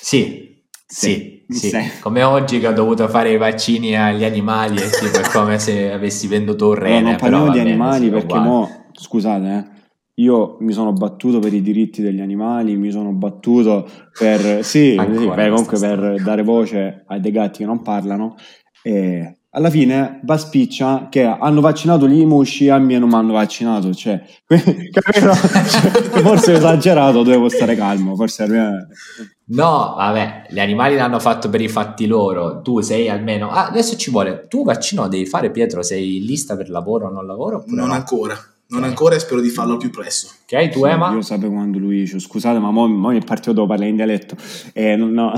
Sì, 0.00 0.62
sì, 0.86 1.10
Sì, 1.12 1.37
sì. 1.48 1.70
Come 2.00 2.22
oggi 2.22 2.60
che 2.60 2.66
ho 2.66 2.72
dovuto 2.72 3.08
fare 3.08 3.32
i 3.32 3.36
vaccini 3.36 3.96
agli 3.96 4.24
animali, 4.24 4.76
è 4.76 4.88
tipo 4.90 5.18
è 5.18 5.28
come 5.30 5.58
se 5.58 5.90
avessi 5.90 6.26
venduto 6.26 6.68
un 6.68 6.74
rene. 6.74 7.00
non 7.00 7.16
però 7.16 7.38
parliamo 7.44 7.52
di 7.52 7.58
animali 7.58 8.10
perché 8.10 8.38
mo, 8.38 8.86
scusate, 8.92 9.46
eh, 9.46 9.76
io 10.22 10.56
mi 10.60 10.72
sono 10.72 10.92
battuto 10.92 11.38
per 11.38 11.54
i 11.54 11.62
diritti 11.62 12.02
degli 12.02 12.20
animali, 12.20 12.76
mi 12.76 12.90
sono 12.90 13.12
battuto 13.12 13.88
per, 14.18 14.64
sì, 14.64 14.96
sì, 14.96 14.96
per- 14.96 15.48
comunque 15.50 15.78
per 15.78 16.22
dare 16.22 16.42
voce 16.42 17.04
ai 17.06 17.20
dei 17.20 17.30
gatti 17.30 17.58
che 17.58 17.66
non 17.66 17.82
parlano 17.82 18.34
e 18.82 19.37
alla 19.58 19.70
fine 19.70 20.20
va 20.22 20.38
spiccia 20.38 21.08
che 21.10 21.24
hanno 21.24 21.60
vaccinato 21.60 22.06
gli 22.08 22.24
musci 22.24 22.68
a 22.68 22.78
me 22.78 22.98
non 22.98 23.08
mi 23.08 23.14
hanno 23.16 23.32
vaccinato 23.32 23.92
cioè? 23.92 24.22
Cioè, 24.48 26.20
forse 26.22 26.52
ho 26.52 26.56
esagerato 26.56 27.22
dovevo 27.22 27.48
stare 27.48 27.74
calmo 27.74 28.14
forse 28.14 28.46
me- 28.46 28.86
No, 29.50 29.94
vabbè, 29.96 30.46
gli 30.50 30.60
animali 30.60 30.94
l'hanno 30.96 31.18
fatto 31.18 31.48
per 31.48 31.62
i 31.62 31.68
fatti 31.68 32.06
loro. 32.06 32.60
Tu 32.60 32.80
sei 32.82 33.08
almeno. 33.08 33.48
Ah, 33.50 33.66
adesso 33.68 33.96
ci 33.96 34.10
vuole. 34.10 34.44
Tu 34.46 34.62
vaccino 34.62 35.08
devi 35.08 35.24
fare, 35.24 35.50
Pietro? 35.50 35.82
Sei 35.82 36.18
in 36.18 36.24
lista 36.24 36.54
per 36.54 36.68
lavoro 36.68 37.06
o 37.06 37.10
non 37.10 37.24
lavoro? 37.26 37.56
Oppure 37.56 37.76
Non 37.76 37.88
no? 37.88 37.94
ancora, 37.94 38.36
non 38.70 38.84
ancora 38.84 39.14
e 39.14 39.18
spero 39.18 39.40
di 39.40 39.48
farlo 39.48 39.72
al 39.72 39.78
più 39.78 39.90
presto. 39.90 40.28
Ok, 40.50 40.68
tu, 40.70 40.84
Sì, 40.84 40.90
Ema? 40.90 41.10
io 41.12 41.22
sapevo 41.22 41.52
quando 41.54 41.78
lui 41.78 42.00
dice 42.00 42.18
scusate 42.18 42.58
ma 42.58 42.70
mo, 42.70 42.86
mo 42.86 43.08
mi 43.10 43.18
è 43.18 43.24
partito 43.24 43.52
dopo 43.52 43.68
parlare 43.68 43.88
in 43.90 43.96
dialetto 43.96 44.36
e 44.72 44.94
non, 44.96 45.10
no. 45.10 45.32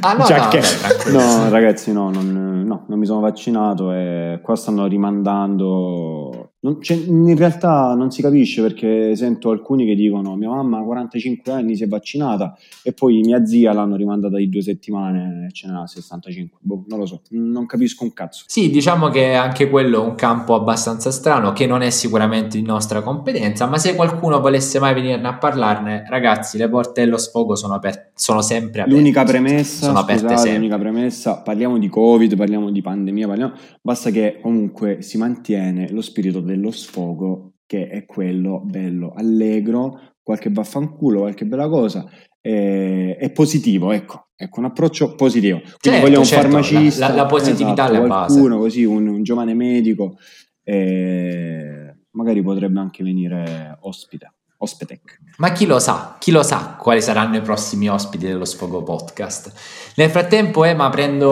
Ah, 0.00 0.14
no, 0.14 0.24
Cioè 0.26 0.38
no, 0.38 0.48
che- 0.48 1.10
no 1.10 1.48
ragazzi 1.48 1.92
no 1.92 2.10
non, 2.10 2.64
no 2.66 2.84
non 2.88 2.98
mi 2.98 3.06
sono 3.06 3.20
vaccinato 3.20 3.92
e 3.92 4.40
qua 4.42 4.54
stanno 4.56 4.86
rimandando 4.86 6.52
in 6.68 7.36
realtà 7.36 7.94
non 7.94 8.10
si 8.10 8.22
capisce 8.22 8.62
perché 8.62 9.14
sento 9.16 9.50
alcuni 9.50 9.84
che 9.84 9.94
dicono 9.94 10.36
mia 10.36 10.48
mamma 10.48 10.78
a 10.78 10.82
45 10.82 11.52
anni 11.52 11.76
si 11.76 11.84
è 11.84 11.88
vaccinata 11.88 12.56
e 12.82 12.92
poi 12.92 13.20
mia 13.20 13.44
zia 13.44 13.72
l'hanno 13.72 13.96
rimandata 13.96 14.36
di 14.36 14.48
due 14.48 14.62
settimane 14.62 15.46
e 15.48 15.52
ce 15.52 15.68
n'ha 15.68 15.86
65. 15.86 16.58
Boh, 16.62 16.84
non 16.88 16.98
lo 16.98 17.06
so, 17.06 17.22
non 17.30 17.66
capisco 17.66 18.04
un 18.04 18.12
cazzo. 18.12 18.44
Sì, 18.46 18.70
diciamo 18.70 19.08
che 19.08 19.34
anche 19.34 19.68
quello 19.68 20.02
è 20.02 20.06
un 20.06 20.14
campo 20.14 20.54
abbastanza 20.54 21.10
strano 21.10 21.52
che 21.52 21.66
non 21.66 21.82
è 21.82 21.90
sicuramente 21.90 22.58
di 22.58 22.64
nostra 22.64 23.02
competenza, 23.02 23.66
ma 23.66 23.78
se 23.78 23.94
qualcuno 23.94 24.40
volesse 24.40 24.78
mai 24.78 24.94
venirne 24.94 25.28
a 25.28 25.36
parlarne, 25.36 26.04
ragazzi, 26.08 26.58
le 26.58 26.68
porte 26.68 27.02
dello 27.02 27.18
sfogo 27.18 27.54
sono, 27.54 27.74
aperte, 27.74 28.12
sono 28.14 28.42
sempre 28.42 28.82
aperte. 28.82 28.98
L'unica 28.98 29.24
premessa, 29.24 29.86
sono 29.86 29.98
aperte 29.98 30.22
scusate, 30.22 30.40
sempre. 30.40 30.58
l'unica 30.58 30.78
premessa, 30.78 31.42
parliamo 31.42 31.78
di 31.78 31.88
Covid, 31.88 32.36
parliamo 32.36 32.70
di 32.70 32.80
pandemia, 32.80 33.26
parliamo, 33.26 33.52
basta 33.82 34.10
che 34.10 34.38
comunque 34.40 35.02
si 35.02 35.18
mantiene 35.18 35.90
lo 35.90 36.00
spirito 36.00 36.40
dello 36.56 36.70
sfogo 36.70 37.52
che 37.66 37.88
è 37.88 38.06
quello 38.06 38.60
bello, 38.64 39.12
allegro, 39.14 40.14
qualche 40.22 40.50
vaffanculo, 40.50 41.20
qualche 41.20 41.44
bella 41.44 41.68
cosa, 41.68 42.08
eh, 42.40 43.16
è 43.16 43.30
positivo, 43.32 43.92
ecco, 43.92 44.28
ecco, 44.36 44.60
un 44.60 44.66
approccio 44.66 45.14
positivo. 45.14 45.58
Quindi 45.58 45.78
certo, 45.80 46.00
voglio 46.00 46.18
un 46.20 46.24
certo, 46.24 46.48
farmacista, 46.48 47.08
la, 47.08 47.14
la, 47.14 47.22
la 47.22 47.26
positività 47.26 47.90
esatto, 47.90 48.06
qualcuno 48.06 48.58
così, 48.58 48.84
un, 48.84 49.06
un, 49.08 49.22
giovane 49.22 49.54
medico, 49.54 50.16
eh, 50.62 51.96
magari 52.10 52.42
potrebbe 52.42 52.78
anche 52.78 53.02
venire 53.02 53.76
ospite. 53.80 54.32
Ospitec. 54.66 55.20
Ma 55.38 55.52
chi 55.52 55.64
lo 55.64 55.78
sa, 55.78 56.16
chi 56.18 56.32
lo 56.32 56.42
sa 56.42 56.76
quali 56.78 57.00
saranno 57.00 57.36
i 57.36 57.40
prossimi 57.40 57.88
ospiti 57.88 58.26
dello 58.26 58.44
Sfogo 58.44 58.82
Podcast. 58.82 59.52
Nel 59.94 60.10
frattempo, 60.10 60.64
Ema, 60.64 60.88
prendo... 60.90 61.30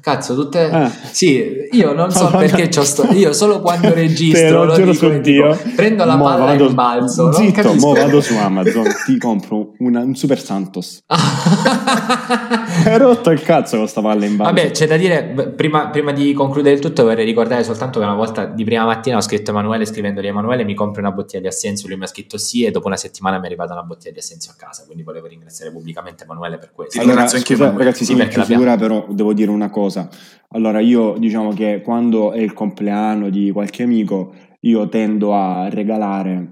Cazzo, 0.00 0.34
tutte... 0.34 0.70
Eh. 0.70 0.90
Sì, 1.12 1.68
io 1.72 1.92
non 1.92 2.10
so 2.10 2.28
perché 2.36 2.68
c'ho 2.68 2.82
sto... 2.82 3.06
Io 3.12 3.34
solo 3.34 3.60
quando 3.60 3.92
registro 3.94 4.64
lo 4.64 4.76
dico, 4.76 4.92
su 4.94 5.20
dico, 5.20 5.58
prendo 5.76 6.04
la 6.04 6.16
mo 6.16 6.24
palla 6.24 6.44
vado... 6.44 6.68
e 6.68 6.72
balzo. 6.72 7.32
Zitto, 7.32 7.74
mo 7.74 7.92
vado 7.92 8.20
su 8.22 8.34
Amazon, 8.40 8.86
ti 9.04 9.18
compro 9.18 9.72
una, 9.78 10.00
un 10.00 10.14
Super 10.14 10.40
Santos. 10.40 11.02
Hai 11.06 12.96
rotto 12.98 13.30
il 13.30 13.42
cazzo 13.42 13.76
con 13.76 13.86
sta 13.86 14.00
palla 14.00 14.24
in 14.24 14.36
balzo. 14.36 14.54
Vabbè, 14.54 14.70
c'è 14.70 14.86
da 14.86 14.96
dire, 14.96 15.52
prima, 15.54 15.88
prima, 15.88 16.12
di 16.12 16.32
concludere 16.32 16.76
il 16.76 16.80
tutto 16.80 17.04
vorrei 17.04 17.26
ricordare 17.26 17.64
soltanto 17.64 17.98
che 17.98 18.06
una 18.06 18.14
volta 18.14 18.46
di 18.46 18.64
prima 18.64 18.84
mattina 18.84 19.16
ho 19.16 19.20
scritto 19.20 19.50
Emanuele 19.50 19.84
scrivendogli 19.84 20.26
Emanuele 20.26 20.64
mi 20.64 20.74
compri 20.74 21.00
una 21.00 21.12
bottiglia 21.12 21.42
di 21.42 21.48
Assenzio, 21.48 21.88
lui 21.88 21.98
mi 21.98 22.04
ha 22.04 22.06
scritto 22.06 22.37
sì 22.38 22.64
e 22.64 22.70
dopo 22.70 22.86
una 22.86 22.96
settimana 22.96 23.36
mi 23.36 23.44
è 23.44 23.46
arrivata 23.46 23.72
una 23.72 23.82
bottiglia 23.82 24.12
di 24.12 24.18
Assenzio 24.18 24.52
a 24.52 24.54
casa, 24.56 24.84
quindi 24.84 25.02
volevo 25.02 25.26
ringraziare 25.26 25.70
pubblicamente 25.70 26.24
Emanuele 26.24 26.58
per 26.58 26.72
questo. 26.72 27.00
Allora, 27.00 27.22
anche 27.22 27.38
scusa, 27.38 27.70
ragazzi, 27.76 28.04
sì, 28.04 28.12
in 28.12 28.28
chiusura 28.28 28.76
però 28.76 29.06
devo 29.10 29.32
dire 29.32 29.50
una 29.50 29.70
cosa. 29.70 30.08
Allora, 30.50 30.80
io 30.80 31.16
diciamo 31.18 31.52
che 31.52 31.82
quando 31.84 32.32
è 32.32 32.40
il 32.40 32.52
compleanno 32.52 33.28
di 33.28 33.50
qualche 33.50 33.82
amico, 33.82 34.34
io 34.60 34.88
tendo 34.88 35.34
a 35.34 35.68
regalare 35.68 36.48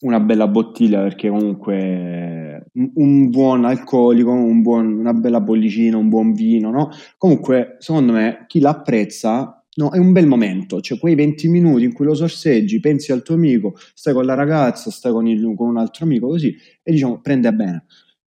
una 0.00 0.20
bella 0.20 0.46
bottiglia 0.46 1.02
perché 1.02 1.28
comunque 1.28 2.70
un 2.94 3.30
buon 3.30 3.64
alcolico, 3.64 4.30
un 4.30 4.62
buon, 4.62 4.98
una 4.98 5.12
bella 5.12 5.40
bollicina, 5.40 5.96
un 5.96 6.08
buon 6.08 6.32
vino, 6.32 6.70
no? 6.70 6.90
Comunque, 7.16 7.76
secondo 7.78 8.12
me, 8.12 8.44
chi 8.46 8.60
l'apprezza 8.60 9.57
No, 9.76 9.90
è 9.92 9.98
un 9.98 10.12
bel 10.12 10.26
momento, 10.26 10.80
cioè 10.80 10.98
quei 10.98 11.14
20 11.14 11.48
minuti 11.48 11.84
in 11.84 11.92
cui 11.92 12.04
lo 12.04 12.14
sorseggi, 12.14 12.80
pensi 12.80 13.12
al 13.12 13.22
tuo 13.22 13.34
amico, 13.36 13.74
stai 13.94 14.12
con 14.12 14.24
la 14.24 14.34
ragazza, 14.34 14.90
stai 14.90 15.12
con, 15.12 15.26
il, 15.28 15.54
con 15.56 15.68
un 15.68 15.76
altro 15.76 16.04
amico, 16.04 16.26
così, 16.26 16.52
e 16.82 16.90
diciamo 16.92 17.20
prende 17.20 17.46
a 17.48 17.52
bene. 17.52 17.84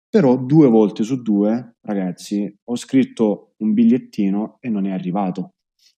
Però 0.10 0.38
due 0.38 0.68
volte 0.70 1.04
su 1.04 1.22
due, 1.22 1.76
ragazzi, 1.82 2.52
ho 2.64 2.76
scritto 2.76 3.54
un 3.58 3.74
bigliettino 3.74 4.58
e 4.60 4.70
non 4.70 4.88
è 4.88 4.92
arrivato. 4.92 5.52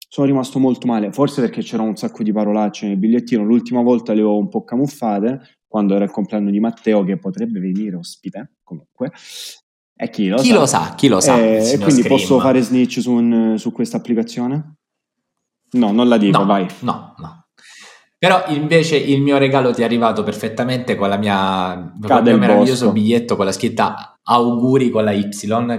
Sono 0.08 0.26
rimasto 0.26 0.58
molto 0.58 0.86
male, 0.86 1.12
forse 1.12 1.42
perché 1.42 1.60
c'era 1.60 1.82
un 1.82 1.96
sacco 1.96 2.22
di 2.22 2.32
parolacce 2.32 2.86
nel 2.88 2.96
bigliettino. 2.96 3.44
L'ultima 3.44 3.82
volta 3.82 4.14
le 4.14 4.22
ho 4.22 4.36
un 4.38 4.48
po' 4.48 4.64
camuffate, 4.64 5.58
quando 5.68 5.94
era 5.94 6.04
il 6.04 6.10
compleanno 6.10 6.50
di 6.50 6.58
Matteo, 6.60 7.04
che 7.04 7.18
potrebbe 7.18 7.60
venire 7.60 7.96
ospite, 7.96 8.54
comunque. 8.62 9.12
E 9.94 10.10
chi 10.10 10.28
lo 10.28 10.36
chi 10.38 10.48
sa. 10.48 10.54
Lo 10.54 10.66
sa 10.66 10.94
chi 10.94 11.08
lo 11.08 11.20
sa, 11.20 11.38
E, 11.38 11.72
e 11.72 11.76
quindi 11.76 12.02
Scream. 12.02 12.08
posso 12.08 12.40
fare 12.40 12.62
snitch 12.62 13.00
su, 13.00 13.56
su 13.56 13.72
questa 13.72 13.98
applicazione? 13.98 14.76
No, 15.76 15.92
non 15.92 16.08
la 16.08 16.16
dico, 16.16 16.38
no, 16.38 16.46
vai. 16.46 16.66
No, 16.80 17.14
no. 17.18 17.46
Però 18.18 18.44
invece 18.48 18.96
il 18.96 19.20
mio 19.20 19.36
regalo 19.36 19.72
ti 19.72 19.82
è 19.82 19.84
arrivato 19.84 20.22
perfettamente 20.22 20.96
con 20.96 21.08
la 21.08 21.16
mia 21.16 21.92
con 22.00 22.26
il 22.26 22.38
meraviglioso 22.38 22.90
biglietto 22.90 23.36
con 23.36 23.44
la 23.44 23.52
scritta 23.52 24.15
auguri 24.28 24.90
con 24.90 25.04
la 25.04 25.12
Y, 25.12 25.28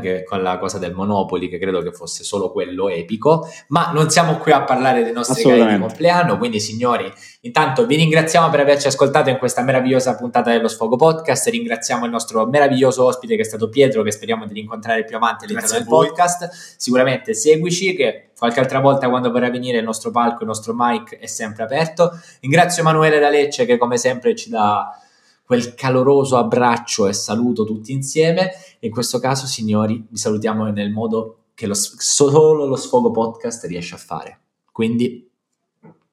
che 0.01 0.23
con 0.23 0.41
la 0.41 0.57
cosa 0.57 0.77
del 0.77 0.93
Monopoli, 0.93 1.49
che 1.49 1.57
credo 1.57 1.81
che 1.81 1.91
fosse 1.91 2.23
solo 2.23 2.51
quello 2.51 2.87
epico, 2.87 3.47
ma 3.69 3.91
non 3.93 4.09
siamo 4.09 4.37
qui 4.37 4.51
a 4.51 4.63
parlare 4.63 5.03
dei 5.03 5.11
nostri 5.11 5.43
regali 5.43 5.73
di 5.73 5.79
compleanno, 5.79 6.37
quindi 6.37 6.59
signori, 6.59 7.11
intanto 7.41 7.85
vi 7.85 7.95
ringraziamo 7.95 8.49
per 8.49 8.61
averci 8.61 8.87
ascoltato 8.87 9.29
in 9.29 9.37
questa 9.37 9.63
meravigliosa 9.63 10.15
puntata 10.15 10.51
dello 10.51 10.69
Sfogo 10.69 10.95
Podcast, 10.95 11.47
ringraziamo 11.47 12.05
il 12.05 12.11
nostro 12.11 12.45
meraviglioso 12.45 13.03
ospite 13.03 13.35
che 13.35 13.41
è 13.41 13.45
stato 13.45 13.67
Pietro, 13.67 14.01
che 14.01 14.11
speriamo 14.11 14.45
di 14.45 14.53
rincontrare 14.53 15.03
più 15.03 15.17
avanti 15.17 15.43
all'interno 15.43 15.77
del 15.77 15.85
podcast, 15.85 16.49
sicuramente 16.77 17.33
seguici, 17.33 17.95
che 17.95 18.29
qualche 18.37 18.59
altra 18.61 18.79
volta 18.79 19.09
quando 19.09 19.29
vorrà 19.29 19.49
venire 19.49 19.79
il 19.79 19.83
nostro 19.83 20.11
palco, 20.11 20.43
il 20.43 20.47
nostro 20.47 20.73
mic 20.75 21.17
è 21.17 21.27
sempre 21.27 21.63
aperto, 21.63 22.17
ringrazio 22.39 22.81
Emanuele 22.81 23.19
da 23.19 23.29
Lecce 23.29 23.65
che 23.65 23.77
come 23.77 23.97
sempre 23.97 24.35
ci 24.35 24.49
dà 24.49 25.01
quel 25.47 25.75
caloroso 25.75 26.35
abbraccio 26.35 27.07
e 27.07 27.13
saluto 27.13 27.63
tutti 27.63 27.93
insieme. 27.93 28.51
In 28.79 28.91
questo 28.91 29.17
caso, 29.17 29.45
signori, 29.45 30.05
vi 30.09 30.17
salutiamo 30.17 30.65
nel 30.71 30.91
modo 30.91 31.45
che 31.53 31.67
lo, 31.67 31.73
solo 31.73 32.65
lo 32.65 32.75
Sfogo 32.75 33.11
Podcast 33.11 33.63
riesce 33.63 33.95
a 33.95 33.97
fare. 33.97 34.41
Quindi, 34.73 35.25